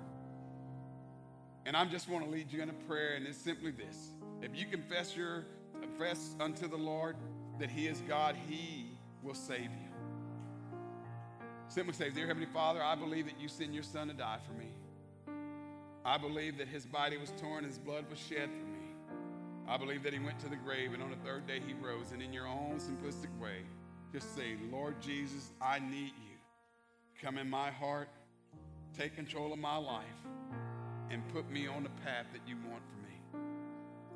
And 1.66 1.76
I 1.76 1.86
just 1.86 2.08
want 2.10 2.26
to 2.26 2.30
lead 2.30 2.52
you 2.52 2.62
in 2.62 2.70
a 2.70 2.74
prayer, 2.88 3.16
and 3.16 3.26
it's 3.26 3.38
simply 3.38 3.72
this: 3.72 4.10
If 4.42 4.56
you 4.56 4.66
confess 4.66 5.16
your 5.16 5.46
confess 5.82 6.36
unto 6.40 6.68
the 6.68 6.78
Lord 6.78 7.16
that 7.60 7.72
He 7.72 7.88
is 7.88 8.02
God, 8.08 8.36
He 8.48 8.92
will 9.24 9.34
save 9.34 9.62
you. 9.62 9.90
Simply 11.68 11.94
say, 11.94 12.12
Dear 12.12 12.28
Heavenly 12.28 12.48
Father, 12.54 12.84
I 12.84 12.96
believe 12.96 13.26
that 13.26 13.40
you 13.40 13.48
sent 13.48 13.74
your 13.74 13.84
Son 13.84 14.08
to 14.10 14.14
die 14.14 14.38
for 14.46 14.54
me. 14.54 14.68
I 16.06 16.20
believe 16.20 16.60
that 16.60 16.68
His 16.68 16.86
body 16.86 17.18
was 17.18 17.34
torn, 17.42 17.64
His 17.64 17.80
blood 17.80 18.06
was 18.10 18.20
shed 18.20 18.50
for 18.52 18.66
me. 18.66 18.76
I 19.68 19.78
believe 19.78 20.04
that 20.04 20.14
he 20.14 20.20
went 20.20 20.40
to 20.42 20.50
the 20.50 20.56
grave 20.56 20.94
and 20.94 21.02
on 21.02 21.10
the 21.10 21.16
third 21.18 21.48
day 21.48 21.60
he 21.66 21.74
rose. 21.74 22.12
And 22.12 22.22
in 22.22 22.32
your 22.32 22.48
own 22.48 22.80
simplistic 22.80 23.36
way, 23.40 23.64
just 24.14 24.36
say, 24.36 24.58
Lord 24.72 25.02
Jesus, 25.02 25.52
I 25.62 25.80
need 25.80 26.14
you. 26.24 26.38
Come 27.22 27.38
in 27.38 27.50
my 27.50 27.72
heart, 27.72 28.10
take 28.98 29.16
control 29.16 29.54
of 29.54 29.60
my 29.60 29.78
life, 29.78 30.04
and 31.10 31.22
put 31.34 31.50
me 31.50 31.68
on 31.68 31.84
the 31.84 31.90
path 32.04 32.26
that 32.34 32.42
you 32.48 32.56
want 32.70 32.82
for 32.90 33.08
me. 33.08 33.44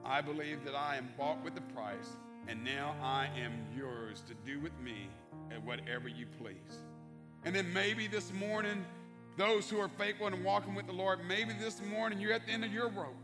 I 0.06 0.22
believe 0.22 0.64
that 0.66 0.76
I 0.76 0.98
am 0.98 1.10
bought 1.18 1.44
with 1.44 1.56
the 1.56 1.62
price, 1.62 2.18
and 2.48 2.64
now 2.64 2.96
I 3.02 3.30
am 3.38 3.54
yours 3.78 4.24
to 4.28 4.34
do 4.50 4.60
with 4.60 4.78
me 4.80 5.10
at 5.52 5.64
whatever 5.64 6.08
you 6.08 6.26
please. 6.42 6.80
And 7.46 7.56
then 7.56 7.72
maybe 7.72 8.08
this 8.08 8.34
morning, 8.34 8.86
those 9.38 9.70
who 9.70 9.80
are 9.80 9.90
faithful 9.98 10.28
and 10.28 10.44
walking 10.44 10.76
with 10.76 10.88
the 10.88 10.94
Lord, 10.94 11.20
maybe 11.28 11.54
this 11.54 11.82
morning 11.82 12.20
you're 12.20 12.34
at 12.34 12.46
the 12.46 12.52
end 12.52 12.66
of 12.66 12.74
your 12.74 12.90
rope. 12.90 13.16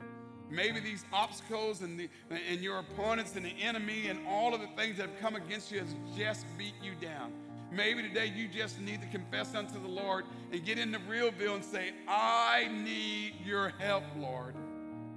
Maybe 0.49 0.79
these 0.79 1.03
obstacles 1.11 1.81
and, 1.81 1.99
the, 1.99 2.09
and 2.29 2.61
your 2.61 2.79
opponents 2.79 3.35
and 3.35 3.45
the 3.45 3.55
enemy 3.61 4.07
and 4.07 4.19
all 4.27 4.53
of 4.53 4.61
the 4.61 4.67
things 4.77 4.97
that 4.97 5.09
have 5.09 5.19
come 5.19 5.35
against 5.35 5.71
you 5.71 5.79
has 5.79 5.95
just 6.15 6.45
beat 6.57 6.75
you 6.83 6.91
down. 7.01 7.33
Maybe 7.71 8.03
today 8.03 8.31
you 8.33 8.47
just 8.47 8.79
need 8.79 9.01
to 9.01 9.07
confess 9.07 9.55
unto 9.55 9.81
the 9.81 9.87
Lord 9.87 10.25
and 10.51 10.63
get 10.63 10.77
in 10.77 10.91
the 10.91 10.99
real 11.09 11.31
deal 11.31 11.55
and 11.55 11.63
say, 11.63 11.91
I 12.07 12.69
need 12.71 13.33
your 13.43 13.69
help, 13.79 14.03
Lord. 14.17 14.55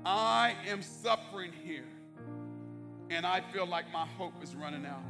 I 0.05 0.55
am 0.66 0.82
suffering 0.82 1.53
here. 1.64 1.84
And 3.11 3.26
I 3.26 3.40
feel 3.53 3.66
like 3.66 3.90
my 3.92 4.07
hope 4.07 4.42
is 4.42 4.55
running 4.55 4.86
out. 4.86 5.03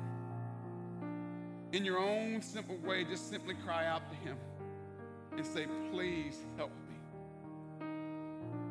In 1.72 1.84
your 1.84 1.98
own 1.98 2.42
simple 2.42 2.76
way, 2.78 3.04
just 3.04 3.28
simply 3.28 3.54
cry 3.54 3.86
out 3.86 4.02
to 4.10 4.16
Him 4.16 4.36
and 5.36 5.44
say, 5.44 5.66
Please 5.92 6.38
help 6.56 6.70
me. 6.70 7.86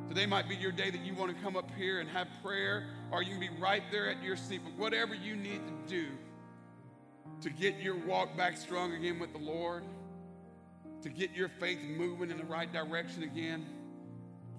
Today 0.09 0.25
might 0.25 0.47
be 0.47 0.55
your 0.55 0.71
day 0.71 0.89
that 0.89 1.01
you 1.01 1.13
want 1.13 1.35
to 1.35 1.43
come 1.43 1.55
up 1.55 1.69
here 1.77 1.99
and 1.99 2.09
have 2.09 2.27
prayer, 2.41 2.85
or 3.11 3.21
you 3.21 3.31
can 3.31 3.39
be 3.39 3.49
right 3.59 3.83
there 3.91 4.09
at 4.09 4.23
your 4.23 4.37
seat. 4.37 4.61
But 4.63 4.77
whatever 4.77 5.13
you 5.13 5.35
need 5.35 5.61
to 5.67 5.89
do 5.89 6.07
to 7.41 7.49
get 7.49 7.77
your 7.79 7.95
walk 7.95 8.35
back 8.35 8.57
strong 8.57 8.93
again 8.93 9.19
with 9.19 9.31
the 9.31 9.39
Lord, 9.39 9.83
to 11.01 11.09
get 11.09 11.31
your 11.31 11.49
faith 11.49 11.79
moving 11.83 12.31
in 12.31 12.37
the 12.37 12.45
right 12.45 12.71
direction 12.71 13.23
again, 13.23 13.65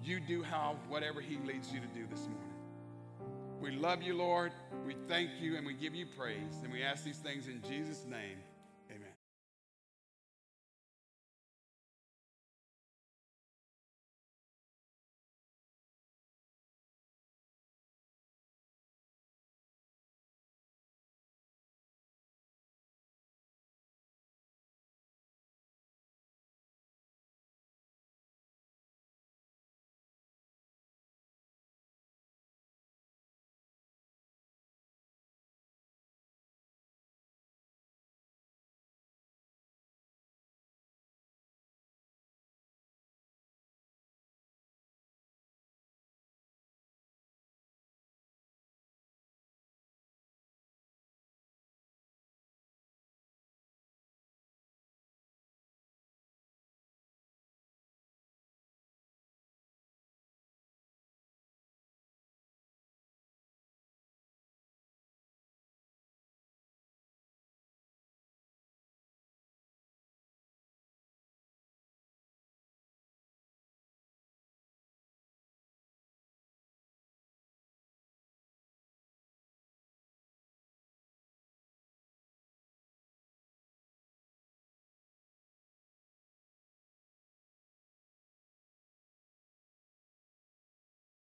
you 0.03 0.19
do 0.19 0.41
how 0.41 0.77
whatever 0.87 1.21
He 1.21 1.37
leads 1.45 1.71
you 1.71 1.79
to 1.79 1.87
do 1.87 2.05
this 2.09 2.21
morning. 2.21 2.49
We 3.61 3.71
love 3.71 4.01
you, 4.01 4.15
Lord. 4.15 4.53
We 4.85 4.95
thank 5.07 5.31
you 5.41 5.57
and 5.57 5.65
we 5.65 5.73
give 5.73 5.93
you 5.93 6.05
praise. 6.17 6.63
And 6.63 6.71
we 6.71 6.81
ask 6.81 7.03
these 7.03 7.17
things 7.17 7.47
in 7.47 7.61
Jesus' 7.69 8.05
name. 8.05 8.37